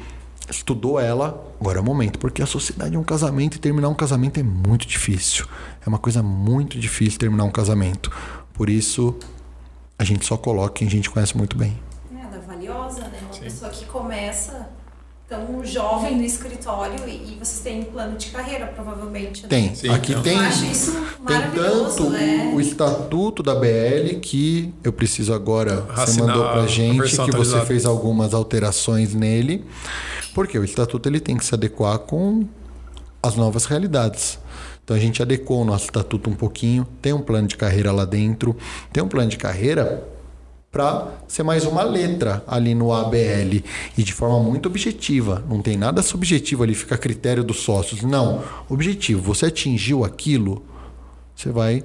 estudou 0.48 0.98
ela, 0.98 1.44
agora 1.60 1.78
é 1.78 1.80
o 1.80 1.84
momento, 1.84 2.18
porque 2.18 2.40
a 2.40 2.46
sociedade 2.46 2.96
é 2.96 2.98
um 2.98 3.04
casamento 3.04 3.56
e 3.56 3.58
terminar 3.58 3.90
um 3.90 3.94
casamento 3.94 4.40
é 4.40 4.42
muito 4.42 4.86
difícil. 4.86 5.46
É 5.84 5.88
uma 5.88 5.98
coisa 5.98 6.22
muito 6.22 6.78
difícil 6.78 7.18
terminar 7.18 7.44
um 7.44 7.50
casamento. 7.50 8.10
Por 8.54 8.70
isso, 8.70 9.14
a 9.98 10.04
gente 10.04 10.24
só 10.24 10.38
coloca 10.38 10.74
quem 10.74 10.88
a 10.88 10.90
gente 10.90 11.10
conhece 11.10 11.36
muito 11.36 11.56
bem. 11.58 11.78
É, 12.16 12.26
da 12.26 12.38
valiosa, 12.38 13.02
né? 13.02 13.18
Uma 13.30 13.40
pessoa 13.40 13.70
que 13.70 13.84
começa 13.84 14.70
tão 15.28 15.62
jovem 15.62 16.16
no 16.16 16.24
escritório 16.24 17.06
e, 17.06 17.10
e 17.34 17.38
vocês 17.38 17.60
têm 17.60 17.80
um 17.80 17.84
plano 17.84 18.16
de 18.16 18.30
carreira, 18.30 18.66
provavelmente. 18.66 19.42
né? 19.42 19.48
Tem, 19.48 19.74
Sim, 19.74 19.90
aqui 19.90 20.12
então. 20.12 20.22
tem. 20.22 20.32
Eu 20.38 20.40
acho 20.40 20.64
isso 20.64 20.92
Tem 20.92 21.36
maravilhoso, 21.36 21.96
tanto 21.98 22.10
né? 22.10 22.52
o 22.54 22.60
estatuto 22.60 23.42
da 23.42 23.54
BL 23.54 24.18
que 24.22 24.72
eu 24.82 24.92
preciso 24.92 25.34
agora. 25.34 25.82
Você 25.94 26.20
mandou 26.20 26.42
pra 26.44 26.62
a 26.62 26.66
gente 26.66 27.14
que 27.16 27.30
você 27.36 27.60
fez 27.66 27.84
algumas 27.84 28.32
alterações 28.32 29.14
nele, 29.14 29.64
porque 30.34 30.58
o 30.58 30.64
estatuto 30.64 31.06
ele 31.08 31.20
tem 31.20 31.36
que 31.36 31.44
se 31.44 31.54
adequar 31.54 31.98
com 31.98 32.46
as 33.22 33.36
novas 33.36 33.66
realidades. 33.66 34.38
Então 34.82 34.96
a 34.96 35.00
gente 35.00 35.20
adequou 35.20 35.60
o 35.60 35.64
nosso 35.66 35.84
estatuto 35.84 36.30
um 36.30 36.34
pouquinho, 36.34 36.86
tem 37.02 37.12
um 37.12 37.20
plano 37.20 37.46
de 37.46 37.58
carreira 37.58 37.92
lá 37.92 38.06
dentro, 38.06 38.56
tem 38.90 39.02
um 39.02 39.08
plano 39.08 39.28
de 39.28 39.36
carreira 39.36 40.02
para 40.70 41.08
ser 41.26 41.42
mais 41.42 41.64
uma 41.64 41.82
letra 41.82 42.44
ali 42.46 42.74
no 42.74 42.92
ABL 42.92 43.62
e 43.96 44.02
de 44.02 44.12
forma 44.12 44.38
muito 44.40 44.66
objetiva. 44.66 45.42
Não 45.48 45.62
tem 45.62 45.76
nada 45.76 46.02
subjetivo 46.02 46.62
ali, 46.62 46.74
fica 46.74 46.94
a 46.94 46.98
critério 46.98 47.42
dos 47.42 47.60
sócios. 47.60 48.02
Não, 48.02 48.42
objetivo. 48.68 49.22
Você 49.22 49.46
atingiu 49.46 50.04
aquilo, 50.04 50.62
você 51.34 51.50
vai. 51.50 51.82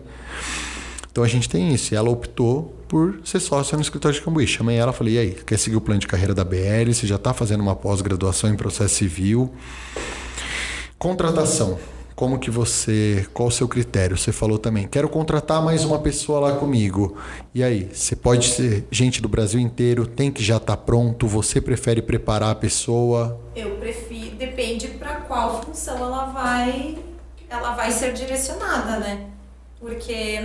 Então 1.12 1.24
a 1.24 1.28
gente 1.28 1.48
tem 1.48 1.74
isso. 1.74 1.96
Ela 1.96 2.10
optou 2.10 2.76
por 2.88 3.20
ser 3.24 3.40
sócia 3.40 3.76
no 3.76 3.82
escritório 3.82 4.18
de 4.18 4.24
Cambuí. 4.24 4.46
Chamei 4.46 4.78
ela, 4.78 4.92
falei: 4.92 5.16
e 5.16 5.18
aí, 5.20 5.32
quer 5.32 5.58
seguir 5.58 5.78
o 5.78 5.82
plano 5.82 6.00
de 6.00 6.08
carreira 6.08 6.34
da 6.34 6.44
BL? 6.44 6.92
Você 6.92 7.08
já 7.08 7.16
está 7.16 7.34
fazendo 7.34 7.62
uma 7.62 7.76
pós-graduação 7.76 8.50
em 8.50 8.56
processo 8.56 8.96
civil? 8.96 9.54
Contratação. 10.98 11.80
Como 12.16 12.38
que 12.40 12.52
você, 12.52 13.28
qual 13.34 13.48
o 13.50 13.52
seu 13.52 13.68
critério? 13.68 14.18
Você 14.18 14.32
falou 14.32 14.58
também, 14.60 14.88
quero 14.88 15.10
contratar 15.10 15.62
mais 15.64 15.84
uma 15.84 16.00
pessoa 16.00 16.40
lá 16.40 16.56
comigo. 16.58 17.18
E 17.54 17.64
aí, 17.64 17.90
você 17.92 18.16
pode 18.16 18.46
ser 18.50 18.88
gente 18.92 19.22
do 19.22 19.28
Brasil 19.28 19.60
inteiro, 19.60 20.06
tem 20.06 20.32
que 20.32 20.44
já 20.44 20.58
estar 20.58 20.78
pronto, 20.78 21.28
você 21.28 21.60
prefere 21.60 22.02
preparar 22.02 22.52
a 22.52 22.56
pessoa? 22.56 23.40
Eu 23.56 23.78
prefiro, 23.78 24.36
depende 24.36 24.88
para 24.90 25.16
qual 25.22 25.64
função 25.64 25.98
ela 25.98 26.26
vai, 26.28 26.98
ela 27.50 27.74
vai 27.74 27.92
ser 27.92 28.14
direcionada, 28.14 29.00
né? 29.00 29.30
Porque 29.80 30.40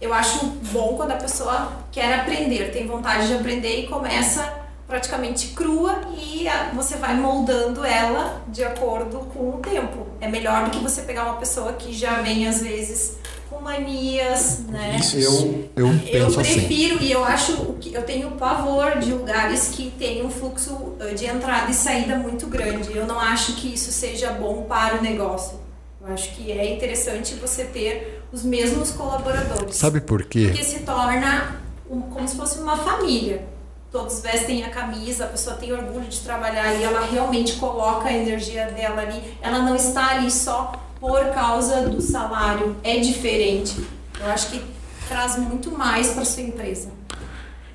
Eu 0.00 0.14
acho 0.14 0.46
bom 0.72 0.96
quando 0.96 1.10
a 1.12 1.16
pessoa 1.16 1.72
quer 1.90 2.20
aprender, 2.20 2.70
tem 2.70 2.86
vontade 2.86 3.26
de 3.26 3.34
aprender 3.34 3.80
e 3.80 3.88
começa 3.88 4.67
praticamente 4.88 5.48
crua 5.48 6.00
e 6.16 6.46
você 6.74 6.96
vai 6.96 7.14
moldando 7.14 7.84
ela 7.84 8.42
de 8.48 8.64
acordo 8.64 9.18
com 9.34 9.50
o 9.50 9.58
tempo. 9.58 10.06
É 10.18 10.26
melhor 10.26 10.64
do 10.64 10.70
que 10.70 10.78
você 10.78 11.02
pegar 11.02 11.24
uma 11.24 11.36
pessoa 11.36 11.74
que 11.74 11.92
já 11.92 12.22
vem 12.22 12.48
às 12.48 12.62
vezes 12.62 13.18
com 13.50 13.60
manias, 13.60 14.60
né? 14.60 14.96
Isso, 14.98 15.18
eu, 15.18 15.70
eu 15.76 15.88
penso 15.88 16.16
eu 16.16 16.40
assim. 16.40 16.54
prefiro 16.54 17.02
e 17.02 17.12
eu 17.12 17.22
acho 17.22 17.74
que 17.80 17.94
eu 17.94 18.02
tenho 18.02 18.30
pavor 18.32 18.98
de 18.98 19.12
lugares 19.12 19.68
que 19.68 19.90
tem 19.98 20.24
um 20.24 20.30
fluxo 20.30 20.94
eh, 21.00 21.12
de 21.12 21.26
entrada 21.26 21.70
e 21.70 21.74
saída 21.74 22.16
muito 22.16 22.46
grande. 22.46 22.96
Eu 22.96 23.06
não 23.06 23.20
acho 23.20 23.56
que 23.56 23.74
isso 23.74 23.92
seja 23.92 24.32
bom 24.32 24.62
para 24.62 24.98
o 24.98 25.02
negócio. 25.02 25.60
Eu 26.00 26.14
acho 26.14 26.34
que 26.34 26.50
é 26.50 26.74
interessante 26.74 27.34
você 27.34 27.64
ter 27.64 28.22
os 28.32 28.42
mesmos 28.42 28.90
colaboradores. 28.90 29.76
Sabe 29.76 30.00
por 30.00 30.24
quê? 30.24 30.46
Porque 30.48 30.64
se 30.64 30.80
torna 30.80 31.60
um, 31.90 32.00
como 32.00 32.26
se 32.26 32.36
fosse 32.36 32.58
uma 32.58 32.76
família. 32.76 33.57
Todos 33.90 34.20
vestem 34.20 34.64
a 34.64 34.70
camisa, 34.70 35.24
a 35.24 35.28
pessoa 35.28 35.56
tem 35.56 35.72
orgulho 35.72 36.06
de 36.06 36.20
trabalhar 36.20 36.74
e 36.74 36.84
ela 36.84 37.06
realmente 37.06 37.54
coloca 37.54 38.08
a 38.08 38.12
energia 38.12 38.66
dela 38.66 39.00
ali. 39.00 39.22
Ela 39.40 39.60
não 39.60 39.74
está 39.74 40.10
ali 40.10 40.30
só 40.30 40.72
por 41.00 41.24
causa 41.32 41.88
do 41.88 42.00
salário. 42.02 42.76
É 42.84 42.98
diferente. 42.98 43.82
Eu 44.20 44.26
acho 44.26 44.50
que 44.50 44.62
traz 45.08 45.38
muito 45.38 45.70
mais 45.70 46.08
para 46.10 46.24
sua 46.26 46.42
empresa. 46.42 46.90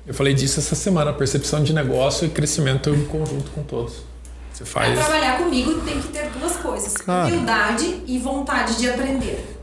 Eu 0.06 0.14
falei 0.14 0.34
disso 0.34 0.60
essa 0.60 0.76
semana, 0.76 1.12
percepção 1.12 1.64
de 1.64 1.72
negócio 1.72 2.26
e 2.26 2.30
crescimento 2.30 2.90
em 2.90 3.04
conjunto 3.06 3.50
com 3.50 3.62
todos. 3.64 3.94
Você 4.52 4.64
faz. 4.64 4.94
Para 4.94 5.04
trabalhar 5.08 5.38
comigo 5.38 5.80
tem 5.80 6.00
que 6.00 6.08
ter 6.08 6.30
duas 6.30 6.54
coisas: 6.56 6.94
Claro. 6.96 7.26
humildade 7.26 8.02
e 8.06 8.18
vontade 8.20 8.76
de 8.78 8.88
aprender. 8.88 9.58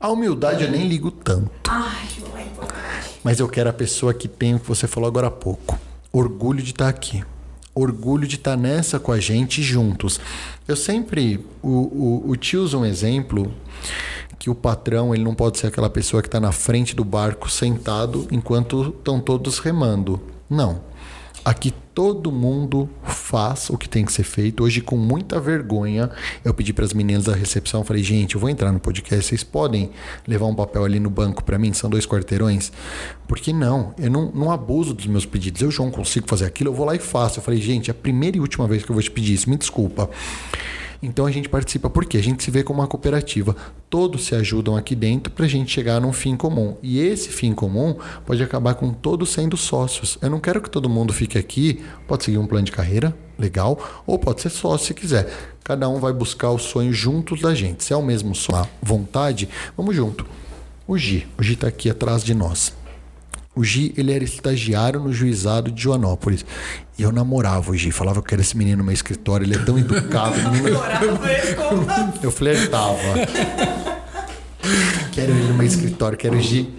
A 0.00 0.10
humildade 0.10 0.64
eu 0.64 0.70
nem 0.70 0.88
ligo 0.88 1.12
tanto. 1.12 1.48
Ai, 1.68 2.08
não 2.18 2.36
é 2.36 2.42
importante. 2.42 3.20
Mas 3.22 3.38
eu 3.38 3.48
quero 3.48 3.70
a 3.70 3.72
pessoa 3.72 4.12
que 4.12 4.26
tem 4.26 4.56
o 4.56 4.58
que 4.58 4.66
você 4.66 4.88
falou 4.88 5.06
agora 5.06 5.28
há 5.28 5.30
pouco. 5.30 5.78
Orgulho 6.12 6.62
de 6.62 6.72
estar 6.72 6.88
aqui. 6.88 7.24
Orgulho 7.74 8.28
de 8.28 8.36
estar 8.36 8.56
nessa 8.56 9.00
com 9.00 9.12
a 9.12 9.18
gente 9.18 9.62
juntos. 9.62 10.20
Eu 10.68 10.76
sempre. 10.76 11.44
O, 11.62 11.68
o, 11.68 12.30
o 12.30 12.36
tio 12.36 12.62
usa 12.62 12.76
um 12.76 12.84
exemplo 12.84 13.50
que 14.38 14.50
o 14.50 14.54
patrão 14.54 15.14
ele 15.14 15.24
não 15.24 15.34
pode 15.34 15.58
ser 15.58 15.68
aquela 15.68 15.88
pessoa 15.88 16.20
que 16.20 16.28
está 16.28 16.40
na 16.40 16.52
frente 16.52 16.94
do 16.94 17.04
barco 17.04 17.48
sentado 17.48 18.26
enquanto 18.30 18.94
estão 18.98 19.20
todos 19.20 19.58
remando. 19.58 20.20
Não. 20.50 20.80
Aqui 21.44 21.72
todo 21.92 22.30
mundo 22.30 22.88
faz 23.02 23.68
o 23.68 23.76
que 23.76 23.88
tem 23.88 24.04
que 24.04 24.12
ser 24.12 24.22
feito. 24.22 24.62
Hoje, 24.62 24.80
com 24.80 24.96
muita 24.96 25.40
vergonha, 25.40 26.08
eu 26.44 26.54
pedi 26.54 26.72
para 26.72 26.84
as 26.84 26.92
meninas 26.92 27.24
da 27.24 27.34
recepção, 27.34 27.82
falei, 27.82 28.02
gente, 28.02 28.36
eu 28.36 28.40
vou 28.40 28.48
entrar 28.48 28.70
no 28.70 28.78
podcast, 28.78 29.26
vocês 29.26 29.42
podem 29.42 29.90
levar 30.26 30.46
um 30.46 30.54
papel 30.54 30.84
ali 30.84 31.00
no 31.00 31.10
banco 31.10 31.42
para 31.42 31.58
mim? 31.58 31.72
São 31.72 31.90
dois 31.90 32.06
quarteirões? 32.06 32.70
Porque 33.26 33.52
não, 33.52 33.92
eu 33.98 34.08
não, 34.08 34.30
não 34.30 34.52
abuso 34.52 34.94
dos 34.94 35.06
meus 35.06 35.26
pedidos. 35.26 35.60
Eu, 35.62 35.70
João, 35.70 35.90
consigo 35.90 36.28
fazer 36.28 36.44
aquilo, 36.44 36.70
eu 36.70 36.74
vou 36.74 36.86
lá 36.86 36.94
e 36.94 37.00
faço. 37.00 37.40
Eu 37.40 37.42
falei, 37.42 37.60
gente, 37.60 37.90
é 37.90 37.92
a 37.92 37.94
primeira 37.94 38.36
e 38.36 38.40
última 38.40 38.68
vez 38.68 38.84
que 38.84 38.90
eu 38.90 38.94
vou 38.94 39.02
te 39.02 39.10
pedir 39.10 39.34
isso, 39.34 39.50
me 39.50 39.56
desculpa. 39.56 40.08
Então 41.02 41.26
a 41.26 41.32
gente 41.32 41.48
participa 41.48 41.90
porque 41.90 42.16
a 42.16 42.22
gente 42.22 42.44
se 42.44 42.50
vê 42.50 42.62
como 42.62 42.80
uma 42.80 42.86
cooperativa. 42.86 43.56
Todos 43.90 44.24
se 44.24 44.36
ajudam 44.36 44.76
aqui 44.76 44.94
dentro 44.94 45.32
para 45.32 45.44
a 45.44 45.48
gente 45.48 45.72
chegar 45.72 46.00
num 46.00 46.12
fim 46.12 46.36
comum. 46.36 46.76
E 46.80 47.00
esse 47.00 47.30
fim 47.30 47.52
comum 47.52 47.96
pode 48.24 48.40
acabar 48.40 48.74
com 48.74 48.92
todos 48.92 49.30
sendo 49.30 49.56
sócios. 49.56 50.16
Eu 50.22 50.30
não 50.30 50.38
quero 50.38 50.62
que 50.62 50.70
todo 50.70 50.88
mundo 50.88 51.12
fique 51.12 51.36
aqui, 51.36 51.82
pode 52.06 52.24
seguir 52.24 52.38
um 52.38 52.46
plano 52.46 52.64
de 52.64 52.72
carreira, 52.72 53.12
legal, 53.36 53.78
ou 54.06 54.16
pode 54.16 54.40
ser 54.40 54.50
sócio 54.50 54.86
se 54.86 54.94
quiser. 54.94 55.28
Cada 55.64 55.88
um 55.88 55.98
vai 55.98 56.12
buscar 56.12 56.50
o 56.50 56.58
sonho 56.58 56.92
juntos 56.92 57.40
da 57.40 57.52
gente. 57.52 57.82
Se 57.82 57.92
é 57.92 57.96
o 57.96 58.02
mesmo 58.02 58.34
sonho, 58.34 58.62
a 58.62 58.68
vontade, 58.80 59.48
vamos 59.76 59.96
junto. 59.96 60.24
O 60.86 60.96
Gi, 60.96 61.26
o 61.36 61.42
Gi 61.42 61.54
está 61.54 61.66
aqui 61.66 61.90
atrás 61.90 62.22
de 62.22 62.34
nós. 62.34 62.81
O 63.54 63.62
Gi, 63.62 63.92
ele 63.98 64.12
era 64.12 64.24
estagiário 64.24 64.98
no 64.98 65.12
juizado 65.12 65.70
de 65.70 65.82
Joanópolis. 65.82 66.44
E 66.98 67.02
eu 67.02 67.12
namorava 67.12 67.70
o 67.70 67.76
Gi. 67.76 67.90
Falava 67.90 68.22
que 68.22 68.28
quero 68.28 68.40
esse 68.40 68.56
menino 68.56 68.78
no 68.78 68.84
meu 68.84 68.94
escritório. 68.94 69.44
Ele 69.44 69.54
é 69.54 69.58
tão 69.58 69.78
educado. 69.78 70.36
eu 72.22 72.30
flertava. 72.30 72.96
quero 75.12 75.32
ele 75.32 75.48
no 75.48 75.54
meu 75.54 75.66
escritório, 75.66 76.16
quero 76.16 76.36
o 76.36 76.40
Gi. 76.40 76.72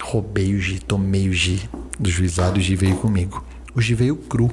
Roubei 0.00 0.54
o 0.54 0.60
Gi, 0.60 0.80
tomei 0.80 1.28
o 1.28 1.32
Gi 1.32 1.68
do 1.98 2.08
juizado. 2.08 2.58
O 2.58 2.62
Gi 2.62 2.76
veio 2.76 2.96
comigo. 2.96 3.44
O 3.74 3.80
Gi 3.82 3.94
veio 3.94 4.16
cru. 4.16 4.50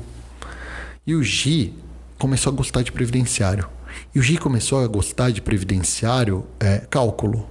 E 1.07 1.16
o 1.16 1.24
Gi 1.24 1.74
começou 2.18 2.51
a 2.51 2.55
gostar 2.55 2.82
de 2.82 2.91
previdenciário. 2.91 3.70
E 4.14 4.20
o 4.20 4.22
Gi 4.22 4.38
começou 4.38 4.84
a 4.84 4.88
gostar 4.88 5.32
de 5.32 5.41
previdenciário 5.41 6.45
é, 6.59 6.80
cálculo. 6.89 7.47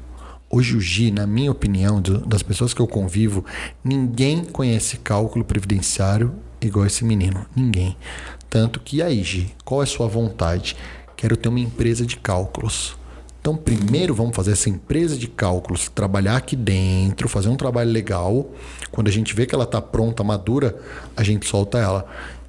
Hoje 0.55 0.77
o 0.77 0.81
Gi, 0.83 1.11
na 1.11 1.27
minha 1.27 1.51
opinião, 1.51 1.99
do- 1.99 2.19
das 2.27 2.43
pessoas 2.43 2.75
que 2.75 2.81
eu 2.83 2.87
convivo, 2.87 3.43
ninguém 3.83 4.45
conhece 4.45 4.99
cálculo 4.99 5.43
previdenciário 5.43 6.35
igual 6.61 6.85
esse 6.85 7.07
menino. 7.07 7.47
Ninguém. 7.57 7.97
Tanto 8.51 8.79
que, 8.79 9.01
aí, 9.01 9.23
Gi, 9.25 9.51
qual 9.65 9.81
é 9.81 9.85
a 9.85 9.87
sua 9.87 10.07
vontade? 10.07 10.77
Quero 11.17 11.39
ter 11.39 11.49
uma 11.49 11.59
empresa 11.59 12.05
de 12.05 12.17
cálculos. 12.19 12.95
Então, 13.41 13.57
primeiro 13.57 14.15
vamos 14.15 14.37
fazer 14.37 14.53
essa 14.53 14.69
empresa 14.69 15.17
de 15.17 15.27
cálculos, 15.27 15.89
trabalhar 15.89 16.37
aqui 16.37 16.55
dentro, 16.55 17.31
fazer 17.31 17.49
um 17.49 17.57
trabalho 17.57 17.91
legal. 17.91 18.51
Quando 18.91 19.09
a 19.09 19.11
gente 19.11 19.35
vê 19.35 19.47
que 19.47 19.55
ela 19.55 19.65
está 19.65 19.81
pronta, 19.81 20.23
madura, 20.23 20.77
a 21.17 21.23
gente 21.25 21.47
solta 21.49 21.79
ela. 21.79 22.07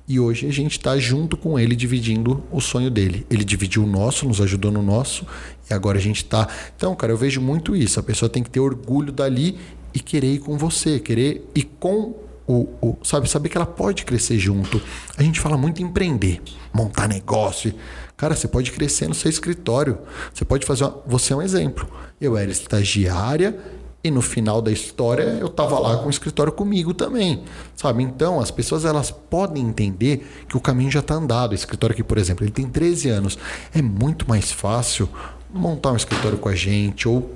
E 0.07 0.19
hoje 0.19 0.45
a 0.47 0.51
gente 0.51 0.73
está 0.73 0.97
junto 0.97 1.37
com 1.37 1.57
ele 1.57 1.75
dividindo 1.75 2.43
o 2.51 2.59
sonho 2.59 2.91
dele. 2.91 3.25
Ele 3.29 3.43
dividiu 3.45 3.83
o 3.83 3.87
nosso, 3.87 4.27
nos 4.27 4.41
ajudou 4.41 4.69
no 4.71 4.81
nosso, 4.81 5.25
e 5.69 5.73
agora 5.73 5.97
a 5.97 6.01
gente 6.01 6.17
está. 6.17 6.47
Então, 6.75 6.93
cara, 6.95 7.13
eu 7.13 7.17
vejo 7.17 7.39
muito 7.39 7.73
isso. 7.75 7.99
A 7.99 8.03
pessoa 8.03 8.27
tem 8.29 8.43
que 8.43 8.49
ter 8.49 8.59
orgulho 8.59 9.11
dali 9.13 9.57
e 9.93 9.99
querer 9.99 10.33
ir 10.33 10.39
com 10.39 10.57
você, 10.57 10.99
querer 10.99 11.49
ir 11.55 11.63
com 11.79 12.15
o, 12.45 12.67
o- 12.81 12.97
sabe, 13.03 13.29
saber 13.29 13.47
que 13.47 13.55
ela 13.57 13.65
pode 13.65 14.03
crescer 14.03 14.37
junto. 14.37 14.81
A 15.17 15.23
gente 15.23 15.39
fala 15.39 15.55
muito 15.57 15.81
em 15.81 15.85
empreender, 15.85 16.41
montar 16.73 17.07
negócio. 17.07 17.73
Cara, 18.17 18.35
você 18.35 18.47
pode 18.47 18.71
crescer 18.73 19.07
no 19.07 19.13
seu 19.15 19.29
escritório. 19.29 19.97
Você 20.33 20.43
pode 20.43 20.65
fazer. 20.65 20.83
Uma, 20.83 21.01
você 21.07 21.31
é 21.31 21.35
um 21.37 21.41
exemplo. 21.41 21.87
Eu 22.19 22.35
era 22.37 22.51
estagiária 22.51 23.57
e 24.03 24.11
no 24.11 24.21
final 24.21 24.61
da 24.61 24.71
história 24.71 25.23
eu 25.39 25.47
tava 25.47 25.79
lá 25.79 25.97
com 25.97 26.07
o 26.07 26.09
escritório 26.09 26.51
comigo 26.51 26.93
também, 26.93 27.43
sabe? 27.75 28.03
Então 28.03 28.39
as 28.39 28.51
pessoas 28.51 28.83
elas 28.83 29.09
podem 29.11 29.63
entender 29.65 30.27
que 30.49 30.57
o 30.57 30.59
caminho 30.59 30.91
já 30.91 30.99
está 30.99 31.13
andado. 31.15 31.53
O 31.53 31.55
escritório 31.55 31.93
aqui, 31.93 32.03
por 32.03 32.17
exemplo, 32.17 32.43
ele 32.43 32.51
tem 32.51 32.67
13 32.67 33.09
anos. 33.09 33.37
É 33.73 33.81
muito 33.81 34.27
mais 34.27 34.51
fácil 34.51 35.07
montar 35.53 35.91
um 35.91 35.95
escritório 35.95 36.37
com 36.37 36.49
a 36.49 36.55
gente 36.55 37.07
ou 37.07 37.31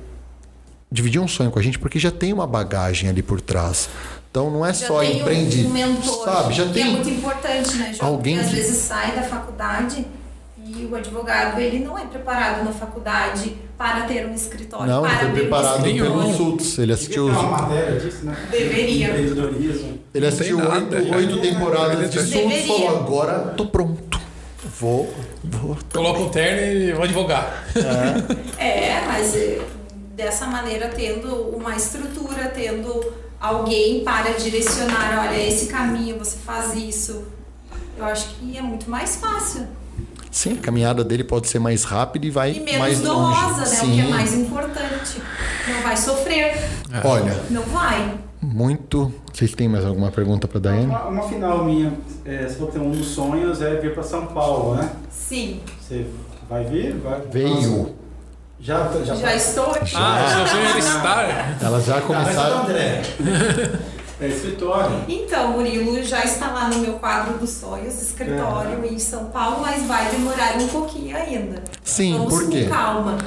dividir 0.91 1.19
um 1.21 1.27
sonho 1.27 1.51
com 1.51 1.59
a 1.59 1.61
gente 1.61 1.79
porque 1.79 1.99
já 1.99 2.11
tem 2.11 2.33
uma 2.33 2.47
bagagem 2.47 3.09
ali 3.09 3.21
por 3.23 3.39
trás. 3.39 3.89
Então 4.29 4.51
não 4.51 4.65
é 4.65 4.73
Já 4.73 4.87
só 4.87 4.99
tem 4.99 5.23
um- 5.65 5.69
mentor, 5.69 6.25
sabe? 6.25 6.53
Já 6.53 6.65
que 6.65 6.73
tem 6.73 6.83
é 6.83 6.89
muito 6.91 7.09
importante, 7.09 7.75
né, 7.77 7.93
João? 7.93 8.11
alguém 8.13 8.35
Porque 8.35 8.49
às 8.49 8.53
que- 8.55 8.61
vezes 8.61 8.77
sai 8.83 9.15
da 9.15 9.23
faculdade 9.23 10.05
e 10.79 10.85
o 10.85 10.95
advogado 10.95 11.59
ele 11.59 11.79
não 11.79 11.97
é 11.97 12.05
preparado 12.05 12.63
na 12.63 12.71
faculdade 12.71 13.55
para 13.77 14.01
ter 14.01 14.25
um 14.25 14.33
escritório, 14.33 14.87
não, 14.87 15.01
para 15.01 15.11
ele 15.11 15.19
foi 15.19 15.29
um 15.29 15.33
preparado 15.33 15.87
escritório. 15.87 16.11
pelo 16.11 16.33
SUTS. 16.33 16.77
Ele 16.79 16.93
assistiu, 16.93 17.27
matéria 17.29 17.99
disso, 17.99 18.25
né? 18.25 18.37
Deveria. 18.49 19.09
Ele 20.13 20.25
assistiu 20.27 20.59
oito, 20.59 21.15
oito 21.15 21.41
temporadas 21.41 22.09
de 22.09 22.19
SUTS 22.19 22.35
e 22.35 22.67
falou: 22.67 22.89
agora 22.89 23.39
tô 23.55 23.67
pronto. 23.67 24.17
Vou, 24.79 25.13
vou. 25.43 25.77
Coloca 25.93 26.19
o 26.19 26.29
terno 26.29 26.61
e 26.61 26.93
vou 26.93 27.03
advogar. 27.03 27.65
É, 28.57 29.01
mas 29.07 29.35
eh, 29.35 29.61
dessa 30.15 30.47
maneira, 30.47 30.89
tendo 30.89 31.31
uma 31.55 31.75
estrutura, 31.75 32.51
tendo 32.53 33.13
alguém 33.39 34.03
para 34.03 34.31
direcionar, 34.31 35.27
olha, 35.27 35.47
esse 35.47 35.67
caminho, 35.67 36.17
você 36.17 36.37
faz 36.37 36.73
isso. 36.75 37.23
Eu 37.97 38.05
acho 38.05 38.29
que 38.35 38.57
é 38.57 38.61
muito 38.61 38.89
mais 38.89 39.15
fácil. 39.15 39.67
Sim, 40.31 40.57
a 40.59 40.61
caminhada 40.61 41.03
dele 41.03 41.23
pode 41.23 41.47
ser 41.47 41.59
mais 41.59 41.83
rápida 41.83 42.25
e 42.25 42.29
vai 42.29 42.51
E 42.53 42.59
menos 42.59 42.79
mais 42.79 42.99
dolosa, 43.01 43.41
longe. 43.41 43.59
né? 43.59 43.65
Sim. 43.65 43.87
O 43.87 43.95
que 43.95 44.01
é 44.01 44.07
mais 44.09 44.33
importante. 44.33 45.21
Não 45.67 45.81
vai 45.81 45.97
sofrer. 45.97 46.69
Olha, 47.03 47.35
Não 47.49 47.61
vai. 47.63 48.13
muito. 48.41 49.11
Vocês 49.33 49.53
têm 49.53 49.67
mais 49.69 49.85
alguma 49.85 50.11
pergunta 50.11 50.47
para 50.47 50.59
Daiane? 50.59 50.85
Uma, 50.87 51.05
uma 51.05 51.23
final 51.27 51.63
minha, 51.63 51.93
é, 52.25 52.43
você 52.47 52.55
falou 52.55 52.71
que 52.71 52.79
um 52.79 52.91
dos 52.91 53.07
sonhos 53.07 53.61
é 53.61 53.75
vir 53.75 53.93
para 53.93 54.03
São 54.03 54.25
Paulo, 54.27 54.75
né? 54.75 54.89
Sim. 55.09 55.61
Você 55.81 56.05
vai 56.49 56.63
vir? 56.65 56.95
Vai, 56.97 57.21
Veio. 57.31 57.95
Já, 58.59 58.89
já, 59.05 59.13
Já 59.15 59.35
estou 59.35 59.69
aqui. 59.71 59.93
Ah, 59.95 60.45
sonho 60.49 60.65
era 60.65 60.79
estar. 60.79 61.57
Elas 61.61 61.85
já 61.85 61.97
Ah, 61.97 62.01
mas 62.01 62.03
é 62.03 62.07
começaram. 62.07 62.61
André. 62.63 63.01
É 64.19 64.27
escritório. 64.27 65.03
Então, 65.07 65.51
Murilo 65.51 66.01
já 66.03 66.23
está 66.23 66.51
lá 66.51 66.69
no 66.69 66.79
meu 66.79 66.93
quadro 66.93 67.37
dos 67.37 67.51
sonhos, 67.51 68.01
escritório 68.01 68.83
em 68.85 68.97
São 68.97 69.25
Paulo, 69.25 69.59
mas 69.61 69.83
vai 69.83 70.09
demorar 70.09 70.57
um 70.57 70.67
pouquinho 70.67 71.15
ainda. 71.15 71.63
Sim, 71.83 72.17
Vamos 72.17 72.33
por 72.33 72.49
quê? 72.49 72.63
com 72.63 72.69
calma. 72.71 73.17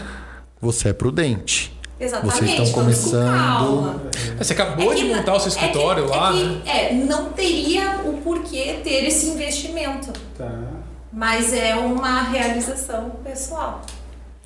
Você 0.61 0.89
é 0.89 0.93
prudente. 0.93 1.79
Exatamente. 1.99 2.35
Vocês 2.39 2.51
estão 2.51 2.73
começando. 2.73 3.37
calma. 3.37 4.03
Você 4.39 4.53
acabou 4.53 4.93
É 4.93 4.97
de 4.97 5.03
que 5.05 5.15
montar 5.15 5.35
o 5.35 5.39
seu 5.41 5.49
é 5.53 5.55
que- 5.55 5.61
escritório 5.61 6.05
é 6.05 6.09
lá, 6.17 6.33
que, 6.33 6.43
né? 6.45 6.61
É, 6.67 6.95
não 6.95 7.27
teria 7.31 8.01
o 8.05 8.15
porquê 8.25 8.81
ter 8.83 9.05
esse 9.07 9.27
investimento, 9.27 10.11
Tá. 10.37 10.51
mas 11.13 11.53
é 11.53 11.75
uma 11.77 12.23
realização 12.23 13.11
pessoal. 13.23 13.83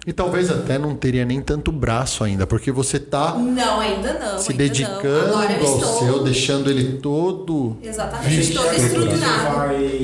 E 0.06 0.12
talvez 0.12 0.50
até 0.50 0.78
não 0.78 0.94
teria 0.94 1.24
nem 1.24 1.40
tanto 1.40 1.72
braço 1.72 2.24
ainda, 2.24 2.46
porque 2.46 2.70
você 2.70 2.98
tá 3.00 3.34
Não, 3.38 3.80
ainda 3.80 4.12
não. 4.18 4.38
se 4.38 4.50
ainda 4.52 4.62
dedicando 4.64 5.28
não. 5.28 5.38
Ao 5.38 5.50
estou... 5.50 5.98
seu, 5.98 6.22
deixando 6.24 6.70
ele 6.70 6.98
todo. 6.98 7.76
Exatamente, 7.82 8.28
Vixe, 8.36 8.52
todo 8.52 8.66
Isso 8.74 8.86
estruturado. 8.86 9.56
vai 9.56 10.02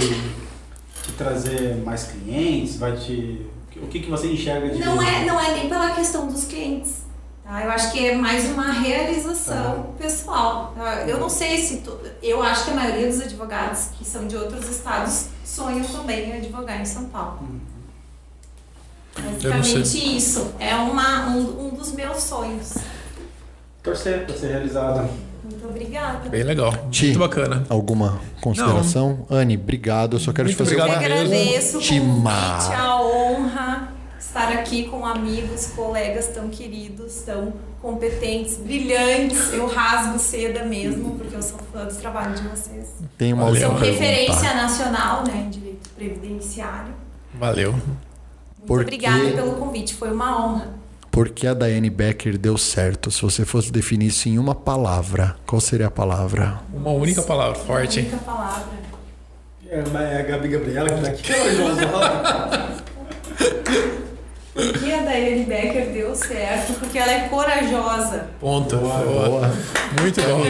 te 1.03 1.13
trazer 1.19 1.77
mais 1.85 2.05
clientes? 2.05 2.77
Vai 2.77 2.97
te... 2.97 3.45
O 3.77 3.87
que, 3.89 4.01
que 4.01 4.11
você 4.11 4.29
enxerga 4.33 4.71
de... 4.71 4.79
Não 4.79 5.01
é, 5.03 5.25
não 5.27 5.39
é 5.41 5.55
nem 5.55 5.69
pela 5.69 5.91
questão 5.91 6.27
dos 6.27 6.45
clientes. 6.45 7.03
Tá? 7.45 7.65
Eu 7.65 7.71
acho 7.71 7.93
que 7.93 8.07
é 8.07 8.15
mais 8.15 8.45
uma 8.51 8.71
realização 8.73 9.95
pessoal. 9.99 10.73
tá? 10.77 11.05
Eu 11.07 11.19
não 11.19 11.29
sei 11.29 11.59
se. 11.59 11.79
to- 11.79 11.99
Eu 12.23 12.43
acho 12.43 12.65
que 12.65 12.71
a 12.71 12.75
maioria 12.75 13.07
dos 13.09 13.21
advogados 13.21 13.89
que 13.99 14.05
são 14.05 14.27
de 14.27 14.37
outros 14.37 14.69
estados 14.69 15.27
sonham 15.45 15.83
também 15.85 16.31
em 16.31 16.33
advogar 16.35 16.81
em 16.81 16.85
São 16.85 17.05
Paulo. 17.07 17.39
Sei. 17.41 17.70
Basicamente 19.17 20.17
isso. 20.17 20.55
É 20.59 20.75
uma, 20.75 21.29
um, 21.29 21.67
um 21.67 21.71
dos 21.71 21.93
meus 21.93 22.23
sonhos. 22.23 22.75
Torcer 23.83 24.25
para 24.27 24.37
ser 24.37 24.49
realizada. 24.49 25.09
Muito 25.43 25.67
obrigada. 25.67 26.29
Bem 26.29 26.43
legal. 26.43 26.73
Ti. 26.91 27.07
Muito 27.07 27.19
bacana. 27.19 27.65
Alguma 27.69 28.21
consideração? 28.41 29.27
Anne, 29.31 29.57
obrigado. 29.57 30.17
Eu 30.17 30.21
só 30.21 30.33
quero 30.33 30.49
Muito 30.49 30.57
te 30.57 30.65
fazer 30.65 30.79
Eu 30.79 30.85
uma 30.85 30.95
obrigado. 30.95 31.13
agradeço 31.13 31.79
o 31.79 31.81
convite, 31.81 32.73
a 32.77 33.03
honra 33.03 33.93
estar 34.19 34.49
aqui 34.53 34.85
com 34.85 35.05
amigos, 35.05 35.67
colegas 35.75 36.29
tão 36.29 36.49
queridos, 36.51 37.15
tão 37.23 37.53
competentes, 37.83 38.59
brilhantes. 38.59 39.53
Eu 39.53 39.67
rasgo 39.67 40.19
seda 40.19 40.65
mesmo, 40.65 41.17
porque 41.17 41.35
eu 41.35 41.43
sou 41.43 41.59
fã 41.73 41.87
do 41.87 41.95
trabalho 41.95 42.35
de 42.35 42.43
vocês. 42.43 42.89
Tem 43.19 43.33
uma 43.33 43.47
Valeu. 43.47 43.61
São 43.63 43.77
referência 43.79 44.35
pergunta. 44.35 44.55
nacional 44.63 45.25
né, 45.27 45.45
em 45.47 45.51
direito 45.51 45.89
previdenciário. 45.97 46.93
Valeu. 47.35 47.75
Muito 48.69 48.83
obrigada 48.83 49.31
pelo 49.33 49.53
convite, 49.53 49.95
foi 49.95 50.11
uma 50.13 50.47
honra. 50.47 50.69
Por 51.11 51.29
que 51.31 51.47
a 51.47 51.55
Daiane 51.55 51.91
Becker 51.91 52.39
deu 52.39 52.57
certo? 52.57 53.11
Se 53.11 53.21
você 53.23 53.45
fosse 53.45 53.73
definir 53.73 54.07
isso 54.07 54.29
em 54.29 54.39
uma 54.39 54.55
palavra, 54.55 55.37
qual 55.47 55.61
seria 55.61 55.89
a 55.89 55.91
palavra? 55.91 56.61
Uma 56.73 56.91
única 56.91 57.21
palavra, 57.23 57.57
forte, 57.57 58.01
Uma 58.01 58.09
única 58.09 58.25
palavra. 58.25 58.81
É, 59.69 59.85
mas 59.93 60.03
é 60.03 60.21
a 60.21 60.23
Gabi 60.23 60.49
Gabriela 60.49 60.89
que 60.89 61.01
tá 61.03 61.09
aqui. 61.11 61.33
E 64.85 64.93
a 64.93 65.03
Daiane 65.03 65.45
Becker 65.45 65.87
deu 65.93 66.15
certo, 66.15 66.75
porque 66.79 66.99
ela 66.99 67.13
é 67.13 67.29
corajosa. 67.29 68.27
Ponto. 68.41 68.77
Boa. 68.77 68.99
Boa. 68.99 69.53
Muito 70.01 70.21
bom. 70.23 70.43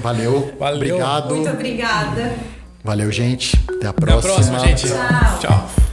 Valeu. 0.00 0.52
Valeu. 0.58 0.76
Obrigado. 0.76 1.34
Muito 1.36 1.50
obrigada. 1.50 2.32
Valeu, 2.82 3.12
gente. 3.12 3.56
Até 3.68 3.86
a 3.86 3.90
Até 3.90 3.90
a 3.90 3.92
próxima. 3.92 4.32
próxima, 4.32 4.58
gente. 4.60 4.88
Tchau. 4.88 5.38
Tchau. 5.40 5.91